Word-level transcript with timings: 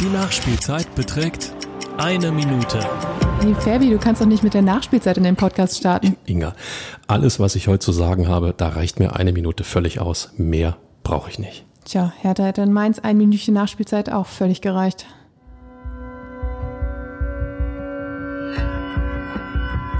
Die 0.00 0.06
Nachspielzeit 0.06 0.94
beträgt 0.94 1.52
eine 1.98 2.32
Minute. 2.32 2.80
Hey 3.40 3.54
Fabi, 3.54 3.90
du 3.90 3.98
kannst 3.98 4.22
doch 4.22 4.26
nicht 4.26 4.42
mit 4.42 4.54
der 4.54 4.62
Nachspielzeit 4.62 5.18
in 5.18 5.24
den 5.24 5.36
Podcast 5.36 5.76
starten. 5.76 6.16
Inga, 6.24 6.54
alles, 7.06 7.38
was 7.38 7.54
ich 7.54 7.68
heute 7.68 7.80
zu 7.80 7.92
sagen 7.92 8.28
habe, 8.28 8.54
da 8.56 8.68
reicht 8.68 8.98
mir 8.98 9.14
eine 9.14 9.32
Minute 9.32 9.62
völlig 9.62 10.00
aus. 10.00 10.30
Mehr 10.38 10.78
brauche 11.02 11.28
ich 11.28 11.38
nicht. 11.38 11.66
Tja, 11.84 12.14
Hertha 12.18 12.44
hätte 12.44 12.62
in 12.62 12.72
Mainz 12.72 12.98
ein 12.98 13.18
Minütchen 13.18 13.52
Nachspielzeit 13.52 14.10
auch 14.10 14.26
völlig 14.26 14.62
gereicht. 14.62 15.04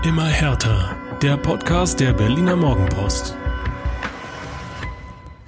Immer 0.02 0.26
härter. 0.26 0.96
Der 1.20 1.36
Podcast 1.36 2.00
der 2.00 2.14
Berliner 2.14 2.56
Morgenpost. 2.56 3.36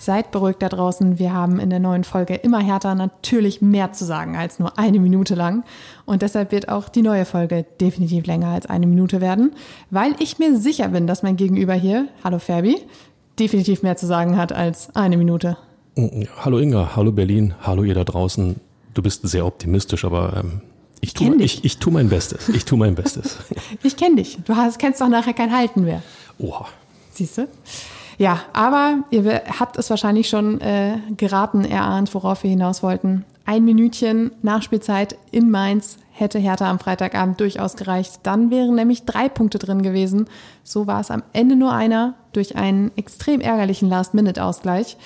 Seid 0.09 0.31
beruhigt 0.31 0.63
da 0.63 0.71
draußen. 0.71 1.19
Wir 1.19 1.35
haben 1.35 1.61
in 1.61 1.69
der 1.69 1.81
neuen 1.81 2.03
Folge 2.03 2.35
immer 2.35 2.61
härter 2.61 2.95
natürlich 2.95 3.61
mehr 3.61 3.93
zu 3.93 4.07
sagen 4.07 4.37
als 4.37 4.59
nur 4.59 4.79
eine 4.79 5.01
Minute 5.01 5.35
lang. 5.35 5.65
Und 6.07 6.23
deshalb 6.23 6.51
wird 6.51 6.71
auch 6.71 6.89
die 6.89 7.03
neue 7.03 7.27
Folge 7.27 7.67
definitiv 7.79 8.25
länger 8.25 8.47
als 8.47 8.65
eine 8.65 8.87
Minute 8.87 9.21
werden, 9.21 9.53
weil 9.91 10.15
ich 10.19 10.39
mir 10.39 10.59
sicher 10.59 10.89
bin, 10.89 11.07
dass 11.07 11.23
mein 11.23 11.37
Gegenüber 11.37 11.75
hier, 11.75 12.09
hallo 12.25 12.39
Ferbi, 12.39 12.77
definitiv 13.39 13.83
mehr 13.83 13.99
zu 13.99 14.07
sagen 14.07 14.39
hat 14.39 14.51
als 14.51 14.97
eine 14.97 15.19
Minute. 15.19 15.59
Hallo 16.39 16.59
Inga, 16.59 16.97
hallo 16.97 17.13
Berlin, 17.13 17.53
hallo 17.61 17.85
ihr 17.85 17.95
da 17.95 18.05
draußen. 18.05 18.57
Du 18.95 19.03
bist 19.03 19.29
sehr 19.29 19.45
optimistisch, 19.45 20.07
aber 20.07 20.39
ähm, 20.43 20.63
ich 21.03 21.13
tue 21.13 21.37
ich, 21.37 21.67
ich 21.67 21.77
tu 21.77 21.91
mein 21.91 22.09
Bestes. 22.09 22.49
Ich 22.49 22.65
tue 22.65 22.79
mein 22.79 22.95
Bestes. 22.95 23.37
ich 23.83 23.99
kenne 23.99 24.17
dich. 24.17 24.39
Du 24.47 24.57
hast, 24.57 24.79
kennst 24.79 25.03
doch 25.03 25.09
nachher 25.09 25.35
kein 25.35 25.55
Halten 25.55 25.85
mehr. 25.85 26.03
Oha. 26.39 26.67
Siehst 27.13 27.37
du? 27.37 27.47
Ja, 28.19 28.41
aber 28.53 29.05
ihr 29.11 29.43
habt 29.61 29.79
es 29.79 29.91
wahrscheinlich 29.91 30.29
schon 30.29 30.61
äh, 30.61 30.99
geraten, 31.17 31.65
erahnt, 31.65 32.13
worauf 32.15 32.43
wir 32.43 32.51
hinaus 32.51 32.83
wollten. 32.83 33.25
Ein 33.47 33.65
Minütchen 33.65 34.33
Nachspielzeit 34.43 35.17
in 35.31 35.51
Mainz 35.51 35.99
hätte 36.11 36.41
Hertha 36.41 36.69
am 36.69 36.81
Freitagabend 36.81 37.41
durchaus 37.41 37.77
gereicht. 37.77 38.21
Dann 38.25 38.51
wären 38.51 38.75
nämlich 38.75 39.05
drei 39.05 39.29
Punkte 39.29 39.61
drin 39.61 39.83
gewesen. 39.83 40.27
So 40.65 40.89
war 40.89 41.01
es 41.01 41.13
am 41.13 41.23
Ende 41.33 41.55
nur 41.55 41.73
einer 41.73 42.15
durch 42.33 42.57
einen 42.57 42.91
extrem 42.97 43.41
ärgerlichen 43.41 43.89
Last-Minute-Ausgleich. 43.89 44.97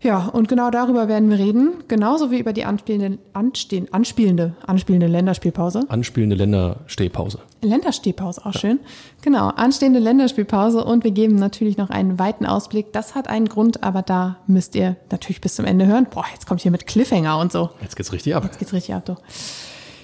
Ja, 0.00 0.26
und 0.26 0.48
genau 0.48 0.70
darüber 0.70 1.08
werden 1.08 1.28
wir 1.28 1.38
reden, 1.38 1.82
genauso 1.88 2.30
wie 2.30 2.38
über 2.38 2.52
die 2.52 2.64
anspielende, 2.64 3.18
anstehen, 3.32 3.92
anspielende, 3.92 4.54
anspielende 4.64 5.08
Länderspielpause. 5.08 5.86
Anspielende 5.88 6.36
Länderstehpause. 6.36 7.40
Länderstehpause, 7.62 8.46
auch 8.46 8.54
ja. 8.54 8.60
schön. 8.60 8.80
Genau, 9.22 9.48
anstehende 9.48 9.98
Länderspielpause 9.98 10.84
und 10.84 11.02
wir 11.02 11.10
geben 11.10 11.34
natürlich 11.34 11.78
noch 11.78 11.90
einen 11.90 12.16
weiten 12.16 12.46
Ausblick. 12.46 12.92
Das 12.92 13.16
hat 13.16 13.26
einen 13.26 13.48
Grund, 13.48 13.82
aber 13.82 14.02
da 14.02 14.36
müsst 14.46 14.76
ihr 14.76 14.96
natürlich 15.10 15.40
bis 15.40 15.56
zum 15.56 15.64
Ende 15.64 15.86
hören. 15.86 16.06
Boah, 16.08 16.26
jetzt 16.32 16.46
kommt 16.46 16.60
hier 16.60 16.70
mit 16.70 16.86
Cliffhanger 16.86 17.36
und 17.38 17.50
so. 17.50 17.70
Jetzt 17.82 17.96
geht's 17.96 18.12
richtig 18.12 18.36
ab. 18.36 18.44
Jetzt 18.44 18.60
geht's 18.60 18.72
richtig 18.72 18.94
ab, 18.94 19.04
doch. 19.04 19.20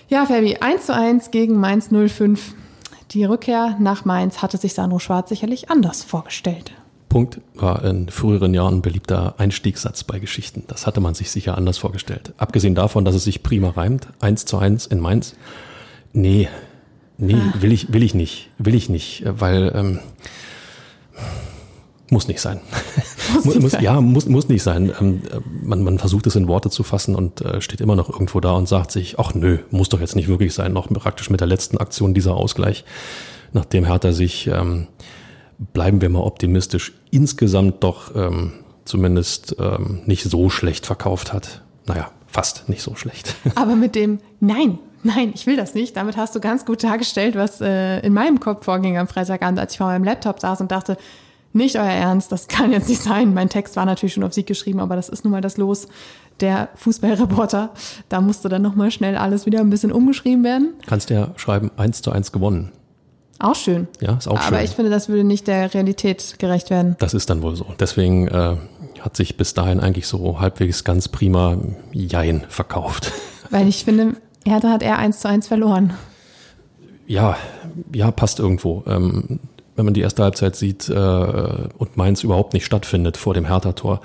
Ja, 0.08 0.27
Fabi, 0.27 0.56
1 0.56 0.86
zu 0.86 0.95
1 0.95 1.31
gegen 1.31 1.56
Mainz 1.58 1.91
05. 1.91 2.55
Die 3.12 3.25
Rückkehr 3.25 3.77
nach 3.79 4.05
Mainz 4.05 4.42
hatte 4.42 4.56
sich 4.58 4.75
Sandro 4.75 4.98
Schwarz 4.98 5.29
sicherlich 5.29 5.70
anders 5.70 6.03
vorgestellt. 6.03 6.73
Punkt 7.15 7.41
war 7.55 7.84
in 7.84 8.09
früheren 8.09 8.55
Jahren 8.55 8.79
ein 8.79 8.83
beliebter 8.83 9.37
Einstiegssatz 9.39 10.03
bei 10.03 10.19
Geschichten. 10.19 10.65
Das 10.67 10.84
hatte 10.84 11.01
man 11.01 11.15
sich 11.15 11.31
sicher 11.31 11.57
anders 11.57 11.79
vorgestellt. 11.79 12.33
Abgesehen 12.39 12.75
davon, 12.75 13.05
dass 13.05 13.15
es 13.15 13.23
sich 13.23 13.45
prima 13.45 13.70
reimt, 13.70 14.09
eins 14.19 14.47
zu 14.47 14.59
eins 14.59 14.89
in 14.89 14.98
Mainz. 14.98 15.37
Nee, 16.12 16.48
nee, 17.17 17.37
ah. 17.37 17.55
will 17.61 17.70
ich, 17.70 17.92
will 17.92 18.03
ich 18.03 18.15
nicht, 18.15 18.51
will 18.59 18.75
ich 18.75 18.89
nicht, 18.89 19.23
weil 19.29 19.70
ähm, 19.77 20.01
muss 22.11 22.27
nicht 22.27 22.41
sein. 22.41 22.61
Muss 23.45 23.45
nicht 23.47 23.61
muss, 23.62 23.73
sein. 23.73 23.83
Ja, 23.85 24.01
muss, 24.01 24.27
muss 24.27 24.48
nicht 24.48 24.65
sein. 24.65 24.92
Ähm, 25.01 25.23
man, 25.62 25.85
man 25.85 26.01
versucht 26.01 26.27
es 26.27 26.35
in 26.35 26.48
Worte 26.48 26.69
zu 26.69 26.83
fassen 26.83 27.15
und 27.15 27.42
äh, 27.42 27.61
steht 27.61 27.81
immer 27.81 27.95
noch 27.95 28.11
irgendwo 28.11 28.41
da 28.41 28.55
und 28.55 28.69
sagt 28.69 28.91
sich, 28.91 29.20
ach 29.20 29.35
nö, 29.35 29.59
muss 29.70 29.89
doch 29.89 30.01
jetzt 30.01 30.17
nicht 30.17 30.27
wirklich 30.27 30.53
sein. 30.53 30.73
Noch 30.73 30.89
praktisch 30.89 31.31
mit 31.31 31.39
der 31.39 31.47
letzten 31.47 31.79
Aktion 31.79 32.12
dieser 32.12 32.35
Ausgleich, 32.35 32.85
nachdem 33.53 33.85
Hertha 33.85 34.11
sich 34.11 34.48
ähm, 34.48 34.89
bleiben 35.59 36.01
wir 36.01 36.09
mal 36.09 36.20
optimistisch, 36.20 36.92
insgesamt 37.11 37.83
doch 37.83 38.15
ähm, 38.15 38.53
zumindest 38.85 39.57
ähm, 39.59 40.01
nicht 40.07 40.25
so 40.25 40.51
schlecht 40.51 40.87
verkauft 40.87 41.33
hat. 41.33 41.63
Naja, 41.87 42.11
fast 42.27 42.69
nicht 42.69 42.83
so 42.83 42.95
schlecht. 42.95 43.35
Aber 43.55 43.77
mit 43.77 43.95
dem 43.95 44.20
Nein, 44.41 44.79
nein, 45.03 45.33
ich 45.35 45.47
will 45.47 45.57
das 45.57 45.75
nicht. 45.75 45.97
Damit 45.97 46.17
hast 46.17 46.35
du 46.35 46.41
ganz 46.41 46.65
gut 46.65 46.83
dargestellt, 46.85 47.35
was 47.37 47.61
äh, 47.61 48.01
in 48.01 48.13
meinem 48.13 48.41
Kopf 48.41 48.65
vorging 48.65 48.98
am 48.98 49.09
Freitagabend, 49.09 49.59
als 49.59 49.73
ich 49.73 49.79
vor 49.79 49.87
meinem 49.87 50.05
Laptop 50.05 50.41
saß 50.41 50.61
und 50.61 50.70
dachte, 50.70 50.97
nicht 51.53 51.77
euer 51.77 51.85
Ernst, 51.85 52.33
das 52.33 52.48
kann 52.48 52.73
jetzt 52.73 52.89
nicht 52.89 53.03
sein. 53.03 53.33
Mein 53.33 53.48
Text 53.48 53.77
war 53.77 53.86
natürlich 53.86 54.15
schon 54.15 54.25
auf 54.25 54.35
Sieg 54.35 54.47
geschrieben, 54.47 54.81
aber 54.81 54.97
das 54.97 55.09
ist 55.09 55.25
nun 55.25 55.31
mal 55.31 55.41
das 55.41 55.57
Los 55.57 55.89
der 56.41 56.69
Fußballreporter. 56.75 57.71
Da 58.09 58.21
musste 58.21 58.48
dann 58.48 58.63
nochmal 58.63 58.91
schnell 58.91 59.17
alles 59.17 59.47
wieder 59.47 59.61
ein 59.61 59.71
bisschen 59.71 59.92
umgeschrieben 59.92 60.42
werden. 60.42 60.75
Kannst 60.86 61.11
ja 61.11 61.29
schreiben, 61.36 61.71
eins 61.77 62.03
zu 62.03 62.11
eins 62.11 62.33
gewonnen. 62.33 62.73
Auch 63.39 63.55
schön. 63.55 63.89
Ja, 64.00 64.14
ist 64.14 64.28
auch 64.28 64.34
Aber 64.34 64.42
schön. 64.42 64.55
Aber 64.55 64.64
ich 64.64 64.70
finde, 64.70 64.90
das 64.90 65.08
würde 65.08 65.24
nicht 65.24 65.46
der 65.46 65.74
Realität 65.74 66.39
gerecht 66.39 66.70
werden. 66.70 66.96
Das 66.98 67.14
ist 67.14 67.30
dann 67.30 67.42
wohl 67.42 67.56
so. 67.56 67.67
Deswegen 67.78 68.28
äh, 68.28 68.56
hat 69.00 69.17
sich 69.17 69.36
bis 69.36 69.55
dahin 69.55 69.80
eigentlich 69.80 70.06
so 70.06 70.40
halbwegs 70.40 70.84
ganz 70.84 71.08
prima 71.08 71.58
Jein 71.92 72.44
verkauft. 72.48 73.12
Weil 73.50 73.68
ich 73.68 73.84
finde, 73.84 74.14
Hertha 74.46 74.70
hat 74.70 74.83
eher 74.83 74.98
eins 74.98 75.20
zu 75.20 75.28
eins 75.28 75.48
verloren. 75.48 75.94
Ja, 77.06 77.36
ja, 77.92 78.11
passt 78.11 78.39
irgendwo. 78.39 78.83
Ähm, 78.86 79.40
wenn 79.77 79.84
man 79.84 79.94
die 79.94 80.00
erste 80.00 80.23
Halbzeit 80.23 80.56
sieht 80.56 80.89
äh, 80.89 80.94
und 80.94 81.96
Mainz 81.96 82.23
überhaupt 82.23 82.55
nicht 82.55 82.64
stattfindet 82.64 83.17
vor 83.17 83.34
dem 83.34 83.44
Hertha-Tor, 83.46 84.00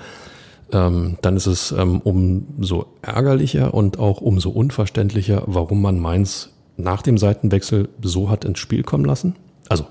ähm, 0.72 1.16
dann 1.22 1.36
ist 1.36 1.46
es 1.46 1.72
ähm, 1.72 2.00
umso 2.00 2.86
ärgerlicher 3.02 3.72
und 3.72 3.98
auch 3.98 4.20
umso 4.20 4.50
unverständlicher, 4.50 5.42
warum 5.46 5.82
man 5.82 5.98
Mainz 5.98 6.50
nach 6.82 7.02
dem 7.02 7.18
Seitenwechsel 7.18 7.88
so 8.02 8.30
hat 8.30 8.44
ins 8.44 8.58
Spiel 8.58 8.82
kommen 8.82 9.04
lassen. 9.04 9.36
Also 9.68 9.86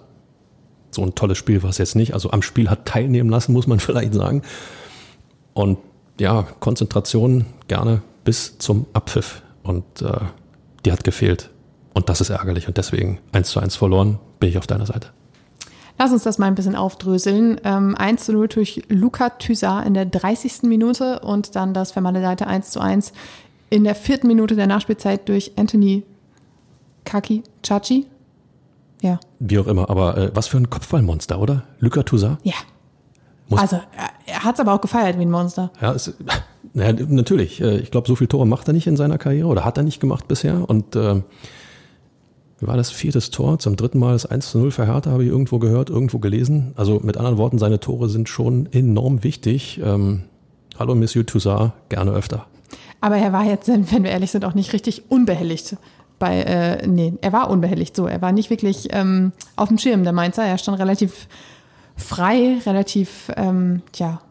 so 0.91 1.03
ein 1.03 1.15
tolles 1.15 1.37
Spiel 1.37 1.63
war 1.63 1.69
es 1.69 1.77
jetzt 1.77 1.95
nicht. 1.95 2.13
Also 2.13 2.31
am 2.31 2.41
Spiel 2.41 2.69
hat 2.69 2.85
teilnehmen 2.85 3.29
lassen, 3.29 3.53
muss 3.53 3.67
man 3.67 3.79
vielleicht 3.79 4.13
sagen. 4.13 4.41
Und 5.53 5.77
ja, 6.19 6.47
Konzentration 6.59 7.45
gerne 7.67 8.01
bis 8.23 8.57
zum 8.57 8.85
Abpfiff. 8.93 9.41
Und 9.63 10.01
äh, 10.01 10.19
die 10.85 10.91
hat 10.91 11.03
gefehlt. 11.03 11.49
Und 11.93 12.09
das 12.09 12.21
ist 12.21 12.29
ärgerlich. 12.29 12.67
Und 12.67 12.77
deswegen 12.77 13.19
1 13.31 13.49
zu 13.49 13.59
1 13.59 13.75
verloren, 13.75 14.19
bin 14.39 14.49
ich 14.49 14.57
auf 14.57 14.67
deiner 14.67 14.85
Seite. 14.85 15.09
Lass 15.97 16.13
uns 16.13 16.23
das 16.23 16.37
mal 16.37 16.45
ein 16.45 16.55
bisschen 16.55 16.75
aufdröseln. 16.75 17.59
Ähm, 17.65 17.93
1 17.95 18.25
zu 18.25 18.31
0 18.31 18.47
durch 18.47 18.83
Luca 18.87 19.31
Thysar 19.31 19.85
in 19.85 19.93
der 19.93 20.05
30. 20.05 20.63
Minute 20.63 21.19
und 21.19 21.55
dann 21.57 21.73
das 21.73 21.91
vermaledete 21.91 22.47
1 22.47 22.71
zu 22.71 22.79
1 22.79 23.11
in 23.69 23.83
der 23.83 23.95
vierten 23.95 24.27
Minute 24.27 24.55
der 24.55 24.67
Nachspielzeit 24.67 25.27
durch 25.27 25.53
Anthony 25.57 26.03
Kaki, 27.09 27.41
Chachi? 27.63 28.05
Ja. 29.01 29.19
Wie 29.39 29.57
auch 29.57 29.65
immer, 29.65 29.89
aber 29.89 30.15
äh, 30.15 30.31
was 30.35 30.45
für 30.45 30.57
ein 30.57 30.69
Kopfballmonster, 30.69 31.39
oder? 31.39 31.63
Luca 31.79 32.03
Toussaint? 32.03 32.37
Ja. 32.43 32.53
Muss 33.47 33.59
also, 33.59 33.77
er, 33.77 34.09
er 34.27 34.43
hat 34.43 34.55
es 34.55 34.59
aber 34.61 34.73
auch 34.73 34.81
gefeiert 34.81 35.17
wie 35.17 35.23
ein 35.23 35.31
Monster. 35.31 35.71
Ja, 35.81 35.93
es, 35.93 36.13
naja, 36.73 36.93
natürlich. 37.07 37.61
Äh, 37.61 37.77
ich 37.79 37.89
glaube, 37.89 38.07
so 38.07 38.15
viele 38.15 38.27
Tore 38.27 38.45
macht 38.45 38.67
er 38.67 38.73
nicht 38.73 38.85
in 38.85 38.95
seiner 38.95 39.17
Karriere 39.17 39.47
oder 39.47 39.65
hat 39.65 39.77
er 39.77 39.83
nicht 39.83 39.99
gemacht 39.99 40.27
bisher. 40.27 40.69
Und 40.69 40.95
äh, 40.95 41.23
wie 42.59 42.67
war 42.67 42.77
das 42.77 42.91
viertes 42.91 43.31
Tor? 43.31 43.57
Zum 43.57 43.75
dritten 43.75 43.97
Mal 43.97 44.13
das 44.13 44.27
1 44.27 44.51
zu 44.51 44.59
0 44.59 44.69
für 44.69 44.85
Hertha, 44.85 45.09
habe 45.09 45.23
ich 45.23 45.31
irgendwo 45.31 45.57
gehört, 45.57 45.89
irgendwo 45.89 46.19
gelesen. 46.19 46.73
Also 46.75 46.99
mit 47.01 47.17
anderen 47.17 47.39
Worten, 47.39 47.57
seine 47.57 47.79
Tore 47.79 48.07
sind 48.09 48.29
schon 48.29 48.71
enorm 48.71 49.23
wichtig. 49.23 49.81
Ähm, 49.83 50.25
hallo, 50.77 50.93
Monsieur 50.93 51.25
Toussaint, 51.25 51.71
gerne 51.89 52.11
öfter. 52.11 52.45
Aber 53.01 53.17
er 53.17 53.33
war 53.33 53.45
jetzt, 53.45 53.67
wenn 53.67 54.03
wir 54.03 54.11
ehrlich 54.11 54.29
sind, 54.29 54.45
auch 54.45 54.53
nicht 54.53 54.73
richtig 54.73 55.09
unbehelligt 55.09 55.75
bei, 56.19 56.41
äh, 56.41 56.87
nee, 56.87 57.13
er 57.21 57.33
war 57.33 57.49
unbehelligt 57.49 57.95
so. 57.95 58.05
Er 58.05 58.21
war 58.21 58.31
nicht 58.31 58.49
wirklich 58.49 58.89
ähm, 58.91 59.31
auf 59.55 59.69
dem 59.69 59.77
Schirm, 59.77 60.03
der 60.03 60.13
Mainzer. 60.13 60.43
Er 60.43 60.57
stand 60.57 60.77
relativ 60.79 61.27
frei, 61.95 62.57
relativ, 62.65 63.31
ähm, 63.35 63.81
ja, 63.95 64.21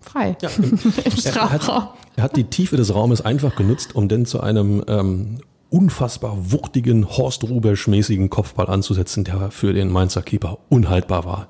frei 0.00 0.36
ja, 0.40 0.48
im, 0.58 1.10
Strafraum. 1.10 1.76
Er 1.76 1.84
hat, 1.84 1.94
er 2.16 2.22
hat 2.24 2.36
die 2.36 2.44
Tiefe 2.44 2.76
des 2.76 2.94
Raumes 2.94 3.20
einfach 3.20 3.56
genutzt, 3.56 3.94
um 3.94 4.08
dann 4.08 4.26
zu 4.26 4.40
einem 4.40 4.84
ähm, 4.88 5.38
unfassbar 5.70 6.52
wuchtigen, 6.52 7.08
Horst 7.08 7.44
Rubesch-mäßigen 7.44 8.30
Kopfball 8.30 8.68
anzusetzen, 8.68 9.24
der 9.24 9.50
für 9.50 9.72
den 9.72 9.90
Mainzer 9.90 10.22
Keeper 10.22 10.58
unhaltbar 10.68 11.24
war. 11.24 11.48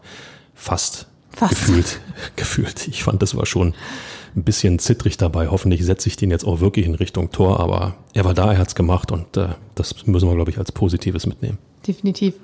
Fast. 0.54 1.06
Fast. 1.30 1.50
Gefühlt. 1.50 2.00
Gefühlt. 2.36 2.88
Ich 2.88 3.04
fand, 3.04 3.20
das 3.20 3.36
war 3.36 3.46
schon 3.46 3.74
ein 4.36 4.44
bisschen 4.44 4.78
zittrig 4.78 5.16
dabei. 5.16 5.48
Hoffentlich 5.48 5.84
setze 5.84 6.08
ich 6.08 6.16
den 6.16 6.30
jetzt 6.30 6.44
auch 6.44 6.60
wirklich 6.60 6.86
in 6.86 6.94
Richtung 6.94 7.30
Tor, 7.30 7.58
aber 7.58 7.94
er 8.12 8.24
war 8.24 8.34
da, 8.34 8.52
er 8.52 8.58
hat 8.58 8.68
es 8.68 8.74
gemacht 8.74 9.10
und 9.10 9.36
äh, 9.36 9.48
das 9.74 10.06
müssen 10.06 10.28
wir, 10.28 10.34
glaube 10.34 10.50
ich, 10.50 10.58
als 10.58 10.72
Positives 10.72 11.26
mitnehmen. 11.26 11.58
Definitiv. 11.86 12.34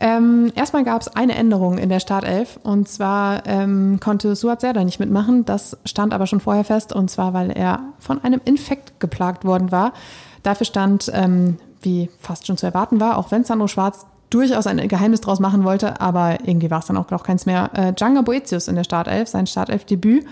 Ähm, 0.00 0.52
erstmal 0.56 0.84
gab 0.84 1.00
es 1.00 1.08
eine 1.08 1.34
Änderung 1.34 1.78
in 1.78 1.88
der 1.88 2.00
Startelf 2.00 2.58
und 2.64 2.88
zwar 2.88 3.46
ähm, 3.46 3.98
konnte 4.00 4.34
Suat 4.34 4.60
Serdar 4.60 4.84
nicht 4.84 5.00
mitmachen. 5.00 5.44
Das 5.44 5.78
stand 5.84 6.12
aber 6.12 6.26
schon 6.26 6.40
vorher 6.40 6.64
fest 6.64 6.92
und 6.92 7.10
zwar, 7.10 7.32
weil 7.32 7.50
er 7.50 7.80
von 7.98 8.22
einem 8.22 8.40
Infekt 8.44 9.00
geplagt 9.00 9.44
worden 9.44 9.70
war. 9.70 9.92
Dafür 10.42 10.66
stand, 10.66 11.10
ähm, 11.14 11.56
wie 11.80 12.10
fast 12.18 12.46
schon 12.46 12.56
zu 12.56 12.66
erwarten 12.66 13.00
war, 13.00 13.16
auch 13.16 13.30
wenn 13.30 13.44
Sandro 13.44 13.68
Schwarz 13.68 14.06
durchaus 14.28 14.66
ein 14.66 14.88
Geheimnis 14.88 15.20
draus 15.20 15.40
machen 15.40 15.62
wollte, 15.64 16.00
aber 16.00 16.38
irgendwie 16.44 16.70
war 16.70 16.80
es 16.80 16.86
dann 16.86 16.96
auch, 16.96 17.10
auch 17.12 17.22
keins 17.22 17.46
mehr. 17.46 17.70
Äh, 17.74 17.92
Djanga 17.92 18.22
Boetius 18.22 18.66
in 18.66 18.74
der 18.74 18.84
Startelf, 18.84 19.28
sein 19.28 19.46
Startelf-Debüt 19.46 20.26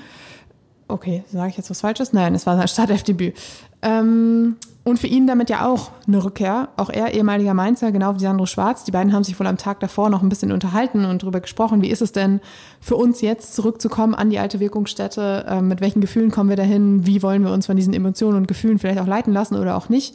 okay, 0.91 1.25
sage 1.33 1.51
ich 1.51 1.57
jetzt 1.57 1.71
was 1.71 1.81
Falsches? 1.81 2.13
Nein, 2.13 2.35
es 2.35 2.47
war 2.47 2.57
sein 2.57 2.69
Startelfdebüt. 2.69 3.35
Ähm, 3.83 4.57
und 4.83 4.99
für 4.99 5.07
ihn 5.07 5.27
damit 5.27 5.51
ja 5.51 5.67
auch 5.67 5.91
eine 6.07 6.25
Rückkehr. 6.25 6.69
Auch 6.77 6.89
er 6.89 7.13
ehemaliger 7.13 7.53
Mainzer, 7.55 7.93
genau 7.93 8.15
wie 8.15 8.21
Sandro 8.21 8.47
Schwarz. 8.47 8.85
Die 8.85 8.91
beiden 8.91 9.13
haben 9.13 9.25
sich 9.25 9.39
wohl 9.39 9.47
am 9.47 9.59
Tag 9.59 9.81
davor 9.81 10.09
noch 10.09 10.23
ein 10.23 10.29
bisschen 10.29 10.53
unterhalten 10.53 11.05
und 11.05 11.23
darüber 11.23 11.41
gesprochen, 11.41 11.83
wie 11.83 11.91
ist 11.91 12.01
es 12.01 12.13
denn 12.13 12.41
für 12.81 12.97
uns 12.97 13.21
jetzt 13.21 13.55
zurückzukommen 13.55 14.15
an 14.15 14.31
die 14.31 14.39
alte 14.39 14.59
Wirkungsstätte? 14.59 15.45
Äh, 15.47 15.63
mit 15.63 15.81
welchen 15.81 16.01
Gefühlen 16.01 16.31
kommen 16.31 16.49
wir 16.49 16.57
dahin? 16.57 17.07
Wie 17.07 17.23
wollen 17.23 17.45
wir 17.45 17.53
uns 17.53 17.67
von 17.67 17.77
diesen 17.77 17.93
Emotionen 17.93 18.39
und 18.39 18.49
Gefühlen 18.49 18.79
vielleicht 18.79 19.01
auch 19.01 19.07
leiten 19.07 19.33
lassen 19.33 19.57
oder 19.57 19.77
auch 19.77 19.89
nicht? 19.91 20.15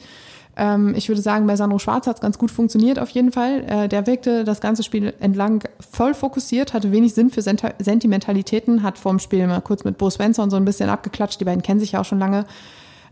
Ähm, 0.58 0.94
ich 0.96 1.10
würde 1.10 1.22
sagen, 1.22 1.48
bei 1.48 1.56
Sandro 1.56 1.80
Schwarz 1.80 2.08
hat 2.08 2.16
es 2.16 2.22
ganz 2.22 2.38
gut 2.38 2.52
funktioniert 2.52 3.00
auf 3.00 3.10
jeden 3.10 3.32
Fall. 3.32 3.64
Äh, 3.68 3.88
der 3.90 4.08
wirkte 4.08 4.44
das 4.44 4.62
ganze 4.62 4.84
Spiel 4.84 5.14
entlang 5.20 5.64
voll 5.80 6.14
fokussiert, 6.14 6.74
hatte 6.74 6.92
wenig 6.92 7.14
Sinn 7.14 7.30
für 7.30 7.42
Sent 7.42 7.64
Sentimentalitäten, 7.80 8.84
hat 8.84 8.98
vorm 8.98 9.20
Spiel 9.20 9.46
mal 9.48 9.62
kurz 9.62 9.84
mit 9.84 9.98
Bo 9.98 10.10
Svensson 10.10 10.50
so 10.50 10.56
ein 10.56 10.66
bisschen 10.66 10.90
abgeklatscht. 10.90 11.40
Die 11.40 11.46
beiden 11.46 11.62
kennen 11.62 11.80
sich 11.80 11.94
ja 11.94 12.02
auch 12.02 12.06
schon 12.06 12.20
lange. 12.20 12.46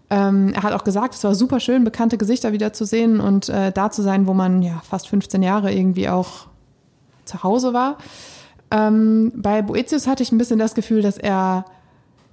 Ähm, 0.10 0.54
er 0.54 0.64
hat 0.64 0.74
auch 0.74 0.84
gesagt, 0.84 1.16
es 1.16 1.24
war 1.24 1.36
super 1.36 1.60
schön, 1.60 1.84
bekannte 1.84 2.18
Gesichter 2.18 2.52
wieder 2.54 2.72
zu 2.72 2.86
sehen 2.86 3.20
und 3.20 3.50
äh, 3.50 3.72
da 3.72 3.90
zu 3.92 4.02
sein, 4.02 4.28
wo 4.28 4.34
man 4.34 4.62
ja 4.62 4.82
fast 4.88 5.08
15 5.08 5.42
Jahre 5.44 5.74
irgendwie 5.74 6.08
auch 6.08 6.48
zu 7.26 7.44
Hause 7.44 7.74
war. 7.74 7.98
Ähm, 8.72 9.32
bei 9.36 9.62
Boetius 9.62 10.08
hatte 10.08 10.24
ich 10.24 10.32
ein 10.32 10.38
bisschen 10.38 10.60
das 10.60 10.76
Gefühl, 10.76 11.02
dass 11.02 11.18
er 11.18 11.66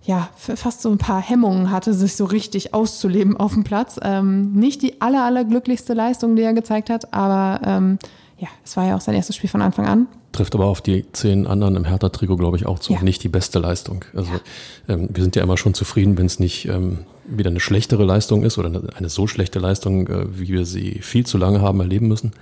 ja, 0.02 0.30
fast 0.36 0.82
so 0.82 0.90
ein 0.90 0.98
paar 0.98 1.20
Hemmungen 1.20 1.70
hatte, 1.70 1.92
sich 1.92 2.16
so 2.16 2.24
richtig 2.24 2.72
auszuleben 2.72 3.36
auf 3.36 3.52
dem 3.52 3.64
Platz. 3.64 4.00
Ähm, 4.02 4.52
nicht 4.52 4.82
die 4.82 5.00
aller, 5.00 5.24
aller 5.24 5.44
glücklichste 5.44 5.92
Leistung, 5.92 6.36
die 6.36 6.42
er 6.42 6.54
gezeigt 6.54 6.88
hat, 6.88 7.12
aber 7.12 7.60
ähm, 7.66 7.98
ja, 8.38 8.48
es 8.64 8.76
war 8.76 8.86
ja 8.86 8.96
auch 8.96 9.00
sein 9.02 9.14
erstes 9.14 9.36
Spiel 9.36 9.50
von 9.50 9.60
Anfang 9.60 9.86
an. 9.86 10.06
Trifft 10.32 10.54
aber 10.54 10.66
auf 10.66 10.80
die 10.80 11.04
zehn 11.12 11.46
anderen 11.46 11.76
im 11.76 11.84
Hertha-Trikot, 11.84 12.36
glaube 12.36 12.56
ich, 12.56 12.64
auch 12.64 12.78
zu. 12.78 12.94
Ja. 12.94 13.02
Nicht 13.02 13.22
die 13.22 13.28
beste 13.28 13.58
Leistung. 13.58 14.04
Also 14.14 14.30
ja. 14.32 14.94
ähm, 14.94 15.08
wir 15.12 15.22
sind 15.22 15.36
ja 15.36 15.42
immer 15.42 15.58
schon 15.58 15.74
zufrieden, 15.74 16.16
wenn 16.16 16.26
es 16.26 16.38
nicht 16.38 16.66
ähm, 16.66 17.00
wieder 17.26 17.50
eine 17.50 17.60
schlechtere 17.60 18.04
Leistung 18.04 18.42
ist 18.42 18.56
oder 18.56 18.68
eine, 18.68 18.82
eine 18.96 19.08
so 19.10 19.26
schlechte 19.26 19.58
Leistung, 19.58 20.06
äh, 20.06 20.38
wie 20.38 20.48
wir 20.48 20.64
sie 20.64 21.00
viel 21.02 21.26
zu 21.26 21.36
lange 21.36 21.60
haben 21.60 21.80
erleben 21.80 22.08
müssen. 22.08 22.32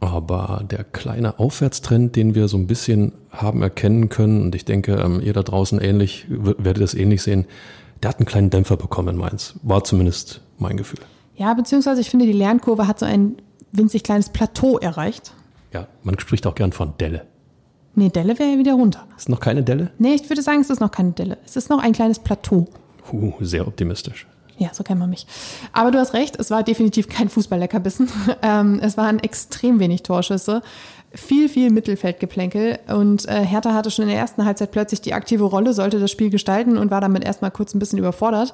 Aber 0.00 0.64
der 0.70 0.84
kleine 0.84 1.38
Aufwärtstrend, 1.38 2.16
den 2.16 2.34
wir 2.34 2.48
so 2.48 2.56
ein 2.56 2.66
bisschen 2.66 3.12
haben 3.30 3.62
erkennen 3.62 4.08
können, 4.08 4.42
und 4.42 4.54
ich 4.54 4.64
denke, 4.64 4.94
ähm, 4.96 5.20
ihr 5.20 5.32
da 5.32 5.42
draußen 5.42 5.80
ähnlich, 5.80 6.26
werdet 6.28 6.82
es 6.82 6.94
ähnlich 6.94 7.22
sehen, 7.22 7.46
der 8.02 8.10
hat 8.10 8.18
einen 8.18 8.26
kleinen 8.26 8.50
Dämpfer 8.50 8.76
bekommen 8.76 9.08
in 9.08 9.16
Mainz. 9.16 9.54
War 9.62 9.84
zumindest 9.84 10.42
mein 10.58 10.76
Gefühl. 10.76 11.00
Ja, 11.34 11.54
beziehungsweise 11.54 12.00
ich 12.00 12.10
finde, 12.10 12.26
die 12.26 12.32
Lernkurve 12.32 12.86
hat 12.86 12.98
so 12.98 13.06
ein 13.06 13.36
winzig 13.72 14.02
kleines 14.02 14.28
Plateau 14.28 14.78
erreicht. 14.78 15.32
Ja, 15.72 15.86
man 16.02 16.18
spricht 16.18 16.46
auch 16.46 16.54
gern 16.54 16.72
von 16.72 16.94
Delle. 16.98 17.26
Nee, 17.94 18.10
Delle 18.10 18.38
wäre 18.38 18.52
ja 18.52 18.58
wieder 18.58 18.74
runter. 18.74 19.06
Ist 19.16 19.28
noch 19.28 19.40
keine 19.40 19.62
Delle? 19.62 19.90
Nee, 19.98 20.14
ich 20.14 20.28
würde 20.28 20.42
sagen, 20.42 20.60
es 20.60 20.68
ist 20.68 20.80
noch 20.80 20.90
keine 20.90 21.12
Delle. 21.12 21.38
Es 21.46 21.56
ist 21.56 21.70
noch 21.70 21.82
ein 21.82 21.92
kleines 21.92 22.18
Plateau. 22.18 22.66
Uh, 23.10 23.32
sehr 23.40 23.66
optimistisch. 23.66 24.26
Ja, 24.58 24.70
so 24.72 24.82
kennt 24.82 25.00
man 25.00 25.10
mich. 25.10 25.26
Aber 25.72 25.90
du 25.90 25.98
hast 25.98 26.14
recht, 26.14 26.36
es 26.38 26.50
war 26.50 26.62
definitiv 26.62 27.08
kein 27.08 27.28
Fußballleckerbissen. 27.28 28.08
Ähm, 28.42 28.80
es 28.82 28.96
waren 28.96 29.18
extrem 29.18 29.80
wenig 29.80 30.02
Torschüsse, 30.02 30.62
viel, 31.12 31.48
viel 31.48 31.70
Mittelfeldgeplänkel 31.70 32.78
und 32.88 33.26
äh, 33.26 33.44
Hertha 33.44 33.72
hatte 33.72 33.90
schon 33.90 34.04
in 34.04 34.10
der 34.10 34.18
ersten 34.18 34.44
Halbzeit 34.44 34.70
plötzlich 34.70 35.00
die 35.00 35.14
aktive 35.14 35.44
Rolle, 35.44 35.72
sollte 35.72 35.98
das 35.98 36.10
Spiel 36.10 36.30
gestalten 36.30 36.76
und 36.76 36.90
war 36.90 37.00
damit 37.00 37.24
erstmal 37.24 37.50
kurz 37.50 37.74
ein 37.74 37.78
bisschen 37.78 37.98
überfordert. 37.98 38.52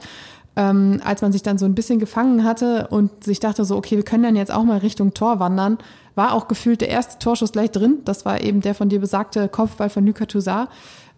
Ähm, 0.54 1.00
als 1.04 1.20
man 1.20 1.32
sich 1.32 1.42
dann 1.42 1.58
so 1.58 1.64
ein 1.64 1.74
bisschen 1.74 1.98
gefangen 1.98 2.44
hatte 2.44 2.88
und 2.88 3.24
sich 3.24 3.40
dachte 3.40 3.64
so, 3.64 3.76
okay, 3.76 3.96
wir 3.96 4.04
können 4.04 4.22
dann 4.22 4.36
jetzt 4.36 4.52
auch 4.52 4.64
mal 4.64 4.78
Richtung 4.78 5.14
Tor 5.14 5.40
wandern, 5.40 5.78
war 6.14 6.34
auch 6.34 6.46
gefühlt 6.46 6.80
der 6.80 6.88
erste 6.88 7.18
Torschuss 7.18 7.52
gleich 7.52 7.70
drin. 7.70 8.00
Das 8.04 8.24
war 8.24 8.40
eben 8.40 8.60
der 8.60 8.74
von 8.74 8.88
dir 8.88 9.00
besagte 9.00 9.48
Kopfball 9.48 9.90
von 9.90 10.06
Luka 10.06 10.26
Toussaint 10.26 10.68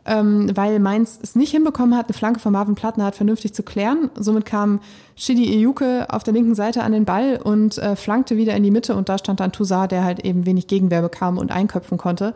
ähm, 0.06 0.51
weil 0.55 0.79
Mainz 0.81 1.19
es 1.23 1.35
nicht 1.35 1.51
hinbekommen 1.51 1.97
hat, 1.97 2.06
eine 2.06 2.15
Flanke 2.15 2.41
von 2.41 2.53
Marvin 2.53 2.75
Plattner 2.75 3.12
vernünftig 3.12 3.55
zu 3.55 3.62
klären. 3.62 4.11
Somit 4.15 4.45
kam 4.45 4.81
Shidi 5.17 5.55
Ejuke 5.55 6.06
auf 6.11 6.23
der 6.23 6.35
linken 6.35 6.55
Seite 6.55 6.83
an 6.83 6.93
den 6.93 7.05
Ball 7.05 7.41
und 7.43 7.79
äh, 7.79 7.97
flankte 7.97 8.37
wieder 8.37 8.55
in 8.55 8.62
die 8.62 8.71
Mitte 8.71 8.95
und 8.95 9.09
da 9.09 9.19
stand 9.19 9.41
dann 9.41 9.53
Toussaint, 9.53 9.93
der 9.93 10.05
halt 10.05 10.25
eben 10.25 10.47
wenig 10.47 10.67
Gegenwehr 10.67 11.03
bekam 11.03 11.39
und 11.39 11.51
einköpfen 11.51 11.97
konnte. 11.97 12.35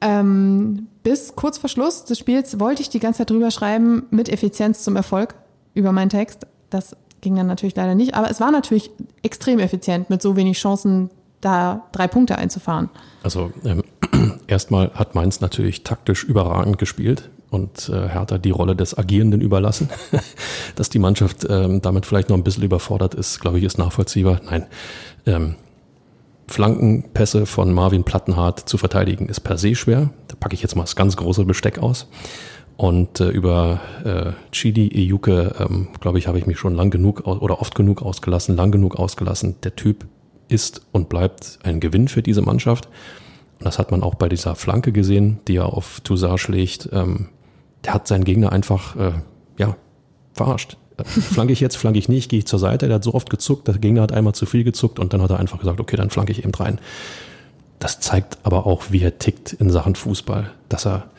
Ähm, 0.00 0.88
bis 1.02 1.34
kurz 1.34 1.58
vor 1.58 1.70
Schluss 1.70 2.04
des 2.04 2.18
Spiels 2.18 2.60
wollte 2.60 2.82
ich 2.82 2.90
die 2.90 3.00
ganze 3.00 3.18
Zeit 3.18 3.30
drüber 3.30 3.50
schreiben, 3.50 4.04
mit 4.10 4.28
Effizienz 4.28 4.84
zum 4.84 4.96
Erfolg 4.96 5.34
über 5.74 5.92
meinen 5.92 6.10
Text. 6.10 6.46
Das 6.70 6.96
ging 7.20 7.36
dann 7.36 7.46
natürlich 7.46 7.76
leider 7.76 7.94
nicht, 7.94 8.14
aber 8.14 8.30
es 8.30 8.40
war 8.40 8.50
natürlich 8.50 8.90
extrem 9.22 9.58
effizient, 9.58 10.10
mit 10.10 10.22
so 10.22 10.36
wenig 10.36 10.58
Chancen 10.58 11.10
da 11.40 11.86
drei 11.92 12.08
Punkte 12.08 12.38
einzufahren. 12.38 12.88
Also 13.22 13.52
ähm, 13.64 13.82
erstmal 14.46 14.90
hat 14.94 15.14
Mainz 15.14 15.40
natürlich 15.40 15.84
taktisch 15.84 16.24
überragend 16.24 16.78
gespielt 16.78 17.30
und 17.50 17.88
äh, 17.88 18.08
Hertha 18.08 18.38
die 18.38 18.50
Rolle 18.50 18.74
des 18.74 18.96
Agierenden 18.96 19.40
überlassen. 19.40 19.90
Dass 20.76 20.88
die 20.88 20.98
Mannschaft 20.98 21.46
ähm, 21.48 21.82
damit 21.82 22.06
vielleicht 22.06 22.30
noch 22.30 22.36
ein 22.36 22.44
bisschen 22.44 22.64
überfordert 22.64 23.14
ist, 23.14 23.40
glaube 23.40 23.58
ich, 23.58 23.64
ist 23.64 23.78
nachvollziehbar. 23.78 24.40
Nein. 24.44 24.66
Ähm, 25.26 25.56
Flankenpässe 26.48 27.46
von 27.46 27.72
Marvin 27.72 28.04
Plattenhardt 28.04 28.68
zu 28.68 28.76
verteidigen 28.78 29.28
ist 29.28 29.40
per 29.40 29.58
se 29.58 29.74
schwer. 29.74 30.10
Da 30.28 30.36
packe 30.38 30.54
ich 30.54 30.62
jetzt 30.62 30.76
mal 30.76 30.82
das 30.82 30.96
ganz 30.96 31.16
große 31.16 31.44
Besteck 31.44 31.78
aus. 31.78 32.08
Und 32.76 33.20
äh, 33.20 33.28
über 33.28 33.80
äh, 34.04 34.32
Chidi 34.50 34.90
Ejuke, 34.92 35.54
ähm, 35.58 35.88
glaube 36.00 36.18
ich, 36.18 36.26
habe 36.26 36.38
ich 36.38 36.46
mich 36.46 36.58
schon 36.58 36.74
lang 36.74 36.90
genug 36.90 37.26
oder 37.26 37.60
oft 37.60 37.74
genug 37.74 38.02
ausgelassen, 38.02 38.56
lang 38.56 38.72
genug 38.72 38.96
ausgelassen. 38.96 39.56
Der 39.62 39.76
Typ 39.76 40.06
ist 40.48 40.82
und 40.92 41.08
bleibt 41.08 41.58
ein 41.62 41.80
Gewinn 41.80 42.08
für 42.08 42.22
diese 42.22 42.42
Mannschaft. 42.42 42.88
Das 43.64 43.78
hat 43.78 43.90
man 43.90 44.02
auch 44.02 44.14
bei 44.14 44.28
dieser 44.28 44.54
Flanke 44.54 44.92
gesehen, 44.92 45.40
die 45.48 45.56
er 45.56 45.72
auf 45.72 46.00
Toussaint 46.00 46.40
schlägt. 46.40 46.88
Ähm, 46.92 47.28
der 47.84 47.94
hat 47.94 48.06
seinen 48.06 48.24
Gegner 48.24 48.52
einfach, 48.52 48.96
äh, 48.96 49.12
ja, 49.58 49.76
verarscht. 50.34 50.76
Äh, 50.96 51.04
flanke 51.04 51.52
ich 51.52 51.60
jetzt, 51.60 51.76
flanke 51.76 51.98
ich 51.98 52.08
nicht, 52.08 52.30
gehe 52.30 52.38
ich 52.38 52.46
zur 52.46 52.58
Seite. 52.58 52.86
Der 52.86 52.96
hat 52.96 53.04
so 53.04 53.14
oft 53.14 53.30
gezuckt, 53.30 53.68
der 53.68 53.78
Gegner 53.78 54.02
hat 54.02 54.12
einmal 54.12 54.34
zu 54.34 54.46
viel 54.46 54.64
gezuckt 54.64 54.98
und 54.98 55.12
dann 55.12 55.22
hat 55.22 55.30
er 55.30 55.38
einfach 55.38 55.58
gesagt, 55.58 55.80
okay, 55.80 55.96
dann 55.96 56.10
flanke 56.10 56.32
ich 56.32 56.44
eben 56.44 56.54
rein. 56.54 56.78
Das 57.78 57.98
zeigt 58.00 58.38
aber 58.44 58.66
auch, 58.66 58.84
wie 58.90 59.02
er 59.02 59.18
tickt 59.18 59.52
in 59.54 59.70
Sachen 59.70 59.96
Fußball, 59.96 60.52
dass 60.68 60.86
er 60.86 61.10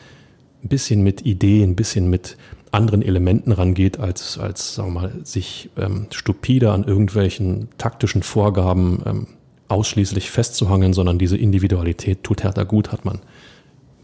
ein 0.62 0.68
bisschen 0.68 1.02
mit 1.02 1.26
Ideen, 1.26 1.70
ein 1.70 1.76
bisschen 1.76 2.08
mit 2.08 2.38
anderen 2.70 3.02
Elementen 3.02 3.52
rangeht, 3.52 4.00
als, 4.00 4.38
als 4.38 4.74
sagen 4.74 4.94
wir 4.94 5.00
mal, 5.00 5.12
sich 5.24 5.70
ähm, 5.76 6.06
stupide 6.10 6.72
an 6.72 6.84
irgendwelchen 6.84 7.68
taktischen 7.78 8.22
Vorgaben 8.22 9.02
ähm, 9.06 9.26
ausschließlich 9.74 10.30
festzuhangen, 10.30 10.92
sondern 10.92 11.18
diese 11.18 11.36
Individualität 11.36 12.22
tut 12.22 12.42
Hertha 12.42 12.62
gut, 12.62 12.92
hat 12.92 13.04
man 13.04 13.20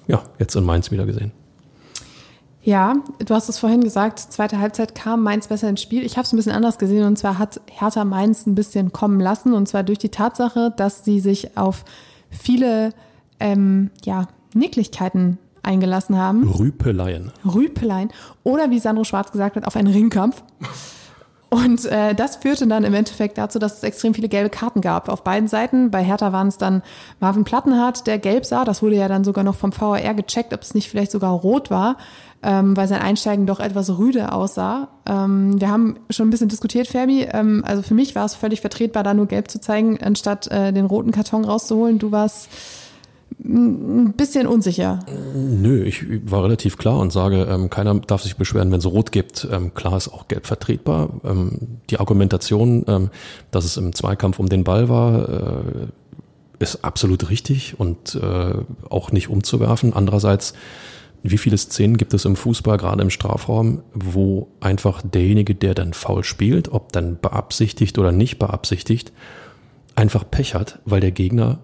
ja 0.06 0.22
jetzt 0.38 0.55
in 0.56 0.64
Mainz 0.64 0.90
wieder 0.90 1.06
gesehen. 1.06 1.32
Ja, 2.62 2.94
du 3.25 3.34
hast 3.34 3.49
es 3.49 3.58
vorhin 3.58 3.81
gesagt, 3.82 4.19
zweite 4.19 4.58
Halbzeit 4.58 4.94
kam 4.94 5.22
Mainz 5.22 5.49
besser 5.49 5.69
ins 5.70 5.81
Spiel. 5.81 6.05
Ich 6.05 6.19
habe 6.19 6.26
es 6.26 6.32
ein 6.32 6.37
bisschen 6.37 6.52
anders 6.52 6.76
gesehen 6.76 7.05
und 7.06 7.17
zwar 7.17 7.39
hat 7.39 7.60
Hertha 7.70 8.05
Mainz 8.05 8.46
ein 8.46 8.55
bisschen 8.55 8.93
kommen 8.93 9.19
lassen 9.19 9.55
und 9.55 9.67
zwar 9.67 9.82
durch 9.82 9.98
die 9.98 10.10
Tatsache, 10.10 10.72
dass 10.77 11.05
sie 11.05 11.20
sich 11.20 11.56
auf 11.56 11.84
viele 12.29 12.91
ähm, 13.39 13.91
ja, 14.05 14.29
Nicklichkeiten 14.53 15.39
eingelassen 15.62 16.19
haben. 16.19 16.48
Rüpeleien. 16.50 17.32
Rüpeleien. 17.44 18.10
Oder 18.43 18.70
wie 18.70 18.79
Sandro 18.79 19.05
Schwarz 19.05 19.32
gesagt 19.32 19.56
hat, 19.56 19.67
auf 19.67 19.77
einen 19.77 19.93
Ringkampf. 19.93 20.43
Und 21.51 21.85
äh, 21.87 22.15
das 22.15 22.37
führte 22.37 22.69
dann 22.69 22.85
im 22.85 22.95
Endeffekt 22.95 23.37
dazu, 23.37 23.59
dass 23.59 23.79
es 23.79 23.83
extrem 23.83 24.15
viele 24.15 24.29
gelbe 24.29 24.51
Karten 24.51 24.81
gab 24.81 25.09
auf 25.09 25.25
beiden 25.25 25.49
Seiten. 25.49 25.91
Bei 25.91 26.01
Hertha 26.01 26.33
waren 26.33 26.47
es 26.47 26.59
dann 26.59 26.83
Marvin 27.19 27.43
Plattenhardt, 27.43 28.07
der 28.07 28.19
gelb 28.19 28.47
sah. 28.47 28.65
Das 28.65 28.83
wurde 28.83 28.95
ja 28.95 29.09
dann 29.09 29.25
sogar 29.25 29.43
noch 29.43 29.57
vom 29.57 29.73
VAR 29.73 30.15
gecheckt, 30.15 30.55
ob 30.55 30.63
es 30.63 30.75
nicht 30.75 30.89
vielleicht 30.89 31.11
sogar 31.11 31.33
rot 31.33 31.69
war, 31.69 31.97
ähm, 32.45 32.77
weil 32.77 32.87
sein 32.87 33.03
Einsteigen 33.03 33.47
doch 33.47 33.59
etwas 33.59 33.99
rüde 33.99 34.31
aussah. 34.31 34.91
Ähm, 35.07 35.61
wir 35.61 35.69
haben 35.69 35.97
schon 36.09 36.29
ein 36.29 36.31
bisschen 36.31 36.49
diskutiert, 36.49 36.87
Fabi. 36.87 37.27
Ähm, 37.33 37.65
also 37.67 37.83
für 37.83 37.95
mich 37.95 38.15
war 38.15 38.27
es 38.27 38.37
völlig 38.37 38.61
vertretbar, 38.61 39.03
da 39.03 39.13
nur 39.13 39.27
gelb 39.27 39.51
zu 39.51 39.61
zeigen, 39.61 39.99
anstatt 40.01 40.47
äh, 40.53 40.73
den 40.73 40.87
roten 40.87 41.11
Karton 41.11 41.45
rauszuholen. 41.45 41.99
Du 41.99 42.13
warst 42.13 42.49
ein 43.43 44.13
bisschen 44.15 44.47
unsicher. 44.47 45.01
Nö, 45.35 45.82
ich 45.85 46.05
war 46.31 46.44
relativ 46.44 46.77
klar 46.77 46.99
und 46.99 47.13
sage, 47.13 47.47
ähm, 47.51 47.70
keiner 47.70 47.94
darf 48.01 48.23
sich 48.23 48.37
beschweren, 48.37 48.70
wenn 48.70 48.79
es 48.79 48.87
rot 48.87 49.13
gibt. 49.13 49.49
Ähm, 49.51 49.75
klar 49.75 49.97
ist 49.97 50.09
auch 50.09 50.29
gelb 50.29 50.47
vertretbar. 50.47 51.20
Ähm, 51.25 51.79
die 51.89 51.99
Argumentation, 51.99 52.85
ähm, 52.87 53.11
dass 53.51 53.65
es 53.65 53.77
im 53.77 53.94
Zweikampf 53.94 54.39
um 54.39 54.49
den 54.49 54.65
Ball 54.65 54.89
war, 54.89 55.29
äh, 55.29 55.87
ist 56.59 56.85
absolut 56.85 57.31
richtig 57.31 57.81
und 57.81 58.15
äh, 58.15 58.55
auch 58.91 59.13
nicht 59.13 59.29
umzuwerfen. 59.29 59.94
Andererseits, 59.94 60.53
wie 61.23 61.39
viele 61.39 61.56
Szenen 61.56 61.97
gibt 61.97 62.13
es 62.13 62.27
im 62.27 62.37
Fußball, 62.37 62.77
gerade 62.77 63.03
im 63.03 63.11
Strafraum, 63.11 63.82
wo 63.94 64.49
einfach 64.61 65.03
derjenige, 65.03 65.55
der 65.55 65.75
dann 65.75 65.94
faul 65.94 66.25
spielt, 66.25 66.70
ob 66.70 66.93
dann 66.93 67.19
beabsichtigt 67.20 67.99
oder 67.99 68.13
nicht 68.13 68.39
beabsichtigt, 68.39 69.13
einfach 69.94 70.25
Pech 70.31 70.55
hat, 70.55 70.81
weil 70.85 71.01
der 71.01 71.13
Gegner 71.13 71.61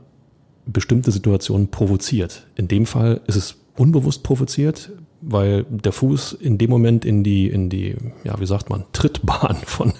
bestimmte 0.66 1.12
Situationen 1.12 1.68
provoziert. 1.68 2.46
In 2.56 2.68
dem 2.68 2.86
Fall 2.86 3.20
ist 3.26 3.36
es 3.36 3.56
unbewusst 3.76 4.22
provoziert, 4.22 4.90
weil 5.20 5.64
der 5.64 5.92
Fuß 5.92 6.34
in 6.34 6.58
dem 6.58 6.70
Moment 6.70 7.04
in 7.04 7.24
die, 7.24 7.48
in 7.48 7.70
die, 7.70 7.96
ja, 8.24 8.38
wie 8.38 8.46
sagt 8.46 8.70
man, 8.70 8.84
Trittbahn 8.92 9.56
von, 9.66 9.92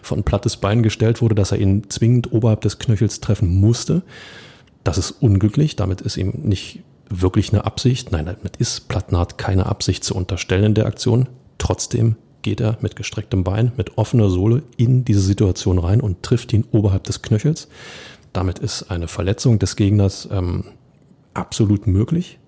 von 0.00 0.22
plattes 0.22 0.56
Bein 0.56 0.82
gestellt 0.82 1.20
wurde, 1.20 1.34
dass 1.34 1.52
er 1.52 1.58
ihn 1.58 1.90
zwingend 1.90 2.32
oberhalb 2.32 2.62
des 2.62 2.78
Knöchels 2.78 3.20
treffen 3.20 3.60
musste. 3.60 4.02
Das 4.84 4.98
ist 4.98 5.10
unglücklich. 5.10 5.76
Damit 5.76 6.00
ist 6.00 6.16
ihm 6.16 6.32
nicht 6.42 6.80
wirklich 7.08 7.52
eine 7.52 7.64
Absicht. 7.64 8.12
Nein, 8.12 8.26
damit 8.26 8.56
ist 8.56 8.88
Plattnart 8.88 9.38
keine 9.38 9.66
Absicht 9.66 10.04
zu 10.04 10.14
unterstellen 10.14 10.64
in 10.64 10.74
der 10.74 10.86
Aktion. 10.86 11.28
Trotzdem 11.58 12.16
geht 12.42 12.60
er 12.60 12.78
mit 12.80 12.96
gestrecktem 12.96 13.44
Bein, 13.44 13.70
mit 13.76 13.98
offener 13.98 14.28
Sohle 14.28 14.62
in 14.76 15.04
diese 15.04 15.20
Situation 15.20 15.78
rein 15.78 16.00
und 16.00 16.22
trifft 16.22 16.52
ihn 16.52 16.64
oberhalb 16.72 17.04
des 17.04 17.22
Knöchels. 17.22 17.68
Damit 18.32 18.58
ist 18.58 18.90
eine 18.90 19.08
Verletzung 19.08 19.58
des 19.58 19.76
Gegners 19.76 20.28
ähm, 20.30 20.64
absolut 21.34 21.86
möglich. 21.86 22.38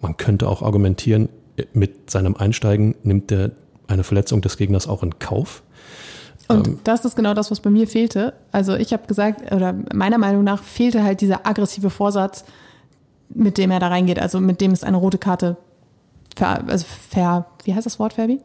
Man 0.00 0.16
könnte 0.16 0.48
auch 0.48 0.62
argumentieren, 0.62 1.28
mit 1.72 2.10
seinem 2.10 2.36
Einsteigen 2.36 2.94
nimmt 3.02 3.32
er 3.32 3.50
eine 3.88 4.04
Verletzung 4.04 4.40
des 4.40 4.56
Gegners 4.56 4.86
auch 4.86 5.02
in 5.02 5.18
Kauf. 5.18 5.62
Und 6.48 6.68
ähm, 6.68 6.78
das 6.84 7.04
ist 7.04 7.16
genau 7.16 7.34
das, 7.34 7.50
was 7.50 7.60
bei 7.60 7.70
mir 7.70 7.86
fehlte. 7.86 8.32
Also 8.52 8.74
ich 8.74 8.92
habe 8.92 9.06
gesagt, 9.06 9.52
oder 9.52 9.74
meiner 9.92 10.18
Meinung 10.18 10.44
nach 10.44 10.62
fehlte 10.62 11.02
halt 11.02 11.20
dieser 11.20 11.46
aggressive 11.46 11.90
Vorsatz, 11.90 12.44
mit 13.28 13.58
dem 13.58 13.70
er 13.70 13.80
da 13.80 13.88
reingeht, 13.88 14.18
also 14.18 14.40
mit 14.40 14.60
dem 14.60 14.72
es 14.72 14.84
eine 14.84 14.96
rote 14.96 15.18
Karte 15.18 15.56
ver, 16.38 16.64
also 16.66 16.86
ver, 17.10 17.46
wie 17.64 17.74
heißt 17.74 17.86
das 17.86 17.98
Wort, 17.98 18.14
Fabi? 18.14 18.40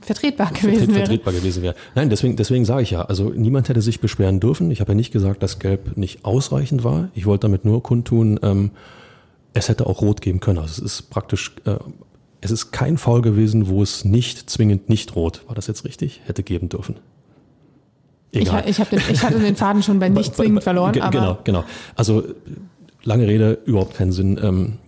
Vertretbar 0.00 0.50
gewesen 0.52 0.88
wäre. 0.88 1.06
Vertretbar 1.06 1.32
gewesen 1.32 1.62
wäre. 1.62 1.74
Nein, 1.94 2.10
deswegen, 2.10 2.36
deswegen 2.36 2.64
sage 2.64 2.82
ich 2.82 2.90
ja, 2.90 3.02
also 3.02 3.30
niemand 3.30 3.68
hätte 3.68 3.82
sich 3.82 4.00
beschweren 4.00 4.40
dürfen. 4.40 4.70
Ich 4.70 4.80
habe 4.80 4.92
ja 4.92 4.96
nicht 4.96 5.12
gesagt, 5.12 5.42
dass 5.42 5.58
Gelb 5.58 5.96
nicht 5.96 6.24
ausreichend 6.24 6.84
war. 6.84 7.08
Ich 7.14 7.26
wollte 7.26 7.42
damit 7.42 7.64
nur 7.64 7.82
kundtun, 7.82 8.38
ähm, 8.42 8.70
es 9.54 9.68
hätte 9.68 9.86
auch 9.86 10.02
Rot 10.02 10.20
geben 10.20 10.40
können. 10.40 10.58
Also 10.58 10.84
es 10.84 10.92
ist 10.92 11.10
praktisch, 11.10 11.56
äh, 11.64 11.76
es 12.40 12.50
ist 12.50 12.72
kein 12.72 12.98
Foul 12.98 13.22
gewesen, 13.22 13.68
wo 13.68 13.82
es 13.82 14.04
nicht 14.04 14.50
zwingend 14.50 14.88
nicht 14.88 15.16
rot, 15.16 15.42
war 15.46 15.54
das 15.54 15.66
jetzt 15.66 15.84
richtig, 15.84 16.20
hätte 16.26 16.42
geben 16.42 16.68
dürfen. 16.68 16.96
Egal. 18.32 18.64
Ich, 18.64 18.70
ich, 18.70 18.80
hab 18.80 18.90
den, 18.90 19.00
ich 19.10 19.22
hatte 19.22 19.38
den 19.38 19.56
Faden 19.56 19.82
schon 19.82 19.98
bei 19.98 20.08
nicht 20.10 20.34
zwingend 20.34 20.62
verloren. 20.62 20.92
Genau, 20.92 21.38
genau. 21.44 21.64
Also 21.94 22.24
lange 23.02 23.26
Rede, 23.26 23.58
überhaupt 23.64 23.94
keinen 23.94 24.12
Sinn. 24.12 24.38
Ähm, 24.42 24.78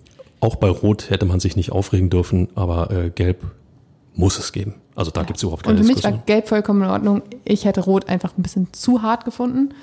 auch 0.41 0.57
bei 0.57 0.69
Rot 0.69 1.11
hätte 1.11 1.25
man 1.25 1.41
sich 1.41 1.57
nicht 1.57 1.73
aufregen 1.73 2.11
dürfen, 2.11 2.49
aber 2.55 2.91
äh, 2.91 3.11
Gelb 3.11 3.39
muss 4.15 4.39
es 4.39 4.53
geben. 4.53 4.75
Also 4.95 5.11
da 5.11 5.21
ja. 5.21 5.27
gibt 5.27 5.37
es 5.37 5.43
überhaupt 5.43 5.63
keine 5.63 5.79
Und 5.79 5.87
für 5.87 5.95
mich 5.95 6.05
war 6.05 6.13
Gelb 6.27 6.49
vollkommen 6.49 6.83
in 6.83 6.89
Ordnung. 6.89 7.23
Ich 7.45 7.65
hätte 7.65 7.81
Rot 7.83 8.09
einfach 8.09 8.37
ein 8.37 8.43
bisschen 8.43 8.73
zu 8.73 9.03
hart 9.03 9.25
gefunden. 9.25 9.75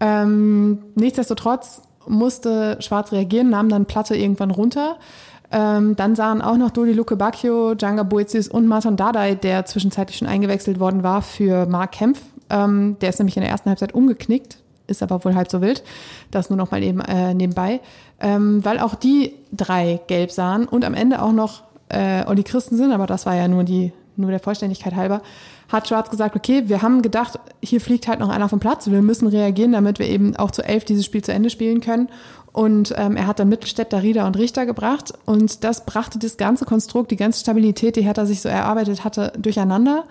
Ähm, 0.00 0.78
nichtsdestotrotz 0.94 1.82
musste 2.06 2.76
Schwarz 2.80 3.12
reagieren, 3.12 3.50
nahm 3.50 3.68
dann 3.68 3.86
Platte 3.86 4.16
irgendwann 4.16 4.50
runter. 4.50 4.98
Ähm, 5.50 5.96
dann 5.96 6.16
sahen 6.16 6.42
auch 6.42 6.56
noch 6.56 6.70
Dodi 6.70 6.92
Luke 6.92 7.16
Bacchio, 7.16 7.74
Djanga 7.74 8.02
Boetius 8.02 8.48
und 8.48 8.66
Martin 8.66 8.96
Dardai, 8.96 9.34
der 9.34 9.64
zwischenzeitlich 9.66 10.18
schon 10.18 10.28
eingewechselt 10.28 10.80
worden 10.80 11.02
war 11.02 11.22
für 11.22 11.66
Mark 11.66 11.92
Kempf. 11.92 12.20
Ähm, 12.50 12.96
der 13.00 13.10
ist 13.10 13.18
nämlich 13.18 13.36
in 13.36 13.42
der 13.42 13.50
ersten 13.50 13.68
Halbzeit 13.68 13.94
umgeknickt 13.94 14.58
ist 14.86 15.02
aber 15.02 15.24
wohl 15.24 15.34
halb 15.34 15.50
so 15.50 15.60
wild. 15.60 15.82
Das 16.30 16.50
nur 16.50 16.56
noch 16.56 16.70
mal 16.70 16.82
eben 16.82 17.00
äh, 17.00 17.34
nebenbei. 17.34 17.80
Ähm, 18.20 18.64
weil 18.64 18.78
auch 18.78 18.94
die 18.94 19.34
drei 19.52 20.00
gelb 20.06 20.30
sahen 20.30 20.66
und 20.66 20.84
am 20.84 20.94
Ende 20.94 21.20
auch 21.20 21.32
noch 21.32 21.62
äh, 21.92 22.24
Olli 22.26 22.42
Christensen, 22.42 22.92
aber 22.92 23.06
das 23.06 23.26
war 23.26 23.34
ja 23.34 23.48
nur 23.48 23.64
die, 23.64 23.92
nur 24.16 24.30
der 24.30 24.40
Vollständigkeit 24.40 24.94
halber, 24.94 25.22
hat 25.68 25.88
Schwarz 25.88 26.10
gesagt, 26.10 26.36
okay, 26.36 26.64
wir 26.66 26.82
haben 26.82 27.02
gedacht, 27.02 27.38
hier 27.62 27.80
fliegt 27.80 28.08
halt 28.08 28.20
noch 28.20 28.28
einer 28.28 28.48
vom 28.48 28.60
Platz, 28.60 28.90
wir 28.90 29.02
müssen 29.02 29.28
reagieren, 29.28 29.72
damit 29.72 29.98
wir 29.98 30.06
eben 30.06 30.36
auch 30.36 30.50
zu 30.50 30.62
elf 30.62 30.84
dieses 30.84 31.04
Spiel 31.04 31.22
zu 31.22 31.32
Ende 31.32 31.50
spielen 31.50 31.80
können. 31.80 32.08
Und 32.52 32.92
ähm, 32.98 33.16
er 33.16 33.26
hat 33.26 33.38
dann 33.38 33.48
Mittelstädter, 33.48 34.02
Rieder 34.02 34.26
und 34.26 34.36
Richter 34.36 34.66
gebracht 34.66 35.12
und 35.24 35.64
das 35.64 35.86
brachte 35.86 36.18
das 36.18 36.36
ganze 36.36 36.66
Konstrukt, 36.66 37.10
die 37.10 37.16
ganze 37.16 37.40
Stabilität, 37.40 37.96
die 37.96 38.02
Hertha 38.02 38.26
sich 38.26 38.42
so 38.42 38.50
erarbeitet 38.50 39.04
hatte, 39.04 39.32
durcheinander. 39.38 40.04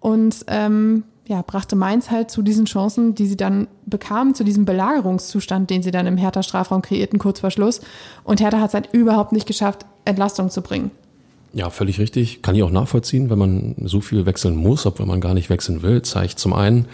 Und 0.00 0.44
ähm, 0.48 1.04
ja, 1.26 1.42
brachte 1.42 1.76
Mainz 1.76 2.10
halt 2.10 2.30
zu 2.30 2.42
diesen 2.42 2.64
Chancen, 2.66 3.14
die 3.14 3.26
sie 3.26 3.36
dann 3.36 3.68
bekamen, 3.86 4.34
zu 4.34 4.44
diesem 4.44 4.64
Belagerungszustand, 4.64 5.70
den 5.70 5.82
sie 5.82 5.90
dann 5.90 6.06
im 6.06 6.16
Hertha-Strafraum 6.16 6.82
kreierten, 6.82 7.18
kurz 7.18 7.40
vor 7.40 7.50
Schluss. 7.50 7.80
Und 8.24 8.40
Hertha 8.40 8.60
hat 8.60 8.68
es 8.68 8.74
halt 8.74 8.92
überhaupt 8.92 9.32
nicht 9.32 9.46
geschafft, 9.46 9.84
Entlastung 10.04 10.50
zu 10.50 10.62
bringen. 10.62 10.90
Ja, 11.52 11.70
völlig 11.70 11.98
richtig. 11.98 12.42
Kann 12.42 12.54
ich 12.54 12.62
auch 12.62 12.70
nachvollziehen, 12.70 13.30
wenn 13.30 13.38
man 13.38 13.74
so 13.84 14.00
viel 14.00 14.26
wechseln 14.26 14.56
muss, 14.56 14.86
obwohl 14.86 15.06
man 15.06 15.20
gar 15.20 15.34
nicht 15.34 15.50
wechseln 15.50 15.82
will, 15.82 16.02
zeigt 16.02 16.38
zum 16.38 16.52
einen, 16.52 16.86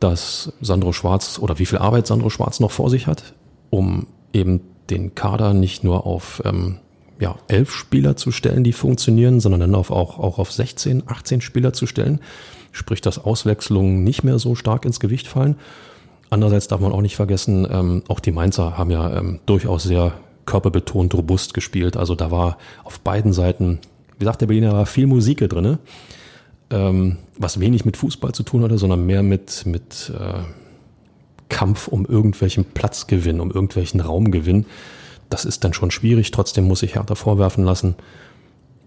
dass 0.00 0.52
Sandro 0.60 0.92
Schwarz 0.92 1.38
oder 1.38 1.58
wie 1.58 1.66
viel 1.66 1.78
Arbeit 1.78 2.06
Sandro 2.06 2.28
Schwarz 2.28 2.60
noch 2.60 2.70
vor 2.70 2.90
sich 2.90 3.06
hat, 3.06 3.34
um 3.70 4.06
eben 4.32 4.60
den 4.90 5.14
Kader 5.14 5.54
nicht 5.54 5.82
nur 5.82 6.06
auf 6.06 6.42
ähm, 6.44 6.76
ja, 7.18 7.36
elf 7.48 7.72
Spieler 7.72 8.16
zu 8.16 8.30
stellen, 8.30 8.62
die 8.62 8.72
funktionieren, 8.72 9.40
sondern 9.40 9.60
dann 9.60 9.74
auf, 9.74 9.90
auch, 9.90 10.18
auch 10.18 10.38
auf 10.38 10.52
16, 10.52 11.04
18 11.06 11.40
Spieler 11.40 11.72
zu 11.72 11.86
stellen 11.86 12.20
sprich 12.76 13.00
dass 13.00 13.18
Auswechslungen 13.18 14.04
nicht 14.04 14.22
mehr 14.22 14.38
so 14.38 14.54
stark 14.54 14.84
ins 14.84 15.00
Gewicht 15.00 15.26
fallen. 15.26 15.56
Andererseits 16.30 16.68
darf 16.68 16.80
man 16.80 16.92
auch 16.92 17.02
nicht 17.02 17.16
vergessen, 17.16 17.66
ähm, 17.70 18.02
auch 18.08 18.20
die 18.20 18.32
Mainzer 18.32 18.76
haben 18.76 18.90
ja 18.90 19.16
ähm, 19.16 19.40
durchaus 19.46 19.84
sehr 19.84 20.12
körperbetont 20.46 21.14
robust 21.14 21.54
gespielt. 21.54 21.96
Also 21.96 22.14
da 22.14 22.30
war 22.30 22.58
auf 22.84 23.00
beiden 23.00 23.32
Seiten, 23.32 23.80
wie 24.14 24.20
gesagt, 24.20 24.40
der 24.40 24.46
Berliner 24.46 24.72
war 24.72 24.86
viel 24.86 25.06
Musik 25.06 25.46
drin, 25.48 25.78
ähm, 26.70 27.18
was 27.38 27.60
wenig 27.60 27.84
mit 27.84 27.96
Fußball 27.96 28.32
zu 28.32 28.42
tun 28.42 28.62
hatte, 28.62 28.78
sondern 28.78 29.04
mehr 29.04 29.22
mit, 29.22 29.66
mit 29.66 30.12
äh, 30.18 30.40
Kampf 31.48 31.88
um 31.88 32.06
irgendwelchen 32.06 32.64
Platzgewinn, 32.64 33.40
um 33.40 33.50
irgendwelchen 33.50 34.00
Raumgewinn. 34.00 34.66
Das 35.28 35.44
ist 35.44 35.64
dann 35.64 35.72
schon 35.72 35.90
schwierig. 35.90 36.30
Trotzdem 36.30 36.66
muss 36.66 36.82
ich 36.82 36.94
Hertha 36.94 37.14
vorwerfen 37.14 37.64
lassen, 37.64 37.96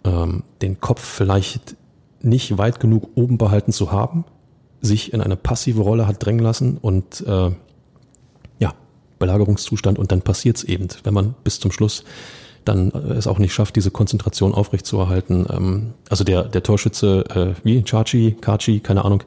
ähm, 0.04 0.44
den 0.62 0.80
Kopf 0.80 1.04
vielleicht 1.04 1.75
nicht 2.22 2.58
weit 2.58 2.80
genug 2.80 3.10
oben 3.16 3.38
behalten 3.38 3.72
zu 3.72 3.92
haben, 3.92 4.25
sich 4.82 5.13
in 5.13 5.22
eine 5.22 5.36
passive 5.36 5.82
Rolle 5.82 6.08
hat 6.08 6.24
drängen 6.24 6.44
lassen 6.44 6.78
und 6.78 7.22
äh, 7.28 7.51
Belagerungszustand 9.20 10.00
und 10.00 10.12
dann 10.12 10.22
passiert's 10.22 10.64
eben, 10.64 10.88
wenn 11.04 11.14
man 11.14 11.36
bis 11.44 11.60
zum 11.60 11.72
Schluss 11.72 12.04
dann 12.66 12.92
äh, 12.92 13.14
es 13.14 13.28
auch 13.28 13.40
nicht 13.40 13.54
schafft, 13.54 13.76
diese 13.76 13.92
Konzentration 13.92 14.54
aufrechtzuerhalten. 14.54 15.46
Ähm, 15.50 15.94
also 16.10 16.24
der, 16.24 16.44
der 16.44 16.64
Torschütze, 16.64 17.26
äh, 17.30 17.54
wie 17.64 17.84
Chachi, 17.84 18.36
Kachi, 18.40 18.80
keine 18.80 19.06
Ahnung, 19.06 19.24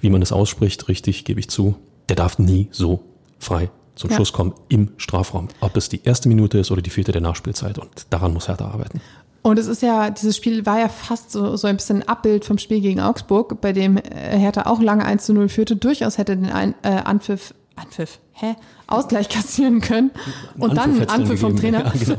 wie 0.00 0.10
man 0.10 0.22
es 0.22 0.32
ausspricht, 0.32 0.88
richtig, 0.88 1.24
gebe 1.24 1.40
ich 1.40 1.48
zu, 1.48 1.76
der 2.08 2.16
darf 2.16 2.38
nie 2.38 2.68
so 2.70 3.00
frei 3.38 3.70
zum 3.94 4.10
ja. 4.10 4.16
Schluss 4.16 4.32
kommen 4.32 4.54
im 4.68 4.90
Strafraum. 4.96 5.48
Ob 5.60 5.76
es 5.76 5.88
die 5.88 6.02
erste 6.02 6.28
Minute 6.28 6.58
ist 6.58 6.70
oder 6.70 6.82
die 6.82 6.90
vierte 6.90 7.12
der 7.12 7.20
Nachspielzeit. 7.20 7.78
Und 7.78 8.06
daran 8.10 8.32
muss 8.32 8.48
Hertha 8.48 8.66
arbeiten. 8.66 9.00
Und 9.42 9.58
es 9.58 9.66
ist 9.66 9.82
ja, 9.82 10.10
dieses 10.10 10.36
Spiel 10.36 10.64
war 10.64 10.78
ja 10.78 10.88
fast 10.88 11.30
so, 11.30 11.56
so 11.56 11.66
ein 11.68 11.76
bisschen 11.76 12.02
ein 12.02 12.08
Abbild 12.08 12.46
vom 12.46 12.56
Spiel 12.56 12.80
gegen 12.80 13.00
Augsburg, 13.00 13.60
bei 13.60 13.72
dem 13.72 13.98
äh, 13.98 14.00
Hertha 14.38 14.62
auch 14.66 14.80
lange 14.80 15.04
1 15.04 15.26
zu 15.26 15.34
0 15.34 15.50
führte, 15.50 15.76
durchaus 15.76 16.16
hätte 16.16 16.36
den 16.36 16.50
ein, 16.50 16.74
äh, 16.82 16.88
Anpfiff, 16.88 17.54
Anpfiff, 17.76 18.18
hä? 18.32 18.54
Ausgleich 18.86 19.28
kassieren 19.28 19.80
können. 19.80 20.10
Und 20.58 20.78
Anpfiff 20.78 21.06
dann 21.06 21.20
Anpfiff 21.22 21.40
vom 21.40 21.56
Trainer. 21.56 21.84
Ja, 21.84 21.92
genau. 21.92 22.16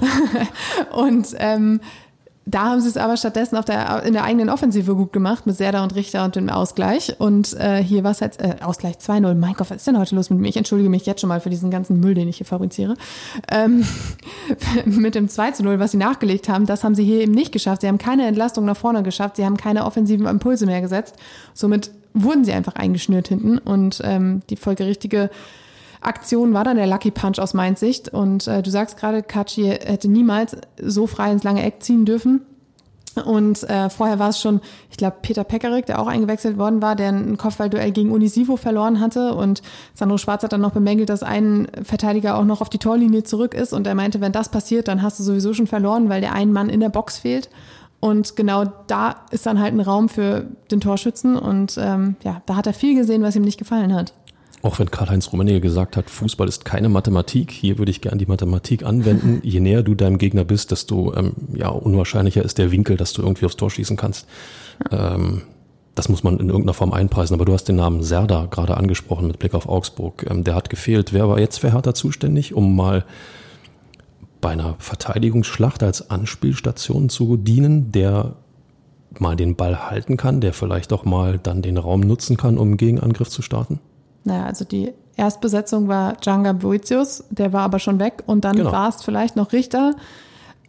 und 1.03 1.27
ähm, 1.37 1.79
da 2.47 2.65
haben 2.65 2.79
sie 2.79 2.89
es 2.89 2.97
aber 2.97 3.17
stattdessen 3.17 3.57
auf 3.57 3.65
der, 3.65 4.03
in 4.03 4.13
der 4.13 4.23
eigenen 4.23 4.49
Offensive 4.49 4.93
gut 4.95 5.11
gemacht 5.11 5.47
mit 5.47 5.57
Serda 5.57 5.83
und 5.83 5.95
Richter 5.95 6.23
und 6.23 6.35
dem 6.35 6.47
Ausgleich. 6.49 7.19
Und 7.19 7.53
äh, 7.53 7.83
hier 7.83 8.03
war 8.03 8.11
es 8.11 8.21
halt 8.21 8.39
äh, 8.39 8.57
Ausgleich 8.61 8.97
2-0. 8.97 9.33
Mein 9.33 9.53
Gott, 9.55 9.71
was 9.71 9.77
ist 9.77 9.87
denn 9.87 9.97
heute 9.97 10.15
los 10.15 10.29
mit 10.29 10.39
mir? 10.39 10.49
Ich 10.49 10.57
entschuldige 10.57 10.89
mich 10.89 11.07
jetzt 11.07 11.21
schon 11.21 11.27
mal 11.27 11.39
für 11.39 11.49
diesen 11.49 11.71
ganzen 11.71 11.99
Müll, 11.99 12.13
den 12.13 12.27
ich 12.27 12.37
hier 12.37 12.45
fabriziere. 12.45 12.95
Ähm, 13.51 13.83
mit 14.85 15.15
dem 15.15 15.27
2-0, 15.27 15.79
was 15.79 15.91
sie 15.91 15.97
nachgelegt 15.97 16.47
haben, 16.47 16.67
das 16.67 16.83
haben 16.83 16.93
sie 16.93 17.03
hier 17.03 17.21
eben 17.21 17.31
nicht 17.31 17.51
geschafft. 17.51 17.81
Sie 17.81 17.87
haben 17.87 17.97
keine 17.97 18.27
Entlastung 18.27 18.65
nach 18.65 18.77
vorne 18.77 19.01
geschafft. 19.01 19.37
Sie 19.37 19.45
haben 19.45 19.57
keine 19.57 19.83
offensiven 19.83 20.27
Impulse 20.27 20.67
mehr 20.67 20.81
gesetzt. 20.81 21.15
Somit 21.55 21.89
wurden 22.15 22.45
sie 22.45 22.53
einfach 22.53 22.73
eingeschnürt 22.75 23.27
hinten. 23.27 23.59
Und 23.59 24.01
ähm, 24.03 24.41
die 24.49 24.55
folgerichtige 24.55 25.29
Aktion 26.01 26.53
war 26.53 26.63
dann 26.63 26.77
der 26.77 26.87
Lucky 26.87 27.11
Punch 27.11 27.39
aus 27.39 27.53
Mainz 27.53 27.79
Sicht. 27.79 28.09
Und 28.09 28.47
äh, 28.47 28.63
du 28.63 28.71
sagst 28.71 28.97
gerade, 28.97 29.21
Kachi 29.21 29.65
hätte 29.65 30.07
niemals 30.07 30.57
so 30.81 31.05
frei 31.05 31.31
ins 31.31 31.43
lange 31.43 31.63
Eck 31.63 31.83
ziehen 31.83 32.05
dürfen. 32.05 32.41
Und 33.23 33.63
äh, 33.69 33.89
vorher 33.89 34.19
war 34.19 34.29
es 34.29 34.41
schon, 34.41 34.59
ich 34.91 34.97
glaube, 34.97 35.17
Peter 35.21 35.45
Pekarik, 35.45 35.85
der 35.85 36.01
auch 36.01 36.07
eingewechselt 36.07 36.57
worden 36.57 36.81
war, 36.81 36.95
der 36.95 37.09
ein 37.09 37.37
Kopfballduell 37.37 37.91
gegen 37.91 38.11
Unisivo 38.11 38.57
verloren 38.57 38.99
hatte. 38.99 39.33
Und 39.33 39.61
Sandro 39.93 40.17
Schwarz 40.17 40.43
hat 40.43 40.51
dann 40.51 40.61
noch 40.61 40.71
bemängelt, 40.71 41.09
dass 41.09 41.23
ein 41.23 41.67
Verteidiger 41.83 42.37
auch 42.37 42.43
noch 42.43 42.61
auf 42.61 42.69
die 42.69 42.77
Torlinie 42.77 43.23
zurück 43.23 43.53
ist. 43.53 43.73
Und 43.73 43.87
er 43.87 43.95
meinte, 43.95 44.19
wenn 44.19 44.33
das 44.33 44.49
passiert, 44.49 44.87
dann 44.87 45.01
hast 45.01 45.19
du 45.19 45.23
sowieso 45.23 45.53
schon 45.53 45.67
verloren, 45.67 46.09
weil 46.09 46.21
der 46.21 46.33
ein 46.33 46.51
Mann 46.51 46.69
in 46.69 46.81
der 46.81 46.89
Box 46.89 47.17
fehlt. 47.17 47.49
Und 48.05 48.35
genau 48.35 48.65
da 48.85 49.15
ist 49.31 49.47
dann 49.47 49.59
halt 49.59 49.73
ein 49.73 49.79
Raum 49.79 50.09
für 50.09 50.45
den 50.69 50.79
Torschützen. 50.79 51.35
Und 51.35 51.75
ähm, 51.81 52.17
ja, 52.23 52.43
da 52.45 52.55
hat 52.55 52.67
er 52.67 52.73
viel 52.73 52.95
gesehen, 52.95 53.23
was 53.23 53.35
ihm 53.35 53.41
nicht 53.41 53.57
gefallen 53.57 53.95
hat. 53.95 54.13
Auch 54.61 54.77
wenn 54.77 54.91
Karl-Heinz 54.91 55.31
Rummenigge 55.31 55.59
gesagt 55.59 55.97
hat, 55.97 56.11
Fußball 56.11 56.47
ist 56.47 56.65
keine 56.65 56.87
Mathematik, 56.87 57.49
hier 57.49 57.79
würde 57.79 57.89
ich 57.89 58.01
gern 58.01 58.19
die 58.19 58.27
Mathematik 58.27 58.85
anwenden. 58.85 59.39
Je 59.43 59.59
näher 59.59 59.81
du 59.81 59.95
deinem 59.95 60.19
Gegner 60.19 60.43
bist, 60.43 60.69
desto 60.69 61.15
ähm, 61.15 61.33
ja, 61.55 61.69
unwahrscheinlicher 61.69 62.45
ist 62.45 62.59
der 62.59 62.69
Winkel, 62.69 62.95
dass 62.95 63.13
du 63.13 63.23
irgendwie 63.23 63.47
aufs 63.47 63.55
Tor 63.55 63.71
schießen 63.71 63.97
kannst. 63.97 64.27
Ähm, 64.91 65.41
das 65.95 66.07
muss 66.07 66.21
man 66.21 66.35
in 66.35 66.49
irgendeiner 66.49 66.75
Form 66.75 66.93
einpreisen. 66.93 67.33
Aber 67.33 67.45
du 67.45 67.53
hast 67.53 67.63
den 67.63 67.77
Namen 67.77 68.03
Serda 68.03 68.45
gerade 68.51 68.77
angesprochen 68.77 69.25
mit 69.25 69.39
Blick 69.39 69.55
auf 69.55 69.67
Augsburg. 69.67 70.27
Ähm, 70.29 70.43
der 70.43 70.53
hat 70.53 70.69
gefehlt. 70.69 71.11
Wer 71.11 71.27
war 71.27 71.39
jetzt 71.39 71.57
für 71.57 71.73
Hertha 71.73 71.95
zuständig, 71.95 72.53
um 72.53 72.75
mal 72.75 73.03
bei 74.45 74.51
einer 74.51 74.75
Verteidigungsschlacht 74.77 75.81
als 75.81 76.11
Anspielstation 76.11 77.09
zu 77.09 77.35
dienen, 77.35 77.91
der 77.91 78.33
mal 79.17 79.35
den 79.35 79.55
Ball 79.55 79.89
halten 79.89 80.17
kann, 80.17 80.39
der 80.39 80.53
vielleicht 80.53 80.93
auch 80.93 81.03
mal 81.03 81.39
dann 81.39 81.63
den 81.63 81.77
Raum 81.77 82.01
nutzen 82.01 82.37
kann, 82.37 82.59
um 82.59 82.67
einen 82.67 82.77
Gegenangriff 82.77 83.27
zu 83.29 83.41
starten? 83.41 83.79
Naja, 84.23 84.45
also 84.45 84.63
die 84.63 84.93
Erstbesetzung 85.17 85.87
war 85.87 86.13
Djanga 86.17 86.53
Boetius, 86.53 87.23
der 87.31 87.53
war 87.53 87.63
aber 87.63 87.79
schon 87.79 87.97
weg 87.97 88.21
und 88.27 88.45
dann 88.45 88.55
genau. 88.55 88.71
war 88.71 88.89
es 88.89 89.01
vielleicht 89.01 89.35
noch 89.35 89.51
Richter 89.51 89.95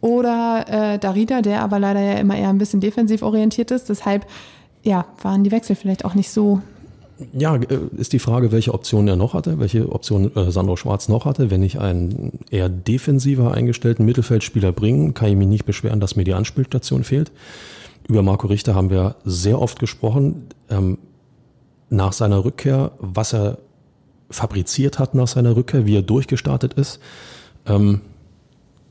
oder 0.01 0.65
äh, 0.67 0.97
Darida, 0.97 1.43
der 1.43 1.61
aber 1.61 1.77
leider 1.77 2.01
ja 2.01 2.13
immer 2.13 2.35
eher 2.35 2.49
ein 2.49 2.57
bisschen 2.57 2.81
defensiv 2.81 3.21
orientiert 3.21 3.69
ist. 3.69 3.89
Deshalb, 3.89 4.25
ja, 4.81 5.05
waren 5.21 5.43
die 5.43 5.51
Wechsel 5.51 5.75
vielleicht 5.75 6.03
auch 6.03 6.15
nicht 6.15 6.31
so 6.31 6.63
ja, 7.33 7.55
äh, 7.55 7.79
ist 7.97 8.13
die 8.13 8.19
Frage, 8.19 8.51
welche 8.51 8.73
Option 8.73 9.07
er 9.07 9.15
noch 9.15 9.33
hatte, 9.33 9.59
welche 9.59 9.91
Option 9.91 10.35
äh, 10.35 10.51
Sandro 10.51 10.75
Schwarz 10.75 11.09
noch 11.09 11.25
hatte. 11.25 11.49
Wenn 11.49 11.63
ich 11.63 11.79
einen 11.79 12.39
eher 12.51 12.69
defensiver 12.69 13.53
eingestellten 13.53 14.05
Mittelfeldspieler 14.05 14.71
bringe, 14.71 15.13
kann 15.13 15.29
ich 15.29 15.35
mich 15.35 15.47
nicht 15.47 15.65
beschweren, 15.65 15.99
dass 15.99 16.15
mir 16.15 16.23
die 16.23 16.33
Anspielstation 16.33 17.03
fehlt. 17.03 17.31
Über 18.07 18.21
Marco 18.21 18.47
Richter 18.47 18.75
haben 18.75 18.89
wir 18.89 19.15
sehr 19.25 19.61
oft 19.61 19.79
gesprochen. 19.79 20.47
Ähm, 20.69 20.97
nach 21.89 22.13
seiner 22.13 22.43
Rückkehr, 22.43 22.91
was 22.99 23.33
er 23.33 23.57
fabriziert 24.29 24.99
hat 24.99 25.15
nach 25.15 25.27
seiner 25.27 25.55
Rückkehr, 25.55 25.85
wie 25.85 25.95
er 25.95 26.01
durchgestartet 26.01 26.73
ist, 26.73 26.99
ähm, 27.65 28.01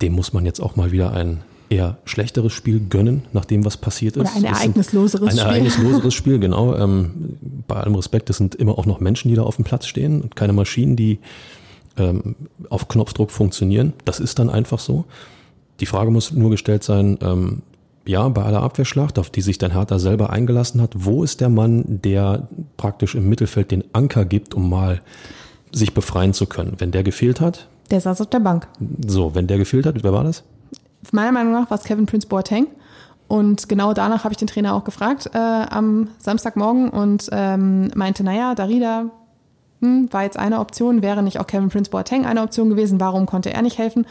dem 0.01 0.15
muss 0.15 0.33
man 0.33 0.45
jetzt 0.45 0.61
auch 0.61 0.77
mal 0.77 0.93
wieder 0.93 1.13
ein 1.13 1.43
eher 1.69 1.99
schlechteres 2.05 2.53
Spiel 2.53 2.81
gönnen, 2.81 3.25
nach 3.33 3.45
dem, 3.45 3.65
was 3.65 3.77
passiert 3.77 4.17
ist. 4.17 4.21
Oder 4.23 4.37
ein 4.37 4.45
ereignisloseres 4.45 5.31
Spiel. 5.31 5.41
Ein 5.41 5.47
ereignisloseres 5.47 6.15
Spiel, 6.21 6.39
genau. 6.39 6.75
Ähm, 6.77 7.37
bei 7.67 7.77
allem 7.77 7.95
Respekt, 7.95 8.31
es 8.31 8.37
sind 8.39 8.55
immer 8.55 8.79
auch 8.79 8.87
noch 8.87 9.01
Menschen, 9.01 9.29
die 9.29 9.35
da 9.35 9.43
auf 9.43 9.57
dem 9.57 9.65
Platz 9.65 9.87
stehen 9.87 10.21
und 10.23 10.37
keine 10.37 10.53
Maschinen, 10.53 10.97
die 10.97 11.19
ähm, 11.97 12.37
auf 12.71 12.89
Knopfdruck 12.89 13.31
funktionieren. 13.31 13.93
Das 14.05 14.21
ist 14.21 14.39
dann 14.39 14.51
einfach 14.51 14.79
so. 14.79 15.05
Die 15.81 15.87
Frage 15.87 16.11
muss 16.11 16.33
nur 16.33 16.51
gestellt 16.51 16.85
sein, 16.85 17.19
ähm, 17.21 17.63
ja, 18.07 18.29
bei 18.29 18.43
aller 18.43 18.63
Abwehrschlacht, 18.63 19.19
auf 19.19 19.31
die 19.31 19.41
sich 19.41 19.59
dann 19.59 19.73
Hertha 19.73 19.99
selber 19.99 20.31
eingelassen 20.31 20.81
hat, 20.81 20.93
wo 20.95 21.25
ist 21.25 21.41
der 21.41 21.49
Mann, 21.49 21.85
der 21.87 22.49
praktisch 22.77 23.15
im 23.15 23.29
Mittelfeld 23.29 23.73
den 23.73 23.85
Anker 23.93 24.25
gibt, 24.25 24.55
um 24.55 24.71
mal 24.71 25.03
sich 25.73 25.93
befreien 25.93 26.33
zu 26.33 26.47
können? 26.47 26.75
Wenn 26.79 26.93
der 26.93 27.03
gefehlt 27.03 27.41
hat? 27.41 27.69
Der 27.91 28.01
saß 28.01 28.21
auf 28.21 28.31
der 28.31 28.41
Bank. 28.41 28.69
So, 29.07 29.35
wenn 29.35 29.49
der 29.49 29.59
gefehlt 29.59 29.87
hat, 29.87 30.03
wer 30.03 30.13
war 30.13 30.25
das? 30.25 30.45
Meiner 31.13 31.33
Meinung 31.33 31.53
nach 31.53 31.71
war 31.71 31.79
es 31.79 31.85
Kevin 31.85 32.07
Prince 32.07 32.27
Boateng. 32.27 32.67
Und 33.29 33.69
genau 33.69 33.93
danach 33.93 34.25
habe 34.25 34.33
ich 34.33 34.39
den 34.39 34.47
Trainer 34.47 34.75
auch 34.75 34.85
gefragt 34.85 35.31
äh, 35.35 35.39
am 35.39 36.09
Samstagmorgen 36.19 36.91
und 36.91 37.29
ähm, 37.33 37.89
meinte, 37.95 38.23
naja, 38.23 38.55
Darida 38.55 39.07
hm, 39.81 40.13
war 40.13 40.23
jetzt 40.23 40.39
eine 40.39 40.61
Option, 40.61 41.03
wäre 41.03 41.23
nicht 41.23 41.41
auch 41.41 41.47
Kevin 41.47 41.69
Prince 41.69 41.91
Boateng 41.91 42.25
eine 42.25 42.43
Option 42.43 42.71
gewesen, 42.71 43.01
warum 43.01 43.27
konnte 43.27 43.53
er 43.53 43.63
nicht 43.63 43.79
helfen? 43.79 44.07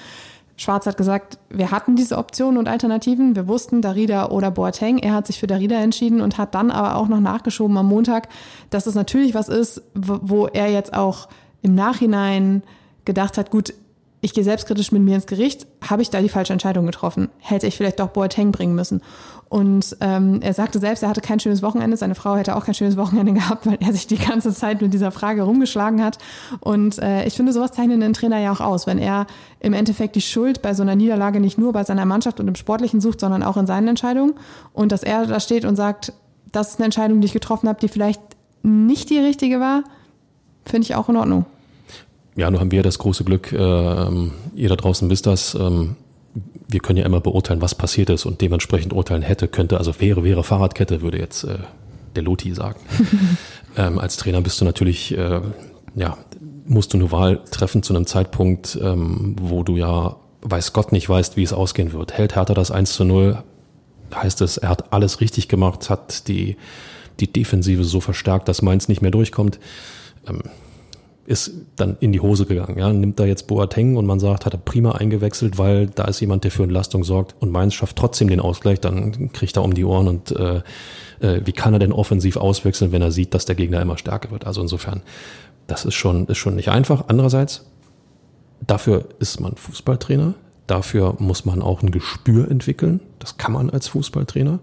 Schwarz 0.58 0.86
hat 0.86 0.96
gesagt, 0.96 1.38
wir 1.50 1.72
hatten 1.72 1.96
diese 1.96 2.18
Optionen 2.18 2.58
und 2.58 2.70
Alternativen, 2.70 3.36
wir 3.36 3.48
wussten 3.48 3.82
Darida 3.82 4.30
oder 4.30 4.52
Boateng. 4.52 5.00
Er 5.00 5.14
hat 5.14 5.28
sich 5.28 5.40
für 5.40 5.48
Darida 5.48 5.75
entschieden 5.82 6.22
und 6.22 6.38
hat 6.38 6.56
dann 6.56 6.72
aber 6.72 6.96
auch 6.96 7.10
noch 7.10 7.20
nachgeschoben 7.20 7.78
am 7.78 7.88
Montag, 7.88 8.30
dass 8.70 8.88
es 8.88 8.96
natürlich 8.96 9.34
was 9.34 9.50
ist, 9.50 9.82
wo 9.94 10.48
er 10.48 10.72
jetzt 10.72 10.94
auch 10.94 11.28
im 11.62 11.75
Nachhinein 11.75 12.64
gedacht 13.04 13.38
hat, 13.38 13.52
gut, 13.52 13.74
ich 14.22 14.34
gehe 14.34 14.44
selbstkritisch 14.44 14.92
mit 14.92 15.04
mir 15.04 15.16
ins 15.16 15.28
Gericht, 15.28 15.68
habe 15.88 16.02
ich 16.02 16.10
da 16.10 16.22
die 16.22 16.30
falsche 16.30 16.54
Entscheidung 16.54 16.86
getroffen? 16.86 17.30
Hätte 17.40 17.68
ich 17.68 17.78
vielleicht 17.78 18.00
doch 18.00 18.08
Boateng 18.08 18.52
bringen 18.52 18.74
müssen? 18.74 19.02
Und 19.50 19.96
ähm, 20.02 20.40
er 20.42 20.54
sagte 20.54 20.80
selbst, 20.80 21.04
er 21.04 21.10
hatte 21.10 21.22
kein 21.22 21.40
schönes 21.40 21.62
Wochenende, 21.62 21.96
seine 21.96 22.16
Frau 22.16 22.36
hätte 22.36 22.56
auch 22.56 22.66
kein 22.66 22.74
schönes 22.74 22.98
Wochenende 22.98 23.34
gehabt, 23.40 23.68
weil 23.68 23.78
er 23.80 23.94
sich 23.94 24.08
die 24.08 24.18
ganze 24.18 24.54
Zeit 24.54 24.82
mit 24.82 24.94
dieser 24.94 25.12
Frage 25.12 25.44
rumgeschlagen 25.44 26.04
hat. 26.04 26.18
Und 26.60 26.98
äh, 27.00 27.26
ich 27.26 27.36
finde, 27.36 27.54
sowas 27.54 27.72
zeichnet 27.72 28.02
einen 28.02 28.14
Trainer 28.14 28.40
ja 28.40 28.52
auch 28.52 28.62
aus, 28.62 28.88
wenn 28.88 28.98
er 28.98 29.28
im 29.60 29.74
Endeffekt 29.74 30.16
die 30.16 30.22
Schuld 30.22 30.62
bei 30.62 30.74
so 30.74 30.82
einer 30.82 30.96
Niederlage 30.96 31.40
nicht 31.40 31.58
nur 31.58 31.74
bei 31.74 31.84
seiner 31.84 32.06
Mannschaft 32.06 32.40
und 32.40 32.48
im 32.48 32.56
Sportlichen 32.56 33.02
sucht, 33.02 33.20
sondern 33.20 33.44
auch 33.44 33.58
in 33.58 33.68
seinen 33.68 33.88
Entscheidungen. 33.88 34.34
Und 34.74 34.92
dass 34.92 35.04
er 35.04 35.28
da 35.28 35.40
steht 35.40 35.66
und 35.66 35.76
sagt, 35.76 36.14
das 36.52 36.70
ist 36.70 36.80
eine 36.80 36.86
Entscheidung, 36.86 37.22
die 37.22 37.28
ich 37.28 37.34
getroffen 37.34 37.70
habe, 37.70 37.80
die 37.80 37.90
vielleicht 37.90 38.22
nicht 38.64 39.10
die 39.10 39.20
richtige 39.20 39.60
war, 39.60 39.84
finde 40.66 40.86
ich 40.86 40.96
auch 40.96 41.10
in 41.10 41.18
Ordnung. 41.18 41.46
Ja, 42.36 42.51
nur 42.51 42.60
haben 42.60 42.72
wir 42.72 42.84
das 42.84 43.00
große 43.00 43.24
Glück, 43.24 43.51
äh, 43.51 43.58
ihr 43.58 44.70
da 44.70 44.75
draußen 44.75 45.10
wisst 45.10 45.25
das, 45.25 45.56
ähm, 45.56 45.96
wir 46.68 46.80
können 46.80 46.98
ja 46.98 47.06
immer 47.06 47.22
beurteilen, 47.22 47.62
was 47.62 47.75
passiert 47.75 48.10
ist 48.10 48.25
und 48.25 48.42
dementsprechend 48.42 48.92
urteilen 48.92 49.22
hätte, 49.22 49.48
könnte, 49.48 49.77
also 49.77 50.00
wäre, 50.00 50.24
wäre 50.24 50.44
Fahrradkette, 50.44 51.01
würde 51.01 51.20
jetzt 51.20 51.46
äh, 51.46 51.60
der 52.15 52.24
Loti 52.24 52.54
sagen. 52.54 52.80
ähm, 53.77 54.00
als 54.00 54.18
Trainer 54.18 54.42
bist 54.42 54.60
du 54.60 54.65
natürlich, 54.65 55.18
äh, 55.18 55.42
ja, 55.96 56.18
musst 56.65 56.94
du 56.94 56.98
eine 56.98 57.12
Wahl 57.12 57.42
treffen 57.51 57.83
zu 57.83 57.96
einem 57.96 58.05
Zeitpunkt, 58.05 58.77
ähm, 58.81 59.36
wo 59.40 59.64
du 59.64 59.77
ja 59.77 60.18
weiß 60.46 60.74
Gott 60.74 60.92
nicht 60.92 61.10
weißt, 61.10 61.38
wie 61.38 61.44
es 61.44 61.53
ausgehen 61.53 61.92
wird. 61.92 62.14
Hält 62.14 62.36
Hertha 62.36 62.53
das 62.53 62.70
1 62.70 62.94
zu 62.94 63.03
0, 63.03 63.44
heißt 64.14 64.42
es, 64.42 64.57
er 64.57 64.70
hat 64.70 64.94
alles 64.94 65.22
richtig 65.22 65.48
gemacht, 65.48 65.90
hat 65.90 66.27
die, 66.27 66.57
die 67.20 67.31
Defensive 67.31 67.83
so 67.83 68.00
verstärkt, 68.00 68.48
dass 68.48 68.62
Mainz 68.62 68.88
nicht 68.88 69.01
mehr 69.01 69.12
durchkommt. 69.12 69.60
Ähm, 70.27 70.44
ist 71.25 71.51
dann 71.75 71.98
in 72.00 72.11
die 72.11 72.20
Hose 72.20 72.46
gegangen. 72.46 72.77
Ja, 72.77 72.94
nimmt 72.94 73.20
da 73.20 73.25
jetzt 73.25 73.48
Boateng 73.48 73.98
und 73.98 74.05
man 74.05 74.20
sagt, 74.20 74.46
hat 74.46 74.53
er 74.53 74.59
prima 74.59 74.92
eingewechselt, 74.92 75.57
weil 75.57 75.88
da 75.88 76.05
ist 76.05 76.20
jemand, 76.20 76.44
der 76.44 76.51
für 76.51 76.64
Entlastung 76.64 77.03
sorgt 77.03 77.35
und 77.40 77.51
Mainz 77.51 77.74
schafft 77.74 77.96
trotzdem 77.96 78.27
den 78.27 78.40
Ausgleich, 78.40 78.79
dann 78.79 79.31
kriegt 79.33 79.57
er 79.57 79.64
um 79.64 79.74
die 79.74 79.85
Ohren 79.85 80.07
und 80.07 80.31
äh, 80.31 80.61
äh, 81.22 81.42
wie 81.44 81.51
kann 81.51 81.74
er 81.74 81.79
denn 81.79 81.92
offensiv 81.92 82.38
auswechseln, 82.38 82.92
wenn 82.92 83.01
er 83.01 83.11
sieht, 83.11 83.33
dass 83.33 83.46
der 83.46 83.55
Gegner 83.55 83.81
immer 83.81 83.98
stärker 83.98 84.29
wird? 84.31 84.46
Also 84.46 84.61
insofern, 84.61 85.01
das 85.66 85.83
ist 85.85 85.96
schon, 85.96 86.27
ist 86.27 86.38
schon 86.38 86.55
nicht 86.55 86.70
einfach. 86.70 87.05
Andererseits, 87.07 87.66
dafür 88.66 89.05
ist 89.18 89.40
man 89.40 89.55
Fußballtrainer, 89.55 90.35
dafür 90.68 91.16
muss 91.18 91.44
man 91.44 91.64
auch 91.64 91.81
ein 91.81 91.90
Gespür 91.90 92.51
entwickeln. 92.51 93.00
Das 93.18 93.38
kann 93.38 93.53
man 93.53 93.72
als 93.72 93.88
Fußballtrainer, 93.88 94.59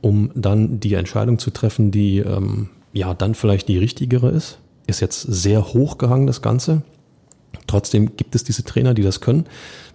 um 0.00 0.32
dann 0.34 0.80
die 0.80 0.94
Entscheidung 0.94 1.38
zu 1.38 1.52
treffen, 1.52 1.92
die 1.92 2.18
ähm, 2.18 2.70
ja 2.92 3.14
dann 3.14 3.36
vielleicht 3.36 3.68
die 3.68 3.78
richtigere 3.78 4.30
ist 4.30 4.58
ist 4.88 5.00
jetzt 5.00 5.20
sehr 5.20 5.72
hochgehangen, 5.72 6.26
das 6.26 6.42
Ganze. 6.42 6.82
Trotzdem 7.66 8.16
gibt 8.16 8.34
es 8.34 8.42
diese 8.42 8.64
Trainer, 8.64 8.94
die 8.94 9.02
das 9.02 9.20
können. 9.20 9.44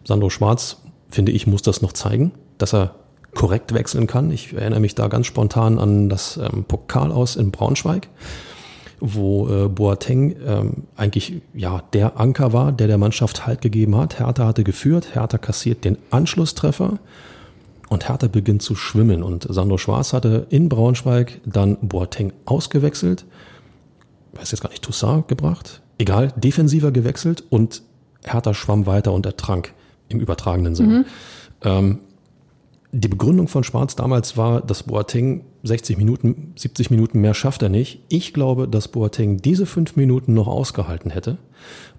Sandro 0.06 0.30
Schwarz, 0.30 0.78
finde 1.10 1.32
ich, 1.32 1.48
muss 1.48 1.64
das 1.64 1.82
noch 1.82 1.94
zeigen, 1.94 2.32
dass 2.58 2.74
er 2.74 2.96
korrekt 3.34 3.74
wechseln 3.74 4.06
kann. 4.06 4.32
Ich 4.32 4.54
erinnere 4.54 4.80
mich 4.80 4.94
da 4.94 5.08
ganz 5.08 5.26
spontan 5.26 5.80
an 5.80 6.10
das 6.10 6.38
ähm, 6.38 6.66
Pokal 6.66 7.12
aus 7.12 7.36
in 7.36 7.50
Braunschweig, 7.50 8.08
wo 9.00 9.48
äh, 9.48 9.68
Boateng 9.68 10.36
ähm, 10.46 10.84
eigentlich 10.96 11.42
ja 11.56 11.82
der 11.94 12.20
Anker 12.20 12.54
war, 12.54 12.72
der 12.72 12.86
der 12.86 13.00
Mannschaft 13.00 13.48
Halt 13.48 13.62
gegeben 13.62 13.98
hat. 13.98 14.20
Hertha 14.20 14.46
hatte 14.46 14.64
geführt, 14.64 15.16
Hertha 15.16 15.40
kassiert 15.40 15.84
den 15.84 15.98
Anschlusstreffer 16.12 17.00
und 17.90 18.08
Hertha 18.08 18.28
beginnt 18.28 18.62
zu 18.62 18.76
schwimmen. 18.76 19.24
Und 19.24 19.48
Sandro 19.50 19.80
Schwarz 19.80 20.14
hatte 20.14 20.46
in 20.50 20.70
Braunschweig 20.70 21.42
dann 21.46 21.78
Boateng 21.82 22.34
ausgewechselt 22.46 23.26
weiß 24.34 24.52
jetzt 24.52 24.62
gar 24.62 24.70
nicht, 24.70 24.84
Toussaint 24.84 25.28
gebracht. 25.28 25.82
Egal, 25.98 26.34
defensiver 26.36 26.92
gewechselt 26.92 27.44
und 27.50 27.84
Hertha 28.24 28.54
schwamm 28.54 28.86
weiter 28.86 29.14
und 29.14 29.26
ertrank 29.26 29.74
im 30.10 30.20
übertragenen 30.20 30.76
Sinne. 30.76 31.00
Mhm. 31.00 31.06
Ähm, 31.64 32.00
die 32.92 33.08
Begründung 33.08 33.48
von 33.48 33.64
Schwarz 33.64 33.96
damals 33.96 34.38
war, 34.38 34.62
dass 34.62 34.84
Boateng 34.84 35.46
60 35.64 35.98
Minuten, 35.98 36.54
70 36.56 36.92
Minuten 36.92 37.22
mehr 37.22 37.34
schafft 37.34 37.64
er 37.64 37.70
nicht. 37.70 38.02
Ich 38.10 38.34
glaube, 38.34 38.68
dass 38.68 38.88
Boateng 38.88 39.38
diese 39.38 39.66
fünf 39.66 39.96
Minuten 39.96 40.36
noch 40.36 40.48
ausgehalten 40.48 41.10
hätte, 41.10 41.38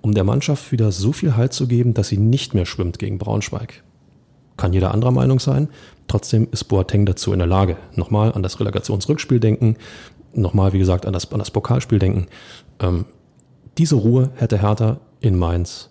um 0.03 0.15
der 0.15 0.23
Mannschaft 0.23 0.71
wieder 0.71 0.93
so 0.93 1.13
viel 1.13 1.37
Halt 1.37 1.53
zu 1.53 1.67
geben, 1.67 1.95
dass 1.95 2.09
sie 2.09 2.19
nicht 2.19 2.55
mehr 2.55 2.65
schwimmt 2.65 3.01
gegen 3.01 3.19
Braunschweig. 3.19 3.83
Kann 4.57 4.73
jeder 4.73 4.95
anderer 4.95 5.11
Meinung 5.11 5.41
sein. 5.41 5.69
Trotzdem 6.07 6.47
ist 6.53 6.65
Boateng 6.65 7.07
dazu 7.07 7.33
in 7.33 7.41
der 7.41 7.49
Lage. 7.49 7.77
Nochmal 7.97 8.33
an 8.33 8.45
das 8.45 8.61
Relegationsrückspiel 8.61 9.41
denken 9.41 9.77
nochmal, 10.37 10.73
wie 10.73 10.79
gesagt, 10.79 11.07
an 11.07 11.13
das, 11.13 11.31
an 11.33 11.39
das 11.39 11.51
Pokalspiel 11.51 11.99
denken. 11.99 12.27
Ähm, 12.81 13.07
diese 13.79 13.97
Ruhe 13.97 14.31
hätte 14.37 14.61
Hertha 14.61 14.99
in 15.21 15.39
Mainz 15.39 15.91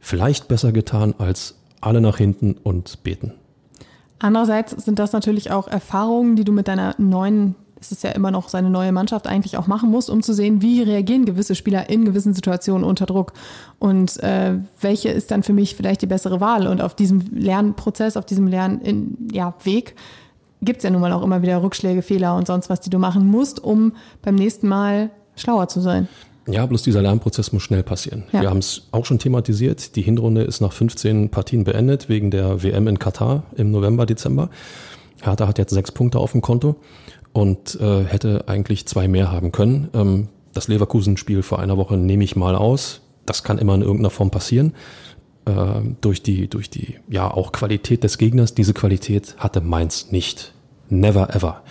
vielleicht 0.00 0.48
besser 0.48 0.72
getan 0.72 1.14
als 1.18 1.56
alle 1.80 2.00
nach 2.00 2.18
hinten 2.18 2.56
und 2.62 3.02
beten. 3.02 3.32
Andererseits 4.18 4.72
sind 4.72 4.98
das 4.98 5.12
natürlich 5.12 5.50
auch 5.50 5.68
Erfahrungen, 5.68 6.34
die 6.34 6.44
du 6.44 6.52
mit 6.52 6.66
deiner 6.66 6.94
neuen, 6.98 7.54
es 7.80 7.92
ist 7.92 8.02
ja 8.02 8.10
immer 8.10 8.32
noch 8.32 8.48
seine 8.48 8.68
neue 8.68 8.90
Mannschaft 8.90 9.28
eigentlich 9.28 9.56
auch 9.56 9.68
machen 9.68 9.90
musst, 9.90 10.10
um 10.10 10.22
zu 10.22 10.34
sehen, 10.34 10.60
wie 10.60 10.82
reagieren 10.82 11.24
gewisse 11.24 11.54
Spieler 11.54 11.88
in 11.88 12.04
gewissen 12.04 12.34
Situationen 12.34 12.84
unter 12.84 13.06
Druck 13.06 13.32
und 13.78 14.20
äh, 14.22 14.54
welche 14.80 15.10
ist 15.10 15.30
dann 15.30 15.44
für 15.44 15.52
mich 15.52 15.76
vielleicht 15.76 16.02
die 16.02 16.06
bessere 16.06 16.40
Wahl. 16.40 16.66
Und 16.66 16.82
auf 16.82 16.96
diesem 16.96 17.20
Lernprozess, 17.32 18.16
auf 18.16 18.26
diesem 18.26 18.48
Lernweg 18.48 19.94
ja, 19.94 19.96
gibt 20.62 20.78
es 20.78 20.84
ja 20.84 20.90
nun 20.90 21.00
mal 21.00 21.12
auch 21.12 21.22
immer 21.22 21.42
wieder 21.42 21.62
Rückschläge, 21.62 22.02
Fehler 22.02 22.36
und 22.36 22.46
sonst 22.46 22.70
was, 22.70 22.80
die 22.80 22.90
du 22.90 22.98
machen 22.98 23.26
musst, 23.26 23.62
um 23.62 23.92
beim 24.22 24.34
nächsten 24.34 24.68
Mal 24.68 25.10
schlauer 25.36 25.68
zu 25.68 25.80
sein. 25.80 26.08
Ja, 26.50 26.64
bloß 26.64 26.82
dieser 26.82 27.02
Lernprozess 27.02 27.52
muss 27.52 27.62
schnell 27.62 27.82
passieren. 27.82 28.24
Ja. 28.32 28.40
Wir 28.40 28.50
haben 28.50 28.58
es 28.58 28.88
auch 28.90 29.04
schon 29.04 29.18
thematisiert. 29.18 29.96
Die 29.96 30.02
Hinrunde 30.02 30.42
ist 30.42 30.60
nach 30.60 30.72
15 30.72 31.28
Partien 31.30 31.64
beendet 31.64 32.08
wegen 32.08 32.30
der 32.30 32.62
WM 32.62 32.88
in 32.88 32.98
Katar 32.98 33.42
im 33.56 33.70
November, 33.70 34.06
Dezember. 34.06 34.48
Hertha 35.20 35.46
hat 35.46 35.58
jetzt 35.58 35.74
sechs 35.74 35.92
Punkte 35.92 36.18
auf 36.18 36.32
dem 36.32 36.40
Konto 36.40 36.76
und 37.32 37.78
äh, 37.80 38.04
hätte 38.04 38.44
eigentlich 38.46 38.86
zwei 38.86 39.08
mehr 39.08 39.30
haben 39.30 39.52
können. 39.52 39.88
Ähm, 39.92 40.28
das 40.54 40.68
Leverkusen-Spiel 40.68 41.42
vor 41.42 41.58
einer 41.58 41.76
Woche 41.76 41.98
nehme 41.98 42.24
ich 42.24 42.34
mal 42.34 42.56
aus. 42.56 43.02
Das 43.26 43.42
kann 43.42 43.58
immer 43.58 43.74
in 43.74 43.82
irgendeiner 43.82 44.10
Form 44.10 44.30
passieren. 44.30 44.72
Äh, 45.48 45.80
durch 46.02 46.22
die, 46.22 46.48
durch 46.48 46.68
die, 46.68 46.96
ja, 47.08 47.30
auch 47.30 47.52
Qualität 47.52 48.04
des 48.04 48.18
Gegners. 48.18 48.54
Diese 48.54 48.74
Qualität 48.74 49.34
hatte 49.38 49.62
Mainz 49.62 50.10
nicht. 50.10 50.52
Never 50.90 51.34
ever. 51.34 51.62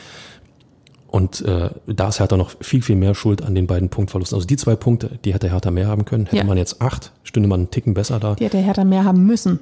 Und 1.07 1.41
äh, 1.41 1.69
da 1.85 2.07
ist 2.07 2.19
Hertha 2.19 2.37
noch 2.37 2.51
viel, 2.59 2.81
viel 2.81 2.95
mehr 2.95 3.13
Schuld 3.13 3.43
an 3.43 3.55
den 3.55 3.67
beiden 3.67 3.89
Punktverlusten. 3.89 4.35
Also 4.35 4.47
die 4.47 4.57
zwei 4.57 4.75
Punkte, 4.75 5.19
die 5.23 5.33
hätte 5.33 5.49
Hertha 5.49 5.69
mehr 5.69 5.87
haben 5.87 6.05
können. 6.05 6.25
Hätte 6.25 6.37
ja. 6.37 6.43
man 6.43 6.57
jetzt 6.57 6.81
acht, 6.81 7.11
stünde 7.23 7.47
man 7.47 7.61
einen 7.61 7.71
Ticken 7.71 7.93
besser 7.93 8.19
da. 8.19 8.35
Die 8.35 8.45
hätte 8.45 8.57
Hertha 8.57 8.83
mehr 8.83 9.05
haben 9.05 9.25
müssen. 9.25 9.59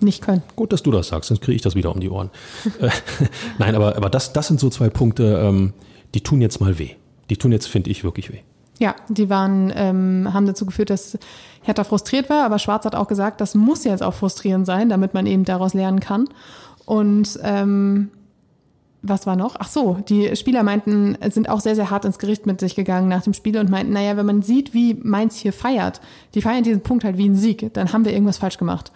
nicht 0.00 0.22
können. 0.22 0.42
Gut, 0.56 0.72
dass 0.72 0.82
du 0.82 0.90
das 0.90 1.08
sagst, 1.08 1.28
sonst 1.28 1.40
kriege 1.40 1.56
ich 1.56 1.62
das 1.62 1.76
wieder 1.76 1.92
um 1.92 2.00
die 2.00 2.10
Ohren. 2.10 2.30
Nein, 3.58 3.74
aber, 3.74 3.96
aber 3.96 4.10
das, 4.10 4.32
das 4.32 4.48
sind 4.48 4.60
so 4.60 4.70
zwei 4.70 4.88
Punkte, 4.88 5.40
ähm, 5.42 5.72
die 6.14 6.20
tun 6.20 6.40
jetzt 6.40 6.60
mal 6.60 6.78
weh. 6.78 6.90
Die 7.30 7.36
tun 7.36 7.52
jetzt, 7.52 7.66
finde 7.66 7.90
ich, 7.90 8.04
wirklich 8.04 8.32
weh. 8.32 8.40
Ja, 8.78 8.94
die 9.08 9.30
waren, 9.30 9.72
ähm, 9.74 10.28
haben 10.32 10.46
dazu 10.46 10.66
geführt, 10.66 10.90
dass 10.90 11.18
Hertha 11.62 11.84
frustriert 11.84 12.28
war, 12.28 12.44
aber 12.44 12.58
Schwarz 12.58 12.84
hat 12.84 12.94
auch 12.94 13.08
gesagt, 13.08 13.40
das 13.40 13.54
muss 13.54 13.84
jetzt 13.84 14.02
auch 14.02 14.14
frustrierend 14.14 14.66
sein, 14.66 14.88
damit 14.88 15.14
man 15.14 15.26
eben 15.26 15.44
daraus 15.44 15.72
lernen 15.72 16.00
kann. 16.00 16.28
Und 16.84 17.38
ähm, 17.42 18.10
was 19.02 19.26
war 19.26 19.36
noch? 19.36 19.56
Ach 19.58 19.68
so, 19.68 19.98
die 20.08 20.34
Spieler 20.36 20.62
meinten, 20.62 21.16
sind 21.30 21.48
auch 21.48 21.60
sehr, 21.60 21.74
sehr 21.74 21.90
hart 21.90 22.04
ins 22.04 22.18
Gericht 22.18 22.46
mit 22.46 22.60
sich 22.60 22.74
gegangen 22.74 23.08
nach 23.08 23.22
dem 23.22 23.34
Spiel 23.34 23.58
und 23.58 23.70
meinten, 23.70 23.92
naja, 23.92 24.16
wenn 24.16 24.26
man 24.26 24.42
sieht, 24.42 24.74
wie 24.74 24.94
Mainz 24.94 25.36
hier 25.36 25.52
feiert, 25.52 26.00
die 26.34 26.42
feiern 26.42 26.64
diesen 26.64 26.82
Punkt 26.82 27.04
halt 27.04 27.16
wie 27.16 27.24
einen 27.24 27.36
Sieg, 27.36 27.72
dann 27.74 27.92
haben 27.92 28.04
wir 28.04 28.12
irgendwas 28.12 28.38
falsch 28.38 28.58
gemacht. 28.58 28.92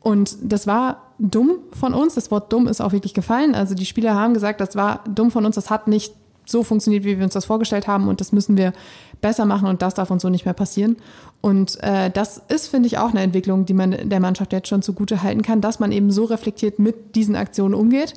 Und 0.00 0.36
das 0.40 0.66
war 0.66 1.02
dumm 1.18 1.58
von 1.72 1.92
uns. 1.92 2.14
Das 2.14 2.30
Wort 2.30 2.52
dumm 2.52 2.68
ist 2.68 2.80
auch 2.80 2.92
wirklich 2.92 3.12
gefallen. 3.12 3.56
Also 3.56 3.74
die 3.74 3.86
Spieler 3.86 4.14
haben 4.14 4.34
gesagt, 4.34 4.60
das 4.60 4.76
war 4.76 5.02
dumm 5.08 5.32
von 5.32 5.44
uns. 5.44 5.56
Das 5.56 5.68
hat 5.68 5.88
nicht 5.88 6.14
so 6.44 6.62
funktioniert, 6.62 7.02
wie 7.04 7.18
wir 7.18 7.24
uns 7.24 7.34
das 7.34 7.44
vorgestellt 7.44 7.88
haben. 7.88 8.06
Und 8.06 8.20
das 8.20 8.30
müssen 8.30 8.56
wir 8.56 8.72
besser 9.20 9.44
machen. 9.44 9.68
Und 9.68 9.82
das 9.82 9.94
darf 9.94 10.10
uns 10.10 10.22
so 10.22 10.28
nicht 10.28 10.44
mehr 10.44 10.54
passieren. 10.54 10.96
Und 11.40 11.82
äh, 11.82 12.10
das 12.10 12.42
ist, 12.48 12.68
finde 12.68 12.86
ich, 12.86 12.98
auch 12.98 13.10
eine 13.10 13.20
Entwicklung, 13.20 13.66
die 13.66 13.74
man 13.74 14.08
der 14.08 14.20
Mannschaft 14.20 14.52
jetzt 14.52 14.68
schon 14.68 14.82
zugute 14.82 15.22
halten 15.22 15.42
kann, 15.42 15.60
dass 15.60 15.78
man 15.78 15.92
eben 15.92 16.10
so 16.10 16.24
reflektiert 16.24 16.78
mit 16.78 17.14
diesen 17.14 17.36
Aktionen 17.36 17.74
umgeht. 17.74 18.14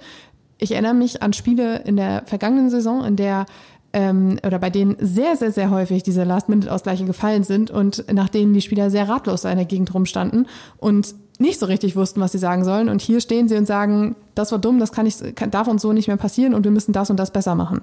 Ich 0.58 0.72
erinnere 0.72 0.94
mich 0.94 1.22
an 1.22 1.34
Spiele 1.34 1.80
in 1.86 1.96
der 1.96 2.24
vergangenen 2.26 2.70
Saison, 2.70 3.06
in 3.06 3.16
der 3.16 3.46
ähm, 3.94 4.40
oder 4.46 4.60
bei 4.60 4.70
denen 4.70 4.96
sehr, 5.00 5.36
sehr, 5.36 5.52
sehr 5.52 5.72
häufig 5.72 6.04
diese 6.04 6.24
Last-Minute-Ausgleiche 6.24 7.06
gefallen 7.06 7.44
sind 7.44 7.72
und 7.72 8.06
nach 8.12 8.30
denen 8.30 8.54
die 8.54 8.62
Spieler 8.62 8.92
sehr 8.92 9.10
ratlos 9.10 9.46
in 9.46 9.56
der 9.56 9.66
Gegend 9.66 9.94
rumstanden 9.94 10.48
und 10.78 11.16
nicht 11.40 11.60
so 11.60 11.66
richtig 11.66 11.96
wussten, 11.96 12.20
was 12.22 12.34
sie 12.34 12.38
sagen 12.38 12.66
sollen. 12.66 12.90
Und 12.90 13.02
hier 13.02 13.22
stehen 13.22 13.48
sie 13.48 13.56
und 13.56 13.66
sagen, 13.66 14.16
das 14.36 14.52
war 14.52 14.60
dumm, 14.60 14.80
das 14.80 14.92
kann 14.92 15.06
nicht, 15.06 15.36
kann, 15.36 15.52
darf 15.52 15.68
uns 15.68 15.82
so 15.82 15.94
nicht 15.94 16.08
mehr 16.08 16.18
passieren 16.18 16.54
und 16.54 16.66
wir 16.66 16.72
müssen 16.72 16.92
das 16.92 17.10
und 17.10 17.18
das 17.18 17.32
besser 17.32 17.56
machen. 17.56 17.82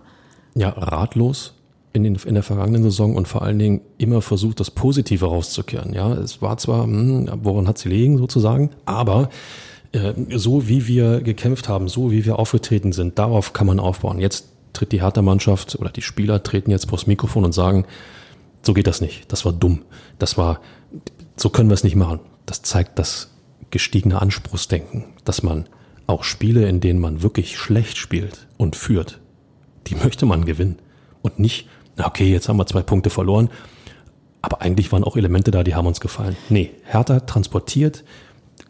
Ja, 0.55 0.70
ratlos 0.70 1.56
in, 1.96 2.04
den, 2.04 2.14
in 2.14 2.35
der 2.35 2.42
vergangenen 2.42 2.82
Saison 2.82 3.16
und 3.16 3.26
vor 3.26 3.42
allen 3.42 3.59
Dingen 3.59 3.80
immer 3.98 4.22
versucht, 4.22 4.61
das 4.61 4.70
Positive 4.70 5.26
rauszukehren. 5.26 5.92
Ja, 5.94 6.12
es 6.12 6.42
war 6.42 6.59
zwar, 6.59 6.85
hm, 6.85 7.28
woran 7.42 7.66
hat 7.66 7.78
sie 7.78 7.88
liegen 7.88 8.18
sozusagen, 8.18 8.70
aber 8.85 9.30
äh, 9.92 10.12
so 10.37 10.68
wie 10.68 10.87
wir 10.87 11.20
gekämpft 11.22 11.68
haben, 11.68 11.88
so 11.88 12.11
wie 12.11 12.24
wir 12.24 12.38
aufgetreten 12.38 12.92
sind, 12.92 13.18
darauf 13.18 13.52
kann 13.52 13.66
man 13.66 13.80
aufbauen. 13.80 14.18
Jetzt 14.18 14.48
tritt 14.72 14.92
die 14.92 15.02
Hertha-Mannschaft 15.02 15.76
oder 15.80 15.90
die 15.90 16.02
Spieler 16.02 16.42
treten 16.42 16.70
jetzt 16.70 16.90
vors 16.90 17.06
Mikrofon 17.06 17.44
und 17.44 17.52
sagen, 17.52 17.87
so 18.62 18.74
geht 18.74 18.87
das 18.87 19.00
nicht, 19.00 19.32
das 19.32 19.44
war 19.44 19.52
dumm, 19.52 19.82
das 20.18 20.37
war, 20.37 20.61
so 21.37 21.48
können 21.48 21.70
wir 21.70 21.74
es 21.74 21.85
nicht 21.85 21.96
machen. 21.96 22.20
Das 22.44 22.62
zeigt 22.62 22.98
das 22.98 23.30
gestiegene 23.70 24.20
Anspruchsdenken, 24.20 25.04
dass 25.24 25.42
man 25.42 25.68
auch 26.06 26.24
Spiele, 26.24 26.68
in 26.68 26.80
denen 26.80 27.00
man 27.00 27.22
wirklich 27.22 27.56
schlecht 27.59 27.96
spielt 27.96 28.46
und 28.56 28.76
führt, 28.76 29.20
die 29.87 29.94
möchte 29.94 30.26
man 30.26 30.44
gewinnen 30.44 30.76
und 31.22 31.38
nicht, 31.38 31.68
okay, 32.04 32.30
jetzt 32.30 32.48
haben 32.48 32.56
wir 32.56 32.66
zwei 32.66 32.82
Punkte 32.82 33.11
verloren, 33.11 33.50
aber 34.42 34.62
eigentlich 34.62 34.92
waren 34.92 35.04
auch 35.04 35.16
Elemente 35.16 35.50
da, 35.50 35.64
die 35.64 35.74
haben 35.74 35.87
uns 35.87 36.00
gefallen. 36.00 36.37
Nee, 36.48 36.70
Hertha 36.85 37.20
transportiert 37.20 38.04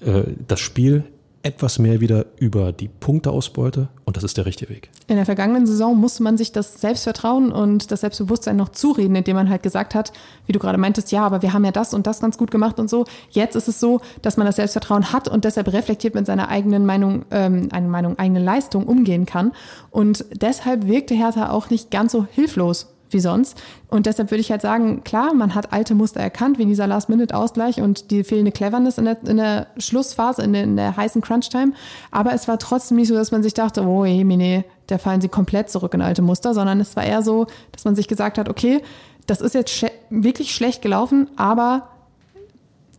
äh, 0.01 0.23
das 0.47 0.61
Spiel 0.61 1.05
etwas 1.47 1.79
mehr 1.79 2.01
wieder 2.01 2.27
über 2.41 2.73
die 2.73 2.89
Punkteausbeute 2.89 3.87
und 4.05 4.17
das 4.17 4.25
ist 4.25 4.37
der 4.37 4.47
richtige 4.47 4.69
Weg. 4.69 4.91
In 5.07 5.15
der 5.15 5.25
vergangenen 5.25 5.65
Saison 5.65 5.97
musste 5.97 6.25
man 6.25 6.37
sich 6.37 6.51
das 6.51 6.81
Selbstvertrauen 6.81 7.53
und 7.53 7.93
das 7.93 8.01
Selbstbewusstsein 8.01 8.57
noch 8.57 8.71
zureden, 8.71 9.15
indem 9.15 9.37
man 9.37 9.49
halt 9.49 9.63
gesagt 9.63 9.95
hat, 9.95 10.13
wie 10.47 10.53
du 10.53 10.59
gerade 10.59 10.77
meintest, 10.77 11.13
ja, 11.13 11.25
aber 11.25 11.43
wir 11.43 11.53
haben 11.53 11.65
ja 11.65 11.71
das 11.71 11.95
und 11.95 12.09
das 12.09 12.21
ganz 12.21 12.37
gut 12.37 12.51
gemacht 12.51 12.81
und 12.81 12.91
so. 12.91 13.05
Jetzt 13.31 13.55
ist 13.55 13.69
es 13.69 13.79
so, 13.79 14.01
dass 14.23 14.37
man 14.37 14.47
das 14.47 14.57
Selbstvertrauen 14.57 15.13
hat 15.13 15.29
und 15.29 15.45
deshalb 15.45 15.73
reflektiert 15.73 16.17
mit 16.17 16.27
seiner 16.27 16.49
eigenen 16.49 16.85
Meinung, 16.85 17.25
ähm, 17.31 17.69
eine 17.71 17.87
Meinung, 17.87 18.19
eigene 18.19 18.41
Leistung 18.41 18.85
umgehen 18.85 19.25
kann. 19.25 19.53
Und 19.93 20.25
deshalb 20.33 20.89
wirkte 20.89 21.15
Hertha 21.15 21.51
auch 21.51 21.71
nicht 21.71 21.93
ganz 21.93 22.11
so 22.11 22.27
hilflos 22.29 22.96
wie 23.17 23.21
sonst. 23.21 23.61
Und 23.89 24.05
deshalb 24.07 24.31
würde 24.31 24.43
ich 24.43 24.51
halt 24.51 24.61
sagen, 24.61 25.03
klar, 25.03 25.33
man 25.33 25.55
hat 25.55 25.73
alte 25.73 25.95
Muster 25.95 26.21
erkannt, 26.21 26.59
wie 26.59 26.67
dieser 26.67 26.87
Last-Minute-Ausgleich 26.87 27.81
und 27.81 28.11
die 28.11 28.23
fehlende 28.23 28.53
Cleverness 28.53 28.99
in 28.99 29.07
der, 29.07 29.17
in 29.27 29.39
der 29.39 29.69
Schlussphase, 29.79 30.43
in 30.43 30.53
der, 30.53 30.65
in 30.65 30.77
der 30.77 30.97
heißen 30.97 31.23
Crunch-Time. 31.23 31.73
Aber 32.11 32.35
es 32.35 32.47
war 32.47 32.59
trotzdem 32.59 32.99
nicht 32.99 33.09
so, 33.09 33.15
dass 33.15 33.33
man 33.33 33.43
sich 33.43 33.55
dachte, 33.55 33.83
oh, 33.83 34.03
Mine, 34.03 34.65
da 34.87 34.99
fallen 34.99 35.23
sie 35.23 35.29
komplett 35.29 35.71
zurück 35.71 35.95
in 35.95 36.03
alte 36.03 36.23
Muster, 36.23 36.53
sondern 36.53 36.79
es 36.79 36.95
war 36.95 37.05
eher 37.05 37.23
so, 37.23 37.47
dass 37.73 37.85
man 37.85 37.97
sich 37.97 38.07
gesagt 38.07 38.39
hat, 38.39 38.49
okay, 38.49 38.83
das 39.27 39.41
ist 39.41 39.55
jetzt 39.55 39.71
sch 39.71 39.87
wirklich 40.11 40.55
schlecht 40.55 40.83
gelaufen, 40.83 41.29
aber 41.37 41.89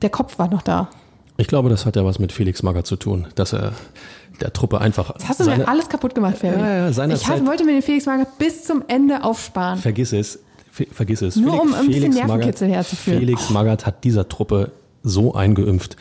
der 0.01 0.09
Kopf 0.09 0.39
war 0.39 0.49
noch 0.49 0.61
da. 0.61 0.89
Ich 1.37 1.47
glaube, 1.47 1.69
das 1.69 1.85
hat 1.85 1.95
ja 1.95 2.03
was 2.03 2.19
mit 2.19 2.31
Felix 2.31 2.63
Magath 2.63 2.87
zu 2.87 2.95
tun, 2.95 3.27
dass 3.35 3.53
er 3.53 3.73
der 4.41 4.53
Truppe 4.53 4.81
einfach. 4.81 5.13
Jetzt 5.15 5.29
hast 5.29 5.39
du 5.39 5.43
seine, 5.43 5.63
mir 5.63 5.67
alles 5.67 5.87
kaputt 5.87 6.15
gemacht, 6.15 6.37
Ferdi. 6.37 6.59
Ja, 6.59 6.89
ja, 6.89 7.07
ich 7.07 7.27
hab, 7.27 7.45
wollte 7.45 7.63
mir 7.63 7.73
den 7.73 7.81
Felix 7.81 8.05
Magath 8.05 8.37
bis 8.37 8.63
zum 8.63 8.83
Ende 8.87 9.23
aufsparen. 9.23 9.79
Vergiss 9.79 10.13
es. 10.13 10.39
Vergiss 10.91 11.21
es. 11.21 11.35
Nur 11.35 11.53
Felix, 11.53 11.65
um 11.65 11.73
ein 11.73 11.87
bisschen 11.87 12.13
Nervenkitzel 12.13 12.69
herzuführen. 12.69 13.19
Felix 13.19 13.49
Magath 13.49 13.85
hat 13.85 14.03
dieser 14.03 14.27
Truppe 14.27 14.71
so 15.03 15.33
eingeimpft, 15.33 15.95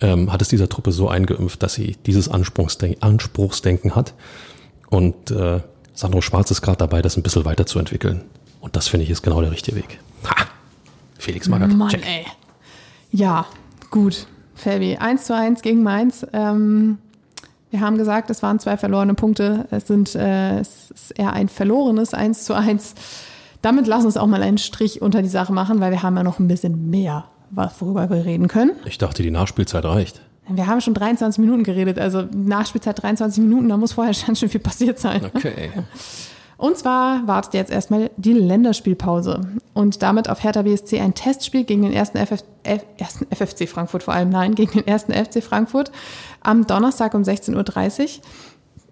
ähm, 0.00 0.32
hat 0.32 0.42
es 0.42 0.48
dieser 0.48 0.68
Truppe 0.68 0.92
so 0.92 1.08
eingeimpft, 1.08 1.62
dass 1.62 1.74
sie 1.74 1.96
dieses 2.06 2.28
Anspruchsdenken, 2.28 3.02
Anspruchsdenken 3.02 3.94
hat. 3.94 4.14
Und 4.90 5.30
äh, 5.30 5.60
Sandro 5.94 6.20
Schwarz 6.20 6.50
ist 6.50 6.62
gerade 6.62 6.78
dabei, 6.78 7.02
das 7.02 7.16
ein 7.16 7.22
bisschen 7.22 7.44
weiterzuentwickeln. 7.44 8.22
Und 8.60 8.76
das 8.76 8.88
finde 8.88 9.04
ich 9.04 9.10
ist 9.10 9.22
genau 9.22 9.40
der 9.40 9.50
richtige 9.50 9.76
Weg. 9.76 9.98
Ha! 10.24 10.46
Felix 11.18 11.48
Magath. 11.48 11.72
Mann, 11.72 11.90
Check. 11.90 12.04
ey. 12.06 12.26
Ja, 13.12 13.46
gut. 13.90 14.26
Fabi, 14.62 14.96
1 14.96 15.24
zu 15.24 15.34
1 15.34 15.62
gegen 15.62 15.82
Mainz. 15.82 16.26
Ähm, 16.32 16.98
wir 17.70 17.80
haben 17.80 17.98
gesagt, 17.98 18.30
es 18.30 18.42
waren 18.42 18.58
zwei 18.58 18.76
verlorene 18.76 19.14
Punkte. 19.14 19.66
Es, 19.70 19.86
sind, 19.86 20.14
äh, 20.14 20.60
es 20.60 20.90
ist 20.90 21.10
eher 21.18 21.32
ein 21.32 21.48
verlorenes 21.48 22.14
1 22.14 22.44
zu 22.44 22.54
1. 22.54 22.94
Damit 23.62 23.86
lassen 23.86 24.02
wir 24.02 24.06
uns 24.06 24.16
auch 24.16 24.26
mal 24.26 24.42
einen 24.42 24.58
Strich 24.58 25.02
unter 25.02 25.22
die 25.22 25.28
Sache 25.28 25.52
machen, 25.52 25.80
weil 25.80 25.90
wir 25.90 26.02
haben 26.02 26.16
ja 26.16 26.22
noch 26.22 26.38
ein 26.38 26.48
bisschen 26.48 26.90
mehr, 26.90 27.24
worüber 27.50 28.10
wir 28.10 28.24
reden 28.24 28.48
können. 28.48 28.72
Ich 28.84 28.98
dachte, 28.98 29.22
die 29.22 29.30
Nachspielzeit 29.30 29.84
reicht. 29.84 30.20
Wir 30.48 30.66
haben 30.66 30.80
schon 30.80 30.94
23 30.94 31.38
Minuten 31.38 31.62
geredet, 31.62 31.98
also 31.98 32.24
Nachspielzeit 32.34 33.00
23 33.02 33.42
Minuten, 33.42 33.68
da 33.68 33.76
muss 33.76 33.92
vorher 33.92 34.14
schon 34.36 34.36
viel 34.36 34.60
passiert 34.60 34.98
sein. 34.98 35.30
Okay. 35.34 35.70
Und 36.62 36.78
zwar 36.78 37.26
wartet 37.26 37.54
jetzt 37.54 37.72
erstmal 37.72 38.12
die 38.16 38.34
Länderspielpause 38.34 39.40
und 39.74 40.00
damit 40.00 40.30
auf 40.30 40.44
Hertha 40.44 40.62
BSC 40.62 41.00
ein 41.00 41.12
Testspiel 41.12 41.64
gegen 41.64 41.82
den 41.82 41.92
ersten, 41.92 42.18
FF, 42.24 42.44
F, 42.62 42.84
ersten 42.98 43.26
FFC 43.34 43.68
Frankfurt, 43.68 44.04
vor 44.04 44.14
allem 44.14 44.30
nein, 44.30 44.54
gegen 44.54 44.70
den 44.70 44.86
ersten 44.86 45.12
FC 45.12 45.42
Frankfurt 45.42 45.90
am 46.40 46.64
Donnerstag 46.64 47.14
um 47.14 47.22
16.30 47.22 48.20
Uhr. 48.20 48.22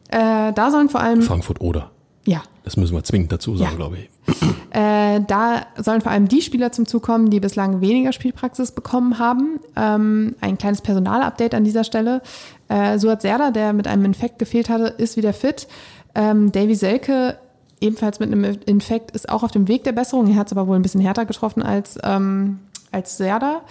Äh, 0.09 0.53
da 0.53 0.73
sollen 0.73 0.89
vor 0.89 1.01
allem. 1.01 1.23
Frankfurt 1.23 1.61
oder. 1.61 1.93
Ja. 2.25 2.43
Das 2.65 2.77
müssen 2.77 2.93
wir 2.93 3.05
zwingend 3.05 3.31
dazu 3.31 3.57
sagen, 3.57 3.71
ja. 3.71 3.77
glaube 3.77 3.99
ich. 3.99 4.11
Äh, 4.73 5.23
da 5.27 5.67
sollen 5.79 6.01
vor 6.01 6.13
allem 6.13 6.29
die 6.29 6.43
Spieler 6.43 6.71
zum 6.71 6.87
Zug 6.87 7.03
kommen, 7.03 7.29
die 7.29 7.41
bislang 7.41 7.81
weniger 7.81 8.13
Spielpraxis 8.13 8.71
bekommen 8.71 9.19
haben. 9.19 9.59
Ähm, 9.75 10.37
ein 10.41 10.59
kleines 10.59 10.81
Personalupdate 10.81 11.57
an 11.57 11.65
dieser 11.65 11.83
Stelle. 11.83 12.23
Äh, 12.69 12.97
Suat 13.01 13.23
Serda, 13.23 13.51
der 13.51 13.73
mit 13.73 13.89
einem 13.89 14.05
Infekt 14.05 14.39
gefehlt 14.39 14.69
hatte, 14.69 14.85
ist 14.85 15.17
wieder 15.17 15.33
fit. 15.33 15.67
Ähm, 16.15 16.53
Davy 16.53 16.77
Selke 16.77 17.37
ebenfalls 17.81 18.21
mit 18.21 18.33
einem 18.33 18.59
Infekt, 18.67 19.11
ist 19.13 19.29
auch 19.29 19.43
auf 19.43 19.51
dem 19.51 19.69
Weg 19.69 19.85
der 19.85 19.93
Besserung. 19.93 20.29
Er 20.29 20.37
hat 20.37 20.49
es 20.49 20.53
aber 20.53 20.67
wohl 20.67 20.77
ein 20.77 20.83
bisschen 20.83 21.01
härter 21.01 21.25
getroffen 21.25 21.63
als, 21.63 21.99
ähm, 22.03 22.61
als 22.93 23.17
Serda. 23.17 23.63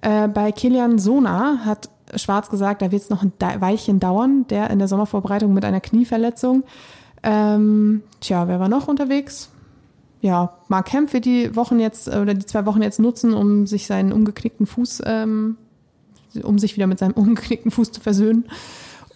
Äh, 0.00 0.28
bei 0.28 0.52
Kilian 0.52 0.98
Sona 0.98 1.60
hat 1.64 1.90
Schwarz 2.16 2.50
gesagt, 2.50 2.82
da 2.82 2.90
wird 2.90 3.02
es 3.02 3.10
noch 3.10 3.22
ein 3.22 3.32
Weilchen 3.38 4.00
dauern, 4.00 4.46
der 4.48 4.70
in 4.70 4.78
der 4.78 4.88
Sommervorbereitung 4.88 5.52
mit 5.52 5.64
einer 5.64 5.80
Knieverletzung. 5.80 6.64
Ähm, 7.22 8.02
tja, 8.20 8.48
wer 8.48 8.60
war 8.60 8.68
noch 8.68 8.88
unterwegs? 8.88 9.50
Ja, 10.22 10.56
Mark 10.68 10.86
Kemp 10.86 11.12
wird 11.12 11.24
die 11.24 11.54
Wochen 11.56 11.80
jetzt 11.80 12.08
oder 12.08 12.34
die 12.34 12.46
zwei 12.46 12.66
Wochen 12.66 12.82
jetzt 12.82 12.98
nutzen, 12.98 13.32
um 13.32 13.66
sich 13.66 13.86
seinen 13.86 14.12
umgeknickten 14.12 14.66
Fuß, 14.66 15.02
ähm, 15.06 15.56
um 16.42 16.58
sich 16.58 16.76
wieder 16.76 16.86
mit 16.86 16.98
seinem 16.98 17.12
umgeknickten 17.14 17.70
Fuß 17.70 17.92
zu 17.92 18.00
versöhnen. 18.00 18.44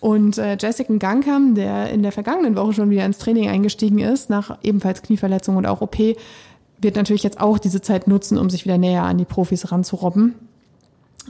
Und 0.05 0.37
äh, 0.37 0.59
Jessica 0.61 0.93
Gangkam, 0.99 1.55
der 1.55 1.89
in 1.89 2.03
der 2.03 2.13
vergangenen 2.13 2.57
Woche 2.57 2.75
schon 2.75 2.91
wieder 2.91 3.07
ins 3.07 3.17
Training 3.17 3.49
eingestiegen 3.49 4.01
ist, 4.01 4.29
nach 4.29 4.59
ebenfalls 4.63 5.01
Knieverletzung 5.01 5.57
und 5.57 5.65
auch 5.65 5.81
OP, 5.81 5.97
wird 5.97 6.97
natürlich 6.97 7.23
jetzt 7.23 7.41
auch 7.41 7.59
diese 7.59 7.81
Zeit 7.81 8.07
nutzen, 8.07 8.37
um 8.37 8.51
sich 8.51 8.67
wieder 8.67 8.77
näher 8.77 9.05
an 9.05 9.17
die 9.17 9.25
Profis 9.25 9.73
ranzurobben. 9.73 10.35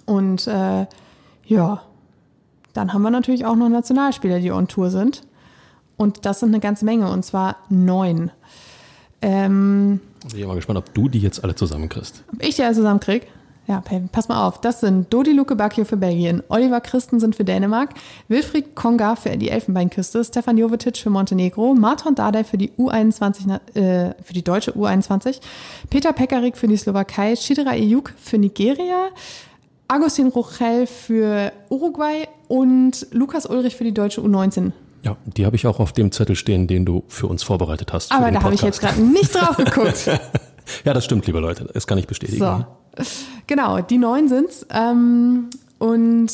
Und 0.06 0.48
äh, 0.48 0.86
ja, 1.46 1.82
dann 2.72 2.92
haben 2.92 3.02
wir 3.02 3.10
natürlich 3.10 3.44
auch 3.44 3.54
noch 3.54 3.68
Nationalspieler, 3.68 4.40
die 4.40 4.50
on 4.50 4.66
Tour 4.66 4.90
sind. 4.90 5.22
Und 5.96 6.26
das 6.26 6.40
sind 6.40 6.48
eine 6.48 6.58
ganze 6.58 6.84
Menge, 6.84 7.08
und 7.12 7.24
zwar 7.24 7.58
neun. 7.68 8.32
Ähm, 9.22 10.00
ich 10.26 10.34
bin 10.34 10.48
mal 10.48 10.56
gespannt, 10.56 10.80
ob 10.80 10.92
du 10.92 11.08
die 11.08 11.20
jetzt 11.20 11.44
alle 11.44 11.54
zusammenkriegst. 11.54 12.24
Ob 12.32 12.42
ich 12.42 12.56
die 12.56 12.64
alle 12.64 12.74
zusammenkriege? 12.74 13.28
Ja, 13.66 13.82
pass 14.12 14.28
mal 14.28 14.46
auf. 14.46 14.60
Das 14.60 14.80
sind 14.80 15.12
Dodi 15.12 15.32
Luke 15.32 15.56
Bacchio 15.56 15.86
für 15.86 15.96
Belgien, 15.96 16.42
Oliver 16.48 16.82
Christensen 16.82 17.32
für 17.32 17.44
Dänemark, 17.44 17.94
Wilfried 18.28 18.74
Konga 18.74 19.16
für 19.16 19.38
die 19.38 19.48
Elfenbeinküste, 19.48 20.22
Stefan 20.22 20.58
Jovetic 20.58 20.98
für 20.98 21.08
Montenegro, 21.08 21.74
Marton 21.74 22.14
Dardai 22.14 22.44
für 22.44 22.58
die 22.58 22.72
U21, 22.72 23.74
äh, 23.74 24.14
für 24.22 24.32
die 24.34 24.44
deutsche 24.44 24.72
U21, 24.72 25.40
Peter 25.88 26.12
Pekarik 26.12 26.58
für 26.58 26.68
die 26.68 26.76
Slowakei, 26.76 27.36
Shidra 27.36 27.74
Ejuk 27.74 28.12
für 28.18 28.36
Nigeria, 28.36 29.08
Agustin 29.88 30.28
Rochel 30.28 30.86
für 30.86 31.50
Uruguay 31.70 32.28
und 32.48 33.06
Lukas 33.12 33.46
Ulrich 33.46 33.76
für 33.76 33.84
die 33.84 33.94
deutsche 33.94 34.20
U19. 34.20 34.72
Ja, 35.04 35.16
die 35.24 35.46
habe 35.46 35.56
ich 35.56 35.66
auch 35.66 35.80
auf 35.80 35.92
dem 35.92 36.12
Zettel 36.12 36.36
stehen, 36.36 36.66
den 36.66 36.84
du 36.84 37.04
für 37.08 37.28
uns 37.28 37.42
vorbereitet 37.42 37.92
hast. 37.94 38.12
Aber 38.12 38.30
da 38.30 38.42
habe 38.42 38.54
ich 38.54 38.62
jetzt 38.62 38.80
gerade 38.80 39.00
nicht 39.00 39.34
drauf 39.34 39.56
geguckt. 39.56 40.06
ja, 40.84 40.92
das 40.92 41.04
stimmt, 41.04 41.26
liebe 41.26 41.40
Leute. 41.40 41.68
Das 41.72 41.86
kann 41.86 41.96
ich 41.96 42.06
bestätigen. 42.06 42.38
So. 42.38 43.04
Genau, 43.46 43.80
die 43.80 43.98
neun 43.98 44.28
sind's. 44.28 44.66
Ähm, 44.70 45.50
und 45.78 46.30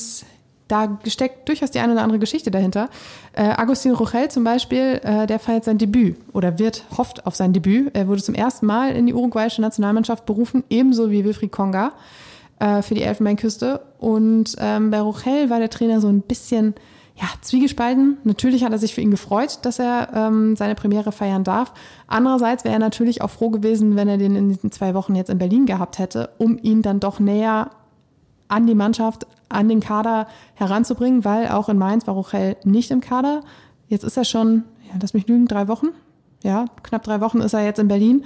da 0.69 0.99
steckt 1.07 1.49
durchaus 1.49 1.73
die 1.73 1.81
eine 1.81 1.93
oder 1.95 2.03
andere 2.03 2.21
Geschichte 2.21 2.51
dahinter. 2.51 2.89
Äh, 3.33 3.43
Agustin 3.43 3.93
Rochel 3.93 4.31
zum 4.31 4.45
Beispiel, 4.45 5.01
äh, 5.03 5.27
der 5.27 5.41
feiert 5.41 5.65
sein 5.65 5.79
Debüt 5.79 6.17
oder 6.33 6.59
wird, 6.59 6.85
hofft 6.97 7.27
auf 7.27 7.35
sein 7.35 7.53
Debüt. 7.53 7.91
Er 7.95 8.07
wurde 8.07 8.23
zum 8.23 8.35
ersten 8.35 8.67
Mal 8.67 8.95
in 8.95 9.07
die 9.07 9.15
uruguayische 9.15 9.61
Nationalmannschaft 9.61 10.27
berufen, 10.27 10.63
ebenso 10.71 11.11
wie 11.11 11.25
Wilfried 11.25 11.51
Konga 11.51 11.93
äh, 12.61 12.83
für 12.83 12.95
die 12.95 13.03
Elfenbeinküste. 13.03 13.81
Und 13.99 14.55
ähm, 14.59 14.91
bei 14.91 15.01
Rochel 15.01 15.51
war 15.51 15.59
der 15.59 15.71
Trainer 15.71 16.01
so 16.01 16.09
ein 16.09 16.21
bisschen 16.21 16.75
ja, 17.21 17.27
zwiegespalten. 17.43 18.17
Natürlich 18.25 18.65
hat 18.65 18.73
er 18.73 18.79
sich 18.79 18.95
für 18.95 19.03
ihn 19.03 19.11
gefreut, 19.11 19.59
dass 19.63 19.79
er 19.79 20.09
ähm, 20.15 20.57
seine 20.57 20.75
Premiere 20.75 21.13
feiern 21.13 21.45
darf. 21.45 21.73
Andererseits 22.07 22.65
wäre 22.65 22.75
er 22.75 22.79
natürlich 22.79 23.21
auch 23.21 23.29
froh 23.29 23.51
gewesen, 23.51 23.95
wenn 23.95 24.09
er 24.09 24.17
den 24.17 24.37
in 24.37 24.49
diesen 24.49 24.73
zwei 24.73 24.95
Wochen 24.95 25.15
jetzt 25.15 25.29
in 25.29 25.37
Berlin 25.37 25.67
gehabt 25.67 25.99
hätte, 25.99 26.31
um 26.39 26.59
ihn 26.63 26.81
dann 26.81 26.99
doch 26.99 27.21
näher 27.21 27.71
an 28.49 28.67
die 28.67 28.75
Mannschaft, 28.75 29.27
an 29.51 29.69
den 29.69 29.81
Kader 29.81 30.29
heranzubringen, 30.55 31.25
weil 31.25 31.49
auch 31.49 31.69
in 31.69 31.77
Mainz 31.77 32.07
war 32.07 32.15
Rochel 32.15 32.57
nicht 32.65 32.91
im 32.91 33.03
Kader. 33.03 33.43
Jetzt 33.89 34.05
ist 34.05 34.17
er 34.17 34.25
schon, 34.25 34.65
ja, 34.89 34.95
lass 35.01 35.13
mich 35.13 35.27
lügen, 35.29 35.47
drei 35.47 35.69
Wochen. 35.69 35.89
Ja, 36.43 36.65
knapp 36.83 37.03
drei 37.03 37.21
Wochen 37.21 37.41
ist 37.41 37.53
er 37.53 37.65
jetzt 37.65 37.79
in 37.79 37.89
Berlin. 37.89 38.25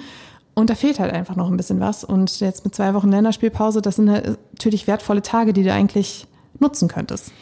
Und 0.54 0.70
da 0.70 0.76
fehlt 0.76 1.00
halt 1.00 1.12
einfach 1.12 1.35
noch 1.35 1.50
ein 1.50 1.57
bisschen 1.57 1.80
was. 1.80 2.04
Und 2.04 2.38
jetzt 2.38 2.64
mit 2.64 2.76
zwei 2.76 2.94
Wochen 2.94 3.11
Länderspielpause, 3.11 3.83
das 3.83 3.96
sind 3.96 4.09
halt 4.09 4.38
natürlich 4.52 4.87
wertvolle 4.87 5.22
Tage, 5.22 5.52
die 5.52 5.64
du 5.64 5.72
eigentlich 5.72 6.28
nutzen 6.61 6.87
könntest. 6.87 7.33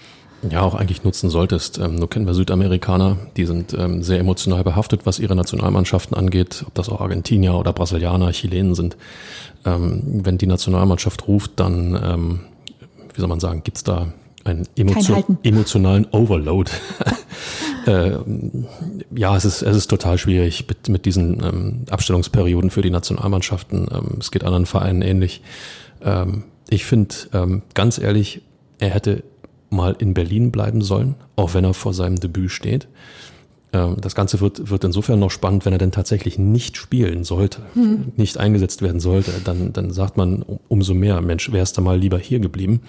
Ja, 0.50 0.62
auch 0.62 0.74
eigentlich 0.74 1.04
nutzen 1.04 1.30
solltest. 1.30 1.78
Ähm, 1.78 1.94
nur 1.94 2.10
kennen 2.10 2.26
wir 2.26 2.34
Südamerikaner, 2.34 3.16
die 3.36 3.46
sind 3.46 3.74
ähm, 3.74 4.02
sehr 4.02 4.18
emotional 4.18 4.64
behaftet, 4.64 5.06
was 5.06 5.18
ihre 5.18 5.36
Nationalmannschaften 5.36 6.16
angeht, 6.16 6.64
ob 6.66 6.74
das 6.74 6.88
auch 6.88 7.00
Argentinier 7.00 7.54
oder 7.54 7.72
Brasilianer, 7.72 8.32
Chilenen 8.32 8.74
sind. 8.74 8.96
Ähm, 9.64 10.02
wenn 10.24 10.38
die 10.38 10.46
Nationalmannschaft 10.46 11.28
ruft, 11.28 11.52
dann 11.56 12.00
ähm, 12.02 12.40
wie 13.14 13.20
soll 13.20 13.28
man 13.28 13.40
sagen, 13.40 13.62
gibt 13.62 13.78
es 13.78 13.84
da 13.84 14.12
einen 14.44 14.66
emotion 14.76 15.38
emotionalen 15.42 16.06
Overload. 16.10 16.70
äh, 17.86 18.12
ja, 19.14 19.36
es 19.36 19.44
ist, 19.44 19.62
es 19.62 19.76
ist 19.76 19.88
total 19.88 20.18
schwierig 20.18 20.66
mit, 20.68 20.88
mit 20.88 21.06
diesen 21.06 21.42
ähm, 21.42 21.84
Abstellungsperioden 21.90 22.70
für 22.70 22.82
die 22.82 22.90
Nationalmannschaften. 22.90 23.86
Ähm, 23.92 24.16
es 24.18 24.30
geht 24.30 24.44
anderen 24.44 24.66
Vereinen 24.66 25.02
ähnlich. 25.02 25.42
Ähm, 26.02 26.44
ich 26.68 26.84
finde, 26.84 27.14
ähm, 27.32 27.62
ganz 27.74 27.98
ehrlich, 27.98 28.42
er 28.78 28.90
hätte 28.90 29.22
mal 29.72 29.96
in 29.98 30.14
Berlin 30.14 30.52
bleiben 30.52 30.82
sollen, 30.82 31.14
auch 31.36 31.54
wenn 31.54 31.64
er 31.64 31.74
vor 31.74 31.94
seinem 31.94 32.16
Debüt 32.16 32.50
steht. 32.50 32.88
Ähm, 33.72 33.96
das 34.00 34.14
Ganze 34.14 34.40
wird, 34.40 34.70
wird 34.70 34.84
insofern 34.84 35.18
noch 35.18 35.30
spannend, 35.30 35.64
wenn 35.64 35.72
er 35.72 35.78
denn 35.78 35.92
tatsächlich 35.92 36.38
nicht 36.38 36.76
spielen 36.76 37.24
sollte, 37.24 37.62
hm. 37.74 38.12
nicht 38.16 38.38
eingesetzt 38.38 38.82
werden 38.82 39.00
sollte, 39.00 39.32
dann, 39.44 39.72
dann 39.72 39.90
sagt 39.90 40.16
man 40.16 40.44
umso 40.68 40.94
mehr, 40.94 41.20
Mensch, 41.20 41.50
wärst 41.52 41.78
du 41.78 41.82
mal 41.82 41.98
lieber 41.98 42.18
hier 42.18 42.38
geblieben. 42.38 42.82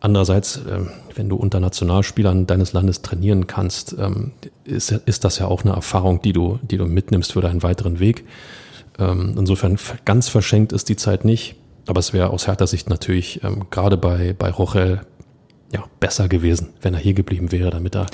Andererseits, 0.00 0.60
ähm, 0.68 0.88
wenn 1.14 1.28
du 1.28 1.36
unter 1.36 1.60
Nationalspielern 1.60 2.46
deines 2.46 2.72
Landes 2.72 3.02
trainieren 3.02 3.46
kannst, 3.46 3.94
ähm, 3.98 4.32
ist, 4.64 4.90
ist 4.90 5.24
das 5.24 5.38
ja 5.38 5.46
auch 5.46 5.62
eine 5.62 5.74
Erfahrung, 5.74 6.22
die 6.22 6.32
du, 6.32 6.58
die 6.62 6.78
du 6.78 6.86
mitnimmst 6.86 7.32
für 7.32 7.40
deinen 7.40 7.62
weiteren 7.62 7.98
Weg. 8.00 8.24
Insofern 8.98 9.78
ganz 10.04 10.28
verschenkt 10.28 10.72
ist 10.72 10.90
die 10.90 10.96
Zeit 10.96 11.24
nicht. 11.24 11.54
Aber 11.86 12.00
es 12.00 12.12
wäre 12.12 12.28
aus 12.28 12.46
härter 12.46 12.66
Sicht 12.66 12.90
natürlich 12.90 13.40
gerade 13.70 13.96
bei, 13.96 14.34
bei 14.38 14.50
Rochel 14.50 15.00
ja, 15.72 15.84
besser 16.00 16.28
gewesen, 16.28 16.70
wenn 16.82 16.94
er 16.94 17.00
hier 17.00 17.14
geblieben 17.14 17.52
wäre, 17.52 17.70
damit 17.70 17.94
er, 17.94 18.06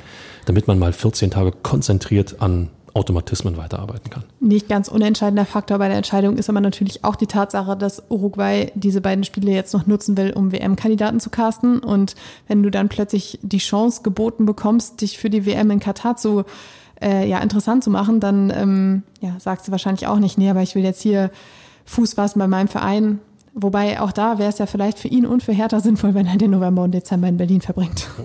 damit 0.44 0.66
man 0.66 0.78
mal 0.78 0.92
14 0.92 1.30
Tage 1.30 1.52
konzentriert 1.52 2.36
an 2.40 2.68
Automatismen 2.96 3.58
weiterarbeiten 3.58 4.08
kann. 4.08 4.24
Nicht 4.40 4.70
ganz 4.70 4.88
unentscheidender 4.88 5.44
Faktor 5.44 5.76
bei 5.78 5.88
der 5.88 5.98
Entscheidung 5.98 6.38
ist 6.38 6.48
aber 6.48 6.62
natürlich 6.62 7.04
auch 7.04 7.14
die 7.14 7.26
Tatsache, 7.26 7.76
dass 7.76 8.02
Uruguay 8.08 8.72
diese 8.74 9.02
beiden 9.02 9.22
Spiele 9.22 9.52
jetzt 9.52 9.74
noch 9.74 9.86
nutzen 9.86 10.16
will, 10.16 10.32
um 10.32 10.50
WM-Kandidaten 10.50 11.20
zu 11.20 11.28
casten. 11.28 11.78
Und 11.80 12.14
wenn 12.48 12.62
du 12.62 12.70
dann 12.70 12.88
plötzlich 12.88 13.38
die 13.42 13.58
Chance 13.58 14.00
geboten 14.02 14.46
bekommst, 14.46 15.02
dich 15.02 15.18
für 15.18 15.28
die 15.28 15.44
WM 15.44 15.70
in 15.70 15.78
Katar 15.78 16.16
zu 16.16 16.44
äh, 17.02 17.28
ja, 17.28 17.40
interessant 17.40 17.84
zu 17.84 17.90
machen, 17.90 18.18
dann 18.18 18.50
ähm, 18.50 19.02
ja, 19.20 19.36
sagst 19.38 19.68
du 19.68 19.72
wahrscheinlich 19.72 20.06
auch 20.06 20.18
nicht, 20.18 20.38
nee, 20.38 20.48
aber 20.48 20.62
ich 20.62 20.74
will 20.74 20.82
jetzt 20.82 21.02
hier 21.02 21.30
Fuß 21.84 22.14
fassen 22.14 22.38
bei 22.38 22.48
meinem 22.48 22.68
Verein 22.68 23.20
Wobei 23.58 24.02
auch 24.02 24.12
da 24.12 24.38
wäre 24.38 24.50
es 24.50 24.58
ja 24.58 24.66
vielleicht 24.66 24.98
für 24.98 25.08
ihn 25.08 25.24
und 25.24 25.42
für 25.42 25.52
Hertha 25.52 25.80
sinnvoll, 25.80 26.12
wenn 26.12 26.26
er 26.26 26.36
den 26.36 26.50
November 26.50 26.82
und 26.82 26.92
Dezember 26.92 27.26
in 27.26 27.38
Berlin 27.38 27.62
verbringt. 27.62 28.06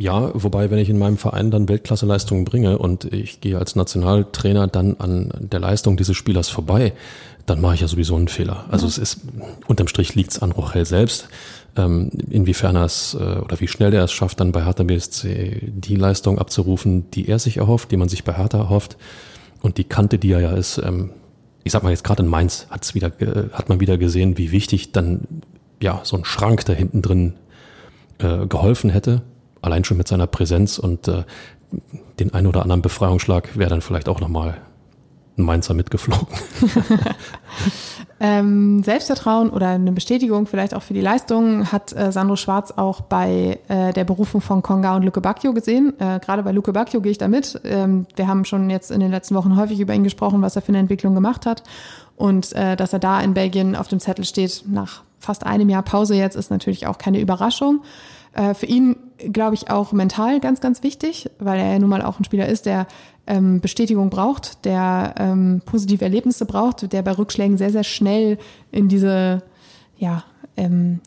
Ja, 0.00 0.30
wobei, 0.32 0.70
wenn 0.70 0.78
ich 0.78 0.88
in 0.88 0.98
meinem 0.98 1.18
Verein 1.18 1.50
dann 1.50 1.68
Weltklasseleistungen 1.68 2.46
bringe 2.46 2.78
und 2.78 3.04
ich 3.12 3.42
gehe 3.42 3.58
als 3.58 3.76
Nationaltrainer 3.76 4.66
dann 4.66 4.96
an 4.98 5.30
der 5.38 5.60
Leistung 5.60 5.98
dieses 5.98 6.16
Spielers 6.16 6.48
vorbei, 6.48 6.94
dann 7.44 7.60
mache 7.60 7.74
ich 7.74 7.82
ja 7.82 7.88
sowieso 7.88 8.16
einen 8.16 8.28
Fehler. 8.28 8.64
Also 8.70 8.86
ja. 8.86 8.92
es 8.92 8.96
ist, 8.96 9.20
unterm 9.66 9.88
Strich 9.88 10.14
liegt 10.14 10.30
es 10.30 10.38
an 10.38 10.52
Rochel 10.52 10.86
selbst. 10.86 11.28
Ähm, 11.76 12.10
inwiefern 12.30 12.76
er 12.76 12.86
es 12.86 13.12
äh, 13.12 13.40
oder 13.40 13.60
wie 13.60 13.68
schnell 13.68 13.92
er 13.92 14.04
es 14.04 14.12
schafft, 14.12 14.40
dann 14.40 14.52
bei 14.52 14.64
Hertha 14.64 14.84
BSC 14.84 15.70
die 15.70 15.96
Leistung 15.96 16.38
abzurufen, 16.38 17.10
die 17.10 17.28
er 17.28 17.38
sich 17.38 17.58
erhofft, 17.58 17.90
die 17.90 17.98
man 17.98 18.08
sich 18.08 18.24
bei 18.24 18.32
Hertha 18.32 18.56
erhofft. 18.56 18.96
Und 19.60 19.76
die 19.76 19.84
Kante, 19.84 20.16
die 20.16 20.32
er 20.32 20.40
ja 20.40 20.52
ist, 20.52 20.78
ähm, 20.78 21.10
ich 21.64 21.72
sag 21.72 21.82
mal 21.82 21.90
jetzt 21.90 22.04
gerade 22.04 22.22
in 22.22 22.28
Mainz 22.28 22.66
hat's 22.70 22.94
wieder, 22.94 23.12
hat 23.52 23.68
man 23.68 23.80
wieder 23.80 23.98
gesehen, 23.98 24.38
wie 24.38 24.50
wichtig 24.52 24.92
dann 24.92 25.22
ja 25.82 26.00
so 26.04 26.16
ein 26.16 26.24
Schrank 26.24 26.64
da 26.64 26.72
hinten 26.72 27.02
drin 27.02 27.34
äh, 28.18 28.46
geholfen 28.46 28.90
hätte. 28.90 29.22
Allein 29.62 29.84
schon 29.84 29.96
mit 29.96 30.08
seiner 30.08 30.26
Präsenz 30.26 30.78
und 30.78 31.08
äh, 31.08 31.24
den 32.18 32.34
ein 32.34 32.46
oder 32.46 32.62
anderen 32.62 32.82
Befreiungsschlag 32.82 33.56
wäre 33.56 33.70
dann 33.70 33.82
vielleicht 33.82 34.08
auch 34.08 34.20
nochmal 34.20 34.60
ein 35.40 35.44
Mainzer 35.44 35.74
mitgeflogen. 35.74 36.26
ähm, 38.20 38.82
Selbstvertrauen 38.82 39.50
oder 39.50 39.68
eine 39.68 39.92
Bestätigung 39.92 40.46
vielleicht 40.46 40.74
auch 40.74 40.82
für 40.82 40.94
die 40.94 41.00
Leistung 41.00 41.72
hat 41.72 41.92
äh, 41.92 42.12
Sandro 42.12 42.36
Schwarz 42.36 42.72
auch 42.76 43.00
bei 43.00 43.58
äh, 43.68 43.92
der 43.92 44.04
Berufung 44.04 44.40
von 44.40 44.62
Konga 44.62 44.96
und 44.96 45.02
Luke 45.02 45.20
Bacchio 45.20 45.52
gesehen. 45.52 45.94
Äh, 45.98 46.20
Gerade 46.20 46.42
bei 46.42 46.52
Luke 46.52 46.72
Bacchio 46.72 47.00
gehe 47.00 47.12
ich 47.12 47.18
da 47.18 47.28
mit. 47.28 47.60
Ähm, 47.64 48.06
wir 48.16 48.28
haben 48.28 48.44
schon 48.44 48.70
jetzt 48.70 48.90
in 48.90 49.00
den 49.00 49.10
letzten 49.10 49.34
Wochen 49.34 49.56
häufig 49.56 49.80
über 49.80 49.94
ihn 49.94 50.04
gesprochen, 50.04 50.42
was 50.42 50.56
er 50.56 50.62
für 50.62 50.68
eine 50.68 50.78
Entwicklung 50.78 51.14
gemacht 51.14 51.46
hat. 51.46 51.62
Und 52.16 52.52
äh, 52.52 52.76
dass 52.76 52.92
er 52.92 52.98
da 52.98 53.20
in 53.20 53.34
Belgien 53.34 53.74
auf 53.74 53.88
dem 53.88 53.98
Zettel 53.98 54.24
steht 54.24 54.64
nach 54.66 55.02
fast 55.18 55.46
einem 55.46 55.68
Jahr 55.68 55.82
Pause 55.82 56.14
jetzt, 56.14 56.34
ist 56.34 56.50
natürlich 56.50 56.86
auch 56.86 56.98
keine 56.98 57.20
Überraschung. 57.20 57.82
Äh, 58.32 58.54
für 58.54 58.66
ihn, 58.66 58.96
glaube 59.28 59.54
ich, 59.54 59.70
auch 59.70 59.92
mental 59.92 60.40
ganz, 60.40 60.60
ganz 60.60 60.82
wichtig, 60.82 61.30
weil 61.38 61.58
er 61.58 61.72
ja 61.72 61.78
nun 61.78 61.90
mal 61.90 62.02
auch 62.02 62.18
ein 62.18 62.24
Spieler 62.24 62.48
ist, 62.48 62.66
der 62.66 62.86
ähm, 63.26 63.60
Bestätigung 63.60 64.10
braucht, 64.10 64.64
der 64.64 65.14
ähm, 65.18 65.62
positive 65.64 66.04
Erlebnisse 66.04 66.46
braucht, 66.46 66.92
der 66.92 67.02
bei 67.02 67.12
Rückschlägen 67.12 67.58
sehr, 67.58 67.70
sehr 67.70 67.84
schnell 67.84 68.38
in 68.72 68.88
diese 68.88 69.42
ja, 69.98 70.24
ähm, 70.56 71.00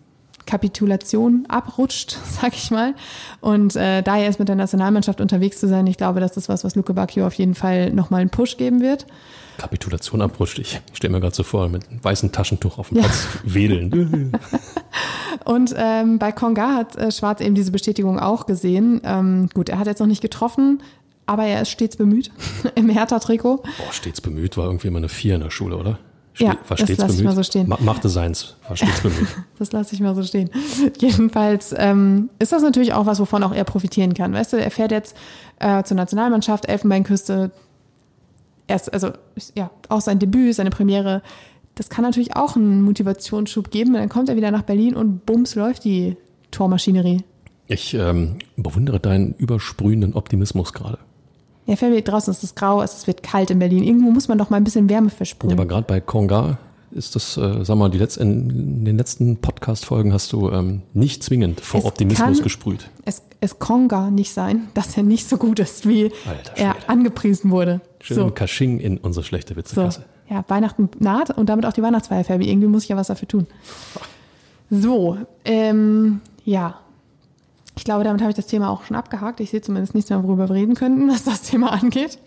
Kapitulation 0.45 1.45
abrutscht, 1.47 2.17
sag 2.41 2.53
ich 2.53 2.71
mal. 2.71 2.95
Und 3.41 3.75
äh, 3.75 4.01
daher 4.01 4.29
ist 4.29 4.39
mit 4.39 4.49
der 4.49 4.55
Nationalmannschaft 4.55 5.21
unterwegs 5.21 5.59
zu 5.59 5.67
sein, 5.67 5.87
ich 5.87 5.97
glaube, 5.97 6.19
das 6.19 6.37
ist 6.37 6.49
was, 6.49 6.63
was 6.63 6.75
Luke 6.75 6.93
Bacchio 6.93 7.27
auf 7.27 7.33
jeden 7.35 7.55
Fall 7.55 7.91
nochmal 7.91 8.21
einen 8.21 8.29
Push 8.29 8.57
geben 8.57 8.81
wird. 8.81 9.05
Kapitulation 9.57 10.21
abrutscht. 10.21 10.59
Ich 10.59 10.81
stelle 10.93 11.13
mir 11.13 11.21
gerade 11.21 11.35
so 11.35 11.43
vor, 11.43 11.69
mit 11.69 11.89
einem 11.89 12.03
weißen 12.03 12.31
Taschentuch 12.31 12.77
auf 12.77 12.89
dem 12.89 12.97
ja. 12.97 13.03
Platz 13.03 13.27
wedeln. 13.43 14.31
Und 15.45 15.73
ähm, 15.77 16.19
bei 16.19 16.31
Konga 16.31 16.75
hat 16.75 16.95
äh, 16.95 17.11
Schwarz 17.11 17.41
eben 17.41 17.55
diese 17.55 17.71
Bestätigung 17.71 18.19
auch 18.19 18.45
gesehen. 18.45 19.01
Ähm, 19.03 19.49
gut, 19.53 19.69
er 19.69 19.79
hat 19.79 19.87
jetzt 19.87 19.99
noch 19.99 20.07
nicht 20.07 20.21
getroffen, 20.21 20.81
aber 21.25 21.43
er 21.45 21.61
ist 21.61 21.69
stets 21.69 21.95
bemüht 21.95 22.31
im 22.75 22.89
Hertha-Trikot. 22.89 23.57
Boah, 23.57 23.93
stets 23.93 24.21
bemüht 24.21 24.57
war 24.57 24.65
irgendwie 24.65 24.87
immer 24.87 24.99
eine 24.99 25.09
Vier 25.09 25.35
in 25.35 25.41
der 25.41 25.49
Schule, 25.49 25.77
oder? 25.77 25.99
Ste 26.33 26.45
ja, 26.45 26.57
war 26.67 26.77
das 26.77 26.97
lasse 26.97 27.13
ich 27.13 27.23
mal 27.23 27.35
so 27.35 27.43
stehen. 27.43 27.67
Ma 27.67 27.77
machte 27.79 28.09
seins, 28.09 28.55
war 28.67 28.75
stets 28.75 29.01
bemüht. 29.03 29.27
das 29.59 29.71
lasse 29.71 29.93
ich 29.93 30.01
mal 30.01 30.15
so 30.15 30.23
stehen. 30.23 30.49
Jedenfalls 30.99 31.75
ähm, 31.77 32.29
ist 32.39 32.51
das 32.51 32.63
natürlich 32.63 32.93
auch 32.93 33.05
was, 33.05 33.19
wovon 33.19 33.43
auch 33.43 33.53
er 33.53 33.63
profitieren 33.65 34.15
kann. 34.15 34.33
Weißt 34.33 34.53
du, 34.53 34.57
er 34.57 34.71
fährt 34.71 34.91
jetzt 34.91 35.15
äh, 35.59 35.83
zur 35.83 35.95
Nationalmannschaft, 35.95 36.65
Elfenbeinküste, 36.65 37.51
erst, 38.67 38.93
also 38.93 39.11
ja, 39.55 39.69
auch 39.89 40.01
sein 40.01 40.19
Debüt, 40.19 40.55
seine 40.55 40.69
Premiere. 40.69 41.21
Das 41.75 41.89
kann 41.89 42.03
natürlich 42.03 42.35
auch 42.35 42.55
einen 42.55 42.81
Motivationsschub 42.81 43.71
geben. 43.71 43.93
Dann 43.93 44.09
kommt 44.09 44.29
er 44.29 44.35
wieder 44.35 44.51
nach 44.51 44.63
Berlin 44.63 44.95
und 44.95 45.25
bums 45.25 45.55
läuft 45.55 45.85
die 45.85 46.15
Tormaschinerie. 46.51 47.23
Ich 47.67 47.93
ähm, 47.93 48.37
bewundere 48.57 48.99
deinen 48.99 49.33
übersprühenden 49.33 50.13
Optimismus 50.13 50.73
gerade. 50.73 50.99
Ja, 51.65 51.77
fällt 51.77 52.07
draußen 52.07 52.31
ist 52.31 52.43
es 52.43 52.55
grau, 52.55 52.81
es 52.81 53.07
wird 53.07 53.23
kalt 53.23 53.49
in 53.49 53.59
Berlin. 53.59 53.83
Irgendwo 53.83 54.11
muss 54.11 54.27
man 54.27 54.37
doch 54.37 54.49
mal 54.49 54.57
ein 54.57 54.65
bisschen 54.65 54.89
Wärme 54.89 55.09
versprühen. 55.09 55.51
Ja, 55.51 55.55
aber 55.55 55.65
gerade 55.65 55.87
bei 55.87 56.01
Konga 56.01 56.57
ist 56.93 57.15
das, 57.15 57.37
äh, 57.37 57.63
sag 57.63 57.77
mal, 57.77 57.89
die 57.89 57.97
letzten, 57.97 58.21
in 58.21 58.85
den 58.85 58.97
letzten 58.97 59.37
Podcast-Folgen 59.37 60.13
hast 60.13 60.31
du 60.31 60.49
ähm, 60.49 60.83
nicht 60.93 61.23
zwingend 61.23 61.61
vor 61.61 61.79
es 61.79 61.85
Optimismus 61.85 62.37
kann, 62.37 62.43
gesprüht. 62.43 62.89
Es, 63.05 63.23
es 63.41 63.59
kann 63.59 63.87
gar 63.87 64.11
nicht 64.11 64.33
sein, 64.33 64.67
dass 64.73 64.95
er 64.95 65.03
nicht 65.03 65.27
so 65.27 65.37
gut 65.37 65.59
ist, 65.59 65.87
wie 65.87 66.11
er 66.55 66.75
angepriesen 66.87 67.51
wurde. 67.51 67.81
Schön 67.99 68.17
so. 68.17 68.29
Kasching 68.29 68.79
in 68.79 68.97
unsere 68.97 69.23
schlechte 69.23 69.55
Witzekasse. 69.55 70.01
So. 70.01 70.33
Ja, 70.33 70.45
Weihnachten 70.47 70.89
naht 70.99 71.29
und 71.31 71.47
damit 71.49 71.65
auch 71.65 71.73
die 71.73 71.81
Weihnachtsfeier, 71.81 72.23
Fabi. 72.23 72.49
Irgendwie 72.49 72.67
muss 72.67 72.83
ich 72.83 72.89
ja 72.89 72.97
was 72.97 73.07
dafür 73.07 73.27
tun. 73.27 73.47
So, 74.69 75.17
ähm, 75.45 76.21
ja. 76.45 76.79
Ich 77.75 77.83
glaube, 77.83 78.03
damit 78.03 78.21
habe 78.21 78.29
ich 78.29 78.35
das 78.35 78.47
Thema 78.47 78.69
auch 78.69 78.83
schon 78.83 78.95
abgehakt. 78.95 79.39
Ich 79.39 79.49
sehe 79.49 79.61
zumindest 79.61 79.95
nichts 79.95 80.09
mehr, 80.09 80.23
worüber 80.23 80.47
wir 80.47 80.55
reden 80.55 80.75
könnten, 80.75 81.07
was 81.11 81.23
das 81.23 81.41
Thema 81.41 81.73
angeht. 81.73 82.19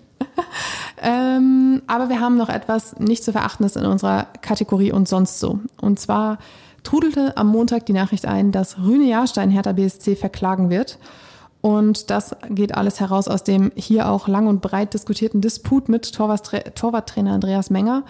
Ähm, 1.03 1.83
aber 1.87 2.09
wir 2.09 2.21
haben 2.21 2.37
noch 2.37 2.49
etwas 2.49 2.99
nicht 2.99 3.25
zu 3.25 3.33
verachtendes 3.33 3.77
in 3.77 3.85
unserer 3.85 4.27
Kategorie 4.41 4.93
und 4.93 5.09
sonst 5.09 5.41
so. 5.41 5.61
Und 5.81 5.99
zwar 5.99 6.39
trudelte 6.83 7.37
am 7.37 7.49
Montag 7.49 7.87
die 7.87 7.93
Nachricht 7.93 8.27
ein, 8.27 8.53
dass 8.53 8.79
Rüne 8.79 9.05
Jahrstein 9.05 9.51
Hertha 9.51 9.73
BSC 9.73 10.17
verklagen 10.17 10.71
wird. 10.71 10.99
Und 11.61 12.11
das 12.11 12.37
geht 12.49 12.77
alles 12.77 13.01
heraus 13.01 13.27
aus 13.27 13.43
dem 13.43 13.73
hier 13.75 14.09
auch 14.09 14.29
lang 14.29 14.47
und 14.47 14.63
breit 14.63 14.95
diskutierten 14.95 15.41
Disput 15.41 15.89
mit 15.89 16.13
Torwarttrainer 16.15 17.33
Andreas 17.33 17.71
Menger. 17.71 18.05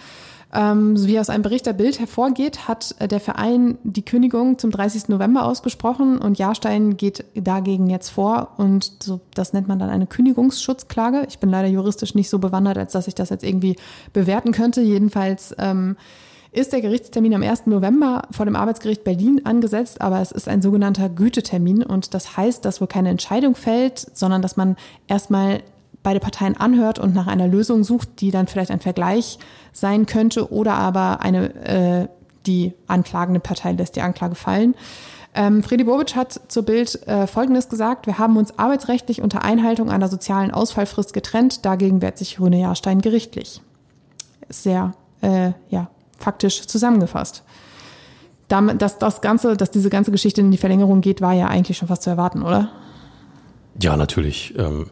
Ähm, 0.53 0.95
wie 1.07 1.19
aus 1.19 1.29
einem 1.29 1.43
Bericht 1.43 1.67
der 1.67 1.73
Bild 1.73 1.99
hervorgeht, 1.99 2.69
hat 2.69 2.95
der 3.11 3.19
Verein 3.19 3.79
die 3.83 4.05
Kündigung 4.05 4.59
zum 4.59 4.71
30. 4.71 5.09
November 5.09 5.45
ausgesprochen 5.45 6.19
und 6.19 6.39
Jahrstein 6.39 6.97
geht 6.97 7.25
dagegen 7.35 7.91
jetzt 7.91 8.11
vor 8.11 8.53
und 8.57 8.93
so, 9.03 9.21
das 9.35 9.53
nennt 9.53 9.67
man 9.67 9.81
dann 9.81 9.91
eine 9.91 10.07
Kündigungsschutzklage. 10.07 11.27
Ich 11.29 11.41
bin 11.41 11.51
leider 11.51 11.69
juristisch 11.69 12.15
nicht 12.15 12.31
so 12.31 12.39
bewandert, 12.39 12.79
als 12.79 12.93
dass 12.93 13.09
ich 13.09 13.15
das 13.17 13.31
jetzt 13.31 13.43
irgendwie 13.43 13.77
bewerten 14.13 14.53
könnte. 14.53 14.83
Jedenfalls 14.83 15.55
ähm, 15.59 15.97
ist 16.53 16.73
der 16.73 16.81
Gerichtstermin 16.81 17.35
am 17.35 17.43
1. 17.43 17.67
November 17.67 18.23
vor 18.31 18.47
dem 18.47 18.57
Arbeitsgericht 18.57 19.03
Berlin 19.03 19.43
angesetzt, 19.45 20.01
aber 20.01 20.21
es 20.21 20.31
ist 20.31 20.49
ein 20.49 20.63
sogenannter 20.63 21.09
Gütetermin 21.09 21.83
und 21.83 22.15
das 22.15 22.37
heißt, 22.37 22.65
dass 22.65 22.81
wohl 22.81 22.89
keine 22.89 23.11
Entscheidung 23.11 23.57
fällt, 23.57 24.07
sondern 24.17 24.43
dass 24.43 24.57
man 24.57 24.77
erstmal 25.09 25.63
beide 26.07 26.21
Parteien 26.21 26.57
anhört 26.57 27.01
und 27.01 27.17
nach 27.17 27.27
einer 27.27 27.49
Lösung 27.49 27.83
sucht, 27.83 28.21
die 28.21 28.31
dann 28.31 28.47
vielleicht 28.47 28.71
ein 28.71 28.79
Vergleich 28.79 29.41
sein 29.73 30.07
könnte 30.07 30.53
oder 30.53 30.75
aber 30.75 31.21
eine, 31.21 31.53
äh, 31.65 32.09
die 32.47 32.75
anklagende 32.87 33.41
Partei 33.41 33.73
lässt 33.73 33.97
die 33.97 34.03
Anklage 34.03 34.37
fallen. 34.37 34.77
Ähm, 35.35 35.65
Fredi 35.65 35.83
Bobic 35.83 36.15
hat 36.15 36.41
zur 36.47 36.63
Bild 36.63 37.09
äh, 37.09 37.27
Folgendes 37.27 37.69
gesagt. 37.69 38.07
Wir 38.07 38.19
haben 38.19 38.37
uns 38.37 38.57
arbeitsrechtlich 38.57 39.21
unter 39.21 39.43
Einhaltung 39.43 39.91
einer 39.91 40.07
sozialen 40.07 40.53
Ausfallfrist 40.53 41.13
getrennt. 41.13 41.65
Dagegen 41.65 42.01
wehrt 42.01 42.19
sich 42.19 42.39
Rüne 42.39 42.61
Jahrstein 42.61 43.01
gerichtlich. 43.01 43.61
Sehr, 44.49 44.93
äh, 45.23 45.55
ja, 45.71 45.89
faktisch 46.17 46.69
zusammengefasst. 46.69 47.43
Dass 48.47 48.99
das 48.99 49.23
Ganze, 49.23 49.57
dass 49.57 49.73
diese 49.73 49.91
ganze 49.91 50.13
Geschichte 50.13 50.41
in 50.41 50.53
die 50.53 50.57
Verlängerung 50.57 51.01
geht, 51.01 51.21
war 51.21 51.33
ja 51.33 51.49
eigentlich 51.49 51.79
schon 51.79 51.89
fast 51.89 52.03
zu 52.05 52.11
erwarten, 52.11 52.43
oder? 52.43 52.71
Ja, 53.83 53.97
natürlich. 53.97 54.57
Ähm, 54.57 54.87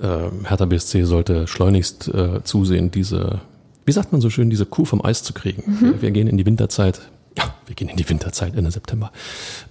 äh, 0.00 0.46
Hertha 0.46 0.66
BSC 0.66 1.04
sollte 1.04 1.46
schleunigst 1.46 2.08
äh, 2.08 2.42
zusehen, 2.44 2.90
diese, 2.90 3.40
wie 3.84 3.92
sagt 3.92 4.12
man 4.12 4.20
so 4.20 4.30
schön, 4.30 4.50
diese 4.50 4.66
Kuh 4.66 4.84
vom 4.84 5.04
Eis 5.04 5.22
zu 5.22 5.32
kriegen. 5.32 5.62
Mhm. 5.66 5.80
Wir, 5.80 6.02
wir, 6.02 6.10
gehen 6.10 6.28
in 6.28 6.36
die 6.36 6.46
Winterzeit. 6.46 7.00
Ja, 7.36 7.54
wir 7.66 7.74
gehen 7.74 7.88
in 7.88 7.96
die 7.96 8.08
Winterzeit 8.08 8.54
Ende 8.54 8.70
September. 8.70 9.10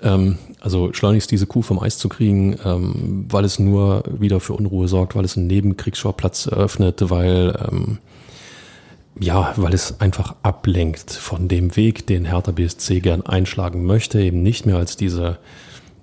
Ähm, 0.02 0.38
also 0.60 0.94
schleunigst 0.94 1.30
diese 1.32 1.46
Kuh 1.46 1.62
vom 1.62 1.80
Eis 1.80 1.98
zu 1.98 2.10
kriegen, 2.10 2.58
ähm, 2.66 3.26
weil 3.30 3.46
es 3.46 3.60
nur 3.60 4.04
wieder 4.20 4.40
für 4.40 4.54
Unruhe 4.54 4.88
sorgt, 4.88 5.16
weil 5.16 5.26
es 5.26 5.38
einen 5.38 5.48
Nebenkriegsschauplatz 5.48 6.48
eröffnet, 6.48 7.10
weil 7.10 7.56
ähm, 7.72 8.00
ja, 9.20 9.54
weil 9.58 9.74
es 9.74 10.00
einfach 10.00 10.36
ablenkt 10.42 11.12
von 11.12 11.48
dem 11.48 11.76
Weg, 11.76 12.08
den 12.08 12.26
Hertha 12.26 12.52
BSC 12.52 13.02
gern 13.02 13.22
einschlagen 13.22 13.86
möchte, 13.86 14.22
eben 14.22 14.42
nicht 14.42 14.66
mehr 14.66 14.78
als 14.78 14.96
diese 14.96 15.38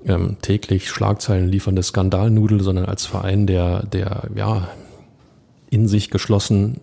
ähm, 0.06 0.36
täglich 0.42 0.90
Schlagzeilen 0.90 1.48
liefernde 1.48 1.82
Skandalnudel, 1.82 2.62
sondern 2.62 2.86
als 2.86 3.06
Verein, 3.06 3.46
der, 3.46 3.84
der 3.86 4.24
ja 4.34 4.68
in 5.70 5.88
sich 5.88 6.10
geschlossen 6.10 6.80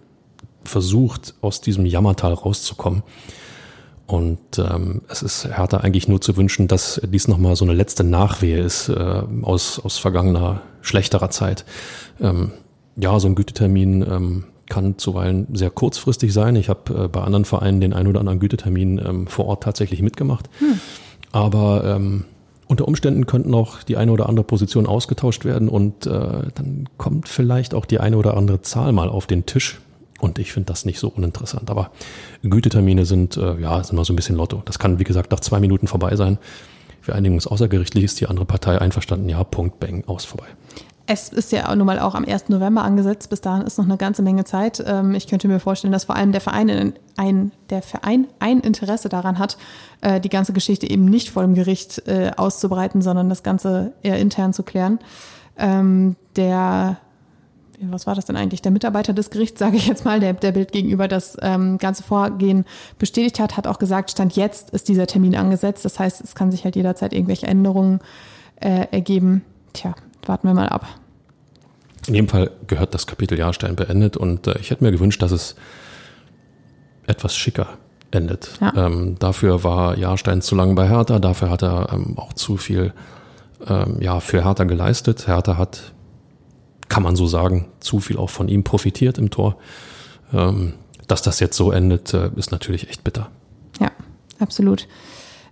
versucht, 0.63 1.35
aus 1.41 1.61
diesem 1.61 1.85
Jammertal 1.85 2.33
rauszukommen. 2.33 3.03
Und 4.07 4.39
ähm, 4.59 5.01
es 5.09 5.23
ist 5.23 5.45
Hertha 5.45 5.77
eigentlich 5.77 6.07
nur 6.07 6.21
zu 6.21 6.37
wünschen, 6.37 6.67
dass 6.67 7.01
dies 7.03 7.27
nochmal 7.27 7.55
so 7.55 7.65
eine 7.65 7.73
letzte 7.73 8.03
Nachwehe 8.03 8.59
ist 8.59 8.89
äh, 8.89 9.23
aus, 9.41 9.79
aus 9.79 9.97
vergangener, 9.97 10.61
schlechterer 10.81 11.31
Zeit. 11.31 11.65
Ähm, 12.21 12.51
ja, 12.95 13.19
so 13.19 13.27
ein 13.27 13.35
Gütetermin 13.35 14.03
ähm, 14.03 14.43
kann 14.69 14.97
zuweilen 14.99 15.47
sehr 15.53 15.71
kurzfristig 15.71 16.33
sein. 16.33 16.55
Ich 16.55 16.69
habe 16.69 17.05
äh, 17.05 17.07
bei 17.07 17.21
anderen 17.21 17.45
Vereinen 17.45 17.81
den 17.81 17.93
ein 17.93 18.07
oder 18.07 18.19
anderen 18.19 18.39
Gütetermin 18.39 19.01
ähm, 19.03 19.27
vor 19.27 19.45
Ort 19.45 19.63
tatsächlich 19.63 20.03
mitgemacht. 20.03 20.49
Hm. 20.59 20.79
Aber 21.31 21.83
ähm, 21.83 22.25
unter 22.67 22.87
Umständen 22.87 23.25
könnten 23.25 23.53
auch 23.53 23.83
die 23.83 23.97
eine 23.97 24.11
oder 24.11 24.27
andere 24.27 24.43
Position 24.43 24.87
ausgetauscht 24.87 25.45
werden 25.45 25.69
und 25.69 26.05
äh, 26.07 26.09
dann 26.09 26.89
kommt 26.97 27.27
vielleicht 27.27 27.73
auch 27.73 27.85
die 27.85 27.99
eine 27.99 28.17
oder 28.17 28.35
andere 28.37 28.61
Zahl 28.61 28.91
mal 28.91 29.09
auf 29.09 29.27
den 29.27 29.45
Tisch. 29.45 29.79
Und 30.19 30.39
ich 30.39 30.53
finde 30.53 30.67
das 30.67 30.85
nicht 30.85 30.97
so 30.97 31.09
uninteressant. 31.09 31.69
Aber 31.69 31.91
Gütetermine 32.41 33.05
sind, 33.05 33.37
äh, 33.37 33.59
ja, 33.59 33.83
sind 33.83 33.97
mal 33.97 34.05
so 34.05 34.13
ein 34.13 34.15
bisschen 34.15 34.37
Lotto. 34.37 34.63
Das 34.65 34.79
kann, 34.79 34.97
wie 34.97 35.03
gesagt, 35.03 35.31
nach 35.31 35.41
zwei 35.41 35.59
Minuten 35.59 35.87
vorbei 35.87 36.15
sein. 36.15 36.37
Wir 37.03 37.15
einigen 37.15 37.35
uns 37.35 37.45
außergerichtlich, 37.45 38.03
ist 38.03 38.19
die 38.19 38.27
andere 38.27 38.45
Partei 38.45 38.79
einverstanden, 38.79 39.29
ja, 39.29 39.43
Punkt, 39.43 39.79
Bang, 39.79 40.03
aus, 40.07 40.25
vorbei. 40.25 40.47
Es 41.07 41.29
ist 41.29 41.51
ja 41.51 41.73
nun 41.75 41.85
mal 41.85 41.99
auch 41.99 42.15
am 42.15 42.25
1. 42.25 42.49
November 42.49 42.83
angesetzt. 42.83 43.29
Bis 43.29 43.41
dahin 43.41 43.65
ist 43.65 43.77
noch 43.77 43.85
eine 43.85 43.97
ganze 43.97 44.23
Menge 44.23 44.43
Zeit. 44.43 44.83
Ähm, 44.85 45.13
ich 45.13 45.27
könnte 45.27 45.47
mir 45.47 45.59
vorstellen, 45.59 45.91
dass 45.91 46.05
vor 46.05 46.15
allem 46.15 46.31
der 46.31 46.41
Verein 46.41 46.93
ein, 47.15 47.51
der 47.69 47.83
Verein 47.83 48.27
ein 48.39 48.59
Interesse 48.59 49.07
daran 49.07 49.37
hat, 49.37 49.57
äh, 50.01 50.19
die 50.19 50.29
ganze 50.29 50.53
Geschichte 50.53 50.89
eben 50.89 51.05
nicht 51.05 51.29
vor 51.29 51.43
dem 51.43 51.53
Gericht 51.53 52.07
äh, 52.07 52.31
auszubreiten, 52.35 53.01
sondern 53.03 53.29
das 53.29 53.43
Ganze 53.43 53.93
eher 54.01 54.17
intern 54.17 54.53
zu 54.53 54.63
klären. 54.63 54.99
Ähm, 55.57 56.15
der 56.35 56.97
was 57.81 58.07
war 58.07 58.15
das 58.15 58.25
denn 58.25 58.35
eigentlich? 58.35 58.61
Der 58.61 58.71
Mitarbeiter 58.71 59.13
des 59.13 59.29
Gerichts, 59.29 59.59
sage 59.59 59.77
ich 59.77 59.87
jetzt 59.87 60.05
mal, 60.05 60.19
der, 60.19 60.33
der 60.33 60.53
Bild 60.53 60.71
gegenüber 60.71 61.07
das 61.07 61.37
ähm, 61.41 61.77
ganze 61.77 62.03
Vorgehen 62.03 62.65
bestätigt 62.97 63.39
hat, 63.39 63.57
hat 63.57 63.67
auch 63.67 63.79
gesagt, 63.79 64.11
Stand 64.11 64.35
jetzt 64.35 64.69
ist 64.69 64.87
dieser 64.87 65.07
Termin 65.07 65.35
angesetzt. 65.35 65.85
Das 65.85 65.99
heißt, 65.99 66.21
es 66.21 66.35
kann 66.35 66.51
sich 66.51 66.63
halt 66.63 66.75
jederzeit 66.75 67.13
irgendwelche 67.13 67.47
Änderungen 67.47 67.99
äh, 68.61 68.87
ergeben. 68.91 69.43
Tja, 69.73 69.93
warten 70.27 70.47
wir 70.47 70.53
mal 70.53 70.69
ab. 70.69 70.87
In 72.07 72.13
jedem 72.13 72.27
Fall 72.27 72.51
gehört 72.67 72.93
das 72.93 73.07
Kapitel 73.07 73.37
Jahrstein 73.37 73.75
beendet 73.75 74.15
und 74.17 74.47
äh, 74.47 74.57
ich 74.59 74.69
hätte 74.69 74.83
mir 74.83 74.91
gewünscht, 74.91 75.21
dass 75.21 75.31
es 75.31 75.55
etwas 77.07 77.35
schicker 77.35 77.67
endet. 78.11 78.51
Ja. 78.61 78.73
Ähm, 78.75 79.15
dafür 79.19 79.63
war 79.63 79.97
Jahrstein 79.97 80.41
zu 80.41 80.55
lange 80.55 80.75
bei 80.75 80.87
Hertha, 80.87 81.19
dafür 81.19 81.49
hat 81.49 81.63
er 81.63 81.91
ähm, 81.91 82.17
auch 82.17 82.33
zu 82.33 82.57
viel 82.57 82.93
ähm, 83.67 83.97
ja, 84.01 84.19
für 84.19 84.43
Hertha 84.43 84.63
geleistet. 84.63 85.27
Hertha 85.27 85.57
hat, 85.57 85.93
kann 86.89 87.03
man 87.03 87.15
so 87.15 87.25
sagen, 87.27 87.67
zu 87.79 87.99
viel 87.99 88.17
auch 88.17 88.29
von 88.29 88.47
ihm 88.47 88.63
profitiert 88.63 89.17
im 89.17 89.29
Tor. 89.29 89.57
Ähm, 90.33 90.73
dass 91.07 91.21
das 91.21 91.39
jetzt 91.39 91.55
so 91.57 91.71
endet, 91.71 92.13
äh, 92.13 92.31
ist 92.35 92.51
natürlich 92.51 92.89
echt 92.89 93.03
bitter. 93.03 93.29
Ja, 93.79 93.91
absolut. 94.39 94.87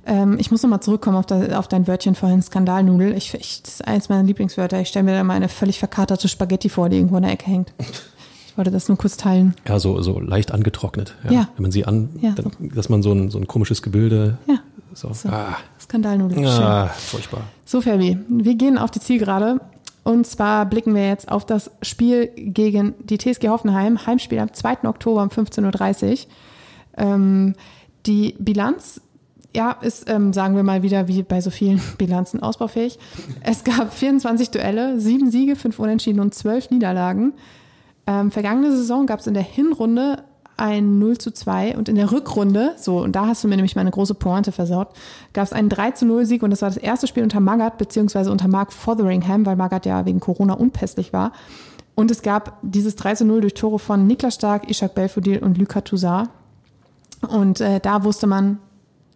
Ähm, 0.06 0.38
ich 0.40 0.52
muss 0.52 0.64
nochmal 0.64 0.82
zurückkommen 0.82 1.18
auf, 1.18 1.26
da, 1.26 1.60
auf, 1.60 1.68
dein 1.68 1.88
Wörtchen 1.88 2.16
vorhin, 2.16 2.42
Skandalnudel. 2.42 3.16
Ich, 3.16 3.34
ich, 3.34 3.64
das 3.64 3.76
ist 3.76 3.88
eins 3.88 4.10
meiner 4.10 4.24
Lieblingswörter. 4.24 4.82
Ich 4.82 4.90
stelle 4.90 5.04
mir 5.04 5.14
da 5.14 5.24
mal 5.24 5.36
eine 5.36 5.50
völlig 5.50 5.80
verkaterte 5.80 6.28
Spaghetti 6.28 6.70
vor, 6.70 6.90
die 6.90 6.98
irgendwo 6.98 7.18
in 7.18 7.24
der 7.24 7.32
Ecke 7.32 7.46
hängt. 7.46 7.74
Ich 8.54 8.58
wollte 8.58 8.70
das 8.70 8.88
nur 8.88 9.00
kurz 9.00 9.18
teilen. 9.18 9.56
Ja, 9.68 9.80
so, 9.80 10.04
so 10.04 10.20
leicht 10.20 10.52
angetrocknet. 10.52 11.16
Ja. 11.24 11.32
ja. 11.32 11.50
Wenn 11.56 11.64
man 11.64 11.72
sie 11.72 11.86
an, 11.86 12.10
ja, 12.22 12.34
dann, 12.34 12.52
so. 12.52 12.68
dass 12.76 12.88
man 12.88 13.02
so 13.02 13.12
ein, 13.12 13.32
so 13.32 13.40
ein 13.40 13.48
komisches 13.48 13.82
Gebilde. 13.82 14.38
Ja. 14.46 14.60
So. 14.94 15.12
so. 15.12 15.28
Ah. 15.30 15.58
Skandalnudel. 15.82 16.46
Ah, 16.46 16.90
furchtbar. 16.90 17.42
So, 17.66 17.82
Fabi, 17.82 18.20
wir 18.28 18.54
gehen 18.54 18.78
auf 18.78 18.92
die 18.92 19.00
Zielgerade. 19.00 19.60
Und 20.04 20.28
zwar 20.28 20.68
blicken 20.68 20.94
wir 20.94 21.08
jetzt 21.08 21.32
auf 21.32 21.48
das 21.48 21.72
Spiel 21.82 22.28
gegen 22.36 22.94
die 23.00 23.18
TSG 23.18 23.48
Hoffenheim. 23.48 24.06
Heimspiel 24.06 24.38
am 24.38 24.54
2. 24.54 24.84
Oktober 24.84 25.24
um 25.24 25.30
15.30 25.30 26.12
Uhr. 26.12 26.18
Ähm, 26.98 27.56
die 28.06 28.36
Bilanz 28.38 29.02
ja, 29.56 29.72
ist, 29.72 30.10
ähm, 30.10 30.34
sagen 30.34 30.56
wir 30.56 30.64
mal 30.64 30.82
wieder, 30.84 31.08
wie 31.08 31.24
bei 31.24 31.42
so 31.42 31.50
vielen 31.50 31.82
Bilanzen 31.98 32.42
ausbaufähig. 32.42 32.98
Es 33.42 33.64
gab 33.64 33.94
24 33.94 34.52
Duelle, 34.52 35.00
sieben 35.00 35.30
Siege, 35.32 35.56
fünf 35.56 35.80
Unentschieden 35.80 36.20
und 36.20 36.34
zwölf 36.34 36.70
Niederlagen. 36.70 37.34
Ähm, 38.08 38.32
vergangene 38.32 38.76
Saison 38.76 39.06
gab 39.06 39.20
es 39.20 39.28
in 39.28 39.34
der 39.34 39.44
Hinrunde 39.44 40.24
ein 40.58 41.00
0 41.00 41.18
zu 41.18 41.32
2 41.32 41.78
und 41.78 41.90
in 41.90 41.96
der 41.96 42.12
Rückrunde, 42.12 42.76
so, 42.78 43.00
und 43.00 43.16
da 43.16 43.28
hast 43.28 43.44
du 43.44 43.48
mir 43.48 43.56
nämlich 43.56 43.76
meine 43.76 43.90
große 43.90 44.14
Pointe 44.14 44.52
versaut, 44.52 44.90
gab 45.34 45.46
es 45.46 45.54
einen 45.54 45.70
3 45.70 45.92
zu 45.92 46.06
0 46.06 46.26
Sieg 46.26 46.44
und 46.44 46.52
das 46.52 46.62
war 46.62 46.70
das 46.70 46.78
erste 46.78 47.08
Spiel 47.08 47.24
unter 47.24 47.40
Magath, 47.40 47.78
beziehungsweise 47.78 48.32
unter 48.32 48.48
Mark 48.48 48.72
Fotheringham, 48.72 49.46
weil 49.46 49.56
Magath 49.56 49.86
ja 49.86 50.06
wegen 50.06 50.20
Corona 50.20 50.54
unpässlich 50.54 51.12
war. 51.12 51.32
Und 51.96 52.12
es 52.12 52.22
gab 52.22 52.58
dieses 52.62 52.96
3 52.96 53.16
zu 53.16 53.26
0 53.26 53.42
durch 53.42 53.54
Tore 53.54 53.80
von 53.80 54.06
Niklas 54.06 54.36
Stark, 54.36 54.70
Ishak 54.70 54.96
Belfodil 54.96 55.40
und 55.40 55.58
Luka 55.58 55.82
Toussaint. 55.82 56.30
Und 57.28 57.62
äh, 57.62 57.80
da 57.80 58.04
wusste 58.04 58.28
man, 58.28 58.60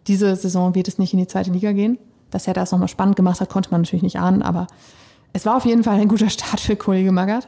diese 0.08 0.36
Saison 0.36 0.76
wird 0.76 0.88
es 0.88 0.97
nicht 0.97 1.14
in 1.14 1.20
die 1.20 1.28
zweite 1.28 1.51
Liga 1.51 1.72
gehen. 1.72 1.97
Dass 2.32 2.47
er 2.47 2.53
das 2.53 2.72
nochmal 2.72 2.89
spannend 2.89 3.16
gemacht 3.16 3.39
hat, 3.39 3.49
konnte 3.49 3.72
man 3.72 3.82
natürlich 3.82 4.03
nicht 4.03 4.20
ahnen, 4.20 4.41
aber 4.41 4.68
es 5.32 5.45
war 5.45 5.55
auf 5.55 5.66
jeden 5.66 5.84
Fall 5.84 5.99
ein 5.99 6.08
guter 6.08 6.30
Start 6.30 6.60
für 6.60 6.76
Kollege 6.76 7.12
Magath. 7.12 7.47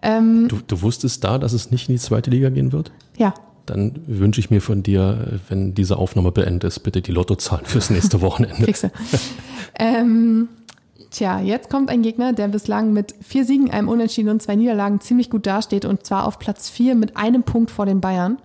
Ähm, 0.00 0.48
du, 0.48 0.60
du 0.66 0.80
wusstest 0.82 1.24
da, 1.24 1.38
dass 1.38 1.52
es 1.52 1.70
nicht 1.70 1.88
in 1.88 1.94
die 1.96 2.00
zweite 2.00 2.30
Liga 2.30 2.48
gehen 2.50 2.72
wird? 2.72 2.92
Ja. 3.16 3.34
Dann 3.66 4.00
wünsche 4.06 4.40
ich 4.40 4.50
mir 4.50 4.62
von 4.62 4.82
dir, 4.82 5.40
wenn 5.48 5.74
diese 5.74 5.98
Aufnahme 5.98 6.32
beendet 6.32 6.64
ist, 6.64 6.80
bitte 6.80 7.02
die 7.02 7.12
Lottozahlen 7.12 7.66
fürs 7.66 7.90
nächste 7.90 8.20
Wochenende. 8.22 8.64
Kriegst 8.64 8.84
du. 8.84 8.90
ähm, 9.78 10.48
tja, 11.10 11.40
jetzt 11.40 11.68
kommt 11.68 11.90
ein 11.90 12.00
Gegner, 12.00 12.32
der 12.32 12.48
bislang 12.48 12.94
mit 12.94 13.14
vier 13.20 13.44
Siegen, 13.44 13.70
einem 13.70 13.88
Unentschieden 13.88 14.30
und 14.30 14.40
zwei 14.40 14.56
Niederlagen 14.56 15.00
ziemlich 15.00 15.28
gut 15.28 15.46
dasteht 15.46 15.84
und 15.84 16.06
zwar 16.06 16.26
auf 16.26 16.38
Platz 16.38 16.70
vier 16.70 16.94
mit 16.94 17.16
einem 17.16 17.42
Punkt 17.42 17.70
vor 17.70 17.84
den 17.84 18.00
Bayern. 18.00 18.38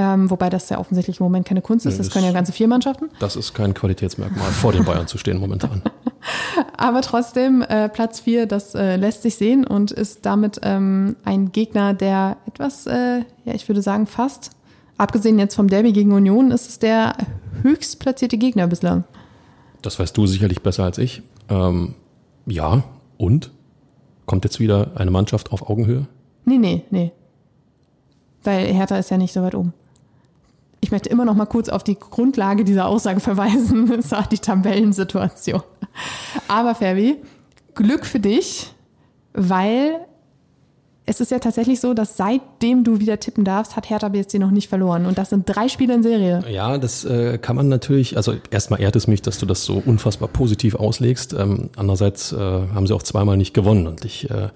Ähm, 0.00 0.30
wobei 0.30 0.48
das 0.48 0.68
ja 0.68 0.78
offensichtlich 0.78 1.18
im 1.18 1.24
Moment 1.24 1.44
keine 1.44 1.60
Kunst 1.60 1.84
ist. 1.84 1.94
Nee, 1.94 1.98
das 1.98 2.06
das- 2.06 2.12
können 2.14 2.24
ja 2.24 2.30
ganze 2.32 2.52
vier 2.52 2.68
Mannschaften. 2.68 3.10
Das 3.18 3.34
ist 3.34 3.52
kein 3.52 3.74
Qualitätsmerkmal, 3.74 4.48
vor 4.52 4.70
den 4.70 4.84
Bayern 4.84 5.08
zu 5.08 5.18
stehen 5.18 5.38
momentan. 5.40 5.82
Aber 6.76 7.00
trotzdem, 7.02 7.62
äh, 7.62 7.88
Platz 7.88 8.20
vier, 8.20 8.46
das 8.46 8.76
äh, 8.76 8.94
lässt 8.94 9.22
sich 9.22 9.34
sehen 9.34 9.66
und 9.66 9.90
ist 9.90 10.24
damit 10.24 10.60
ähm, 10.62 11.16
ein 11.24 11.50
Gegner, 11.50 11.94
der 11.94 12.36
etwas, 12.46 12.86
äh, 12.86 13.24
ja, 13.44 13.54
ich 13.54 13.66
würde 13.68 13.82
sagen, 13.82 14.06
fast, 14.06 14.52
abgesehen 14.98 15.36
jetzt 15.40 15.56
vom 15.56 15.66
Derby 15.68 15.92
gegen 15.92 16.12
Union, 16.12 16.52
ist 16.52 16.68
es 16.68 16.78
der 16.78 17.14
höchst 17.62 17.98
platzierte 17.98 18.38
Gegner 18.38 18.68
bislang. 18.68 19.02
Das 19.82 19.98
weißt 19.98 20.16
du 20.16 20.26
sicherlich 20.28 20.62
besser 20.62 20.84
als 20.84 20.98
ich. 20.98 21.22
Ähm, 21.48 21.94
ja, 22.46 22.84
und? 23.16 23.50
Kommt 24.26 24.44
jetzt 24.44 24.60
wieder 24.60 24.92
eine 24.94 25.10
Mannschaft 25.10 25.50
auf 25.50 25.68
Augenhöhe? 25.68 26.06
Nee, 26.44 26.58
nee, 26.58 26.84
nee. 26.90 27.10
Weil 28.44 28.66
Hertha 28.66 28.96
ist 28.96 29.10
ja 29.10 29.16
nicht 29.16 29.32
so 29.32 29.42
weit 29.42 29.56
oben. 29.56 29.72
Ich 30.80 30.90
möchte 30.90 31.08
immer 31.08 31.24
noch 31.24 31.34
mal 31.34 31.46
kurz 31.46 31.68
auf 31.68 31.82
die 31.82 31.98
Grundlage 31.98 32.64
dieser 32.64 32.86
Aussage 32.86 33.20
verweisen. 33.20 33.90
Das 33.96 34.10
war 34.12 34.26
die 34.26 34.38
Tabellensituation. 34.38 35.62
Aber 36.46 36.74
Ferbi, 36.74 37.16
Glück 37.74 38.06
für 38.06 38.20
dich, 38.20 38.72
weil 39.32 40.00
es 41.08 41.20
ist 41.20 41.30
ja 41.30 41.38
tatsächlich 41.38 41.80
so, 41.80 41.94
dass 41.94 42.18
seitdem 42.18 42.84
du 42.84 43.00
wieder 43.00 43.18
tippen 43.18 43.42
darfst, 43.42 43.76
hat 43.76 43.88
Hertha 43.88 44.10
BSC 44.10 44.38
noch 44.38 44.50
nicht 44.50 44.68
verloren. 44.68 45.06
Und 45.06 45.16
das 45.16 45.30
sind 45.30 45.44
drei 45.46 45.68
Spiele 45.68 45.94
in 45.94 46.02
Serie. 46.02 46.44
Ja, 46.50 46.76
das 46.76 47.04
äh, 47.06 47.38
kann 47.38 47.56
man 47.56 47.68
natürlich, 47.68 48.18
also 48.18 48.34
erstmal 48.50 48.82
ehrt 48.82 48.94
es 48.94 49.06
mich, 49.06 49.22
dass 49.22 49.38
du 49.38 49.46
das 49.46 49.64
so 49.64 49.82
unfassbar 49.84 50.28
positiv 50.28 50.74
auslegst. 50.74 51.32
Ähm, 51.32 51.70
andererseits 51.76 52.32
äh, 52.32 52.36
haben 52.36 52.86
sie 52.86 52.94
auch 52.94 53.02
zweimal 53.02 53.38
nicht 53.38 53.54
gewonnen 53.54 53.86
und 53.86 54.04
ich 54.04 54.28
äh, 54.30 54.48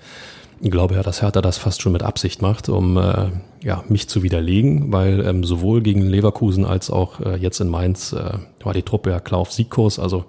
glaube 0.71 0.95
ja, 0.95 1.03
dass 1.03 1.23
Hertha 1.23 1.41
das 1.41 1.59
fast 1.59 1.83
schon 1.83 1.93
mit 1.93 2.03
Absicht 2.03 2.41
macht, 2.41 2.69
um 2.69 2.97
äh, 2.97 3.31
ja, 3.63 3.83
mich 3.89 4.09
zu 4.09 4.23
widerlegen, 4.23 4.93
weil 4.93 5.27
ähm, 5.27 5.45
sowohl 5.45 5.83
gegen 5.83 6.03
Leverkusen 6.03 6.65
als 6.65 6.91
auch 6.91 7.21
äh, 7.21 7.37
jetzt 7.37 7.61
in 7.61 7.69
Mainz 7.69 8.13
äh, 8.13 8.39
war 8.63 8.73
die 8.73 8.83
Truppe 8.83 9.11
ja 9.11 9.21
klar 9.21 9.41
auf 9.41 9.53
Siegkurs. 9.53 9.99
Also 9.99 10.25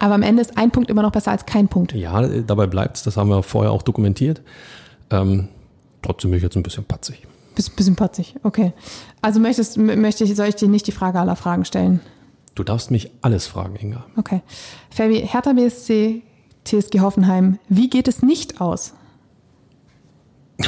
Aber 0.00 0.14
am 0.14 0.22
Ende 0.22 0.42
ist 0.42 0.58
ein 0.58 0.70
Punkt 0.70 0.90
immer 0.90 1.02
noch 1.02 1.12
besser 1.12 1.30
als 1.30 1.46
kein 1.46 1.68
Punkt. 1.68 1.92
ja, 1.92 2.26
dabei 2.42 2.66
bleibt's, 2.66 3.02
das 3.02 3.16
haben 3.16 3.28
wir 3.28 3.42
vorher 3.42 3.70
auch 3.70 3.82
dokumentiert. 3.82 4.42
Ähm, 5.10 5.48
trotzdem 6.02 6.30
bin 6.30 6.38
ich 6.38 6.42
jetzt 6.42 6.56
ein 6.56 6.62
bisschen 6.62 6.84
patzig. 6.84 7.26
Bisschen, 7.54 7.74
bisschen 7.76 7.96
patzig, 7.96 8.34
okay. 8.42 8.72
Also 9.22 9.38
möchtest, 9.40 9.76
möchte 9.76 10.24
ich, 10.24 10.34
soll 10.34 10.46
ich 10.46 10.56
dir 10.56 10.68
nicht 10.68 10.86
die 10.86 10.92
Frage 10.92 11.20
aller 11.20 11.36
Fragen 11.36 11.64
stellen? 11.64 12.00
Du 12.54 12.64
darfst 12.64 12.90
mich 12.90 13.10
alles 13.22 13.46
fragen, 13.46 13.76
Inga. 13.76 14.04
Okay. 14.16 14.42
Fabi, 14.90 15.20
Hertha 15.26 15.52
BSC, 15.52 16.22
TSG 16.64 17.00
Hoffenheim, 17.00 17.58
wie 17.68 17.88
geht 17.88 18.08
es 18.08 18.22
nicht 18.22 18.60
aus? 18.60 18.94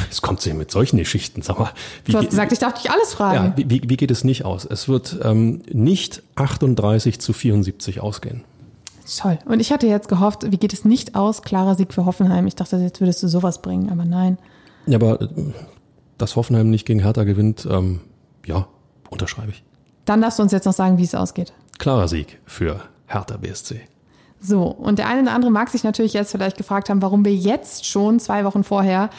Es 0.09 0.21
kommt 0.21 0.41
sie 0.41 0.53
mit 0.53 0.71
solchen 0.71 0.97
Geschichten, 0.97 1.41
sag 1.41 1.59
mal. 1.59 1.71
Wie 2.05 2.11
Du 2.11 2.17
hast 2.17 2.23
ge- 2.25 2.29
gesagt, 2.31 2.51
ich 2.51 2.59
darf 2.59 2.73
dich 2.73 2.89
alles 2.91 3.13
fragen. 3.13 3.35
Ja, 3.35 3.53
wie, 3.57 3.69
wie 3.69 3.89
wie 3.89 3.97
geht 3.97 4.11
es 4.11 4.23
nicht 4.23 4.45
aus? 4.45 4.65
Es 4.65 4.87
wird 4.87 5.17
ähm, 5.23 5.61
nicht 5.71 6.23
38 6.35 7.19
zu 7.19 7.33
74 7.33 7.99
ausgehen. 8.01 8.43
Toll. 9.17 9.37
Und 9.45 9.59
ich 9.59 9.71
hatte 9.71 9.85
jetzt 9.87 10.07
gehofft, 10.07 10.49
wie 10.51 10.57
geht 10.57 10.73
es 10.73 10.85
nicht 10.85 11.15
aus? 11.15 11.41
Klarer 11.41 11.75
Sieg 11.75 11.93
für 11.93 12.05
Hoffenheim. 12.05 12.47
Ich 12.47 12.55
dachte, 12.55 12.77
jetzt 12.77 13.01
würdest 13.01 13.21
du 13.21 13.27
sowas 13.27 13.61
bringen, 13.61 13.89
aber 13.91 14.05
nein. 14.05 14.37
Ja, 14.87 14.97
aber 14.97 15.21
äh, 15.21 15.27
dass 16.17 16.35
Hoffenheim 16.35 16.69
nicht 16.69 16.85
gegen 16.85 16.99
Hertha 17.01 17.23
gewinnt, 17.23 17.67
ähm, 17.69 17.99
ja, 18.45 18.67
unterschreibe 19.09 19.51
ich. 19.51 19.63
Dann 20.05 20.21
darfst 20.21 20.39
du 20.39 20.43
uns 20.43 20.51
jetzt 20.53 20.65
noch 20.65 20.73
sagen, 20.73 20.97
wie 20.97 21.03
es 21.03 21.15
ausgeht. 21.15 21.53
Klarer 21.79 22.07
Sieg 22.07 22.39
für 22.45 22.81
Hertha 23.07 23.37
BSC. 23.37 23.81
So, 24.39 24.63
und 24.67 24.99
der 24.99 25.07
eine 25.07 25.21
oder 25.21 25.31
andere 25.33 25.51
mag 25.51 25.69
sich 25.69 25.83
natürlich 25.85 26.13
jetzt 26.13 26.31
vielleicht 26.31 26.57
gefragt 26.57 26.89
haben, 26.89 27.01
warum 27.01 27.23
wir 27.23 27.33
jetzt 27.33 27.85
schon 27.85 28.19
zwei 28.19 28.43
Wochen 28.43 28.63
vorher 28.65 29.09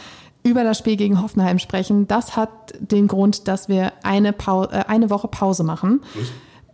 über 0.44 0.62
das 0.62 0.78
Spiel 0.78 0.96
gegen 0.96 1.20
Hoffenheim 1.22 1.58
sprechen. 1.58 2.06
Das 2.06 2.36
hat 2.36 2.74
den 2.78 3.08
Grund, 3.08 3.48
dass 3.48 3.68
wir 3.68 3.92
eine, 4.02 4.32
Pau 4.32 4.64
äh, 4.64 4.84
eine 4.86 5.10
Woche 5.10 5.26
Pause 5.28 5.64
machen. 5.64 6.02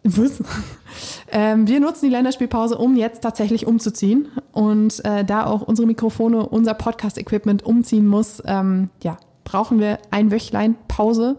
Was? 0.03 0.43
ähm, 1.31 1.69
wir 1.69 1.79
nutzen 1.79 2.07
die 2.07 2.11
Länderspielpause, 2.11 2.77
um 2.77 2.97
jetzt 2.97 3.21
tatsächlich 3.21 3.67
umzuziehen. 3.67 4.29
Und 4.53 5.05
äh, 5.05 5.25
da 5.25 5.47
auch 5.47 5.63
unsere 5.63 5.87
Mikrofone, 5.87 6.47
unser 6.47 6.75
Podcast-Equipment 6.75 7.65
umziehen 7.65 8.07
muss, 8.07 8.43
ähm, 8.45 8.91
ja, 9.05 9.19
brauchen 9.45 9.79
wir 9.79 9.99
ein 10.11 10.33
Wöchlein 10.33 10.77
Pause. 10.89 11.37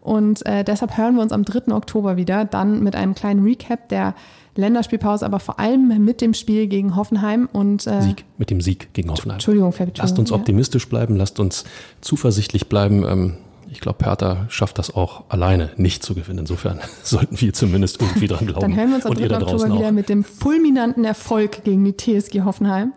Und 0.00 0.44
äh, 0.46 0.64
deshalb 0.64 0.96
hören 0.96 1.16
wir 1.16 1.22
uns 1.22 1.32
am 1.32 1.44
3. 1.44 1.72
Oktober 1.74 2.16
wieder, 2.16 2.44
dann 2.44 2.82
mit 2.82 2.94
einem 2.94 3.14
kleinen 3.14 3.42
Recap 3.42 3.88
der 3.88 4.14
Länderspielpause, 4.54 5.24
aber 5.24 5.40
vor 5.40 5.58
allem 5.58 6.04
mit 6.04 6.20
dem 6.20 6.34
Spiel 6.34 6.66
gegen 6.66 6.96
Hoffenheim. 6.96 7.48
Und 7.52 7.86
äh, 7.86 8.02
Sieg, 8.02 8.24
mit 8.38 8.50
dem 8.50 8.60
Sieg 8.60 8.92
gegen 8.92 9.10
Hoffenheim. 9.10 9.36
Entschuldigung, 9.36 9.72
Fabi, 9.72 9.92
Lasst 9.96 10.18
uns 10.18 10.32
optimistisch 10.32 10.88
bleiben, 10.88 11.16
lasst 11.16 11.40
uns 11.40 11.64
zuversichtlich 12.00 12.68
bleiben. 12.68 13.04
Ähm, 13.04 13.36
ich 13.70 13.80
glaube, 13.80 14.04
Hertha 14.04 14.44
schafft 14.48 14.78
das 14.78 14.94
auch 14.94 15.24
alleine 15.30 15.70
nicht 15.76 16.02
zu 16.02 16.14
gewinnen. 16.14 16.40
Insofern 16.40 16.80
sollten 17.02 17.40
wir 17.40 17.54
zumindest 17.54 18.00
irgendwie 18.02 18.28
dran 18.28 18.46
glauben. 18.46 18.60
Dann 18.60 18.76
hören 18.76 18.88
wir 18.90 18.96
uns 18.96 19.06
am 19.06 19.12
Und 19.12 19.20
ihr 19.20 19.28
3. 19.28 19.34
da 19.34 19.40
draußen 19.40 19.70
Oktober 19.70 19.78
wieder 19.78 19.92
mit 19.92 20.08
dem 20.10 20.24
fulminanten 20.24 21.04
Erfolg 21.04 21.64
gegen 21.64 21.84
die 21.84 21.96
TSG 21.96 22.42
Hoffenheim. 22.42 22.92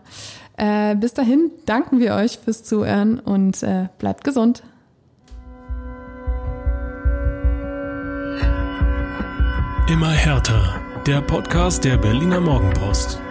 Äh, 0.58 0.96
bis 0.96 1.14
dahin 1.14 1.52
danken 1.66 2.00
wir 2.00 2.16
euch 2.16 2.40
fürs 2.40 2.64
Zuhören 2.64 3.20
und 3.20 3.64
äh, 3.64 3.88
bleibt 3.98 4.24
gesund. 4.24 4.64
Immer 9.88 10.10
härter. 10.10 10.82
Der 11.06 11.22
Podcast 11.22 11.86
der 11.86 11.98
Berliner 11.98 12.40
Morgenpost. 12.40 13.25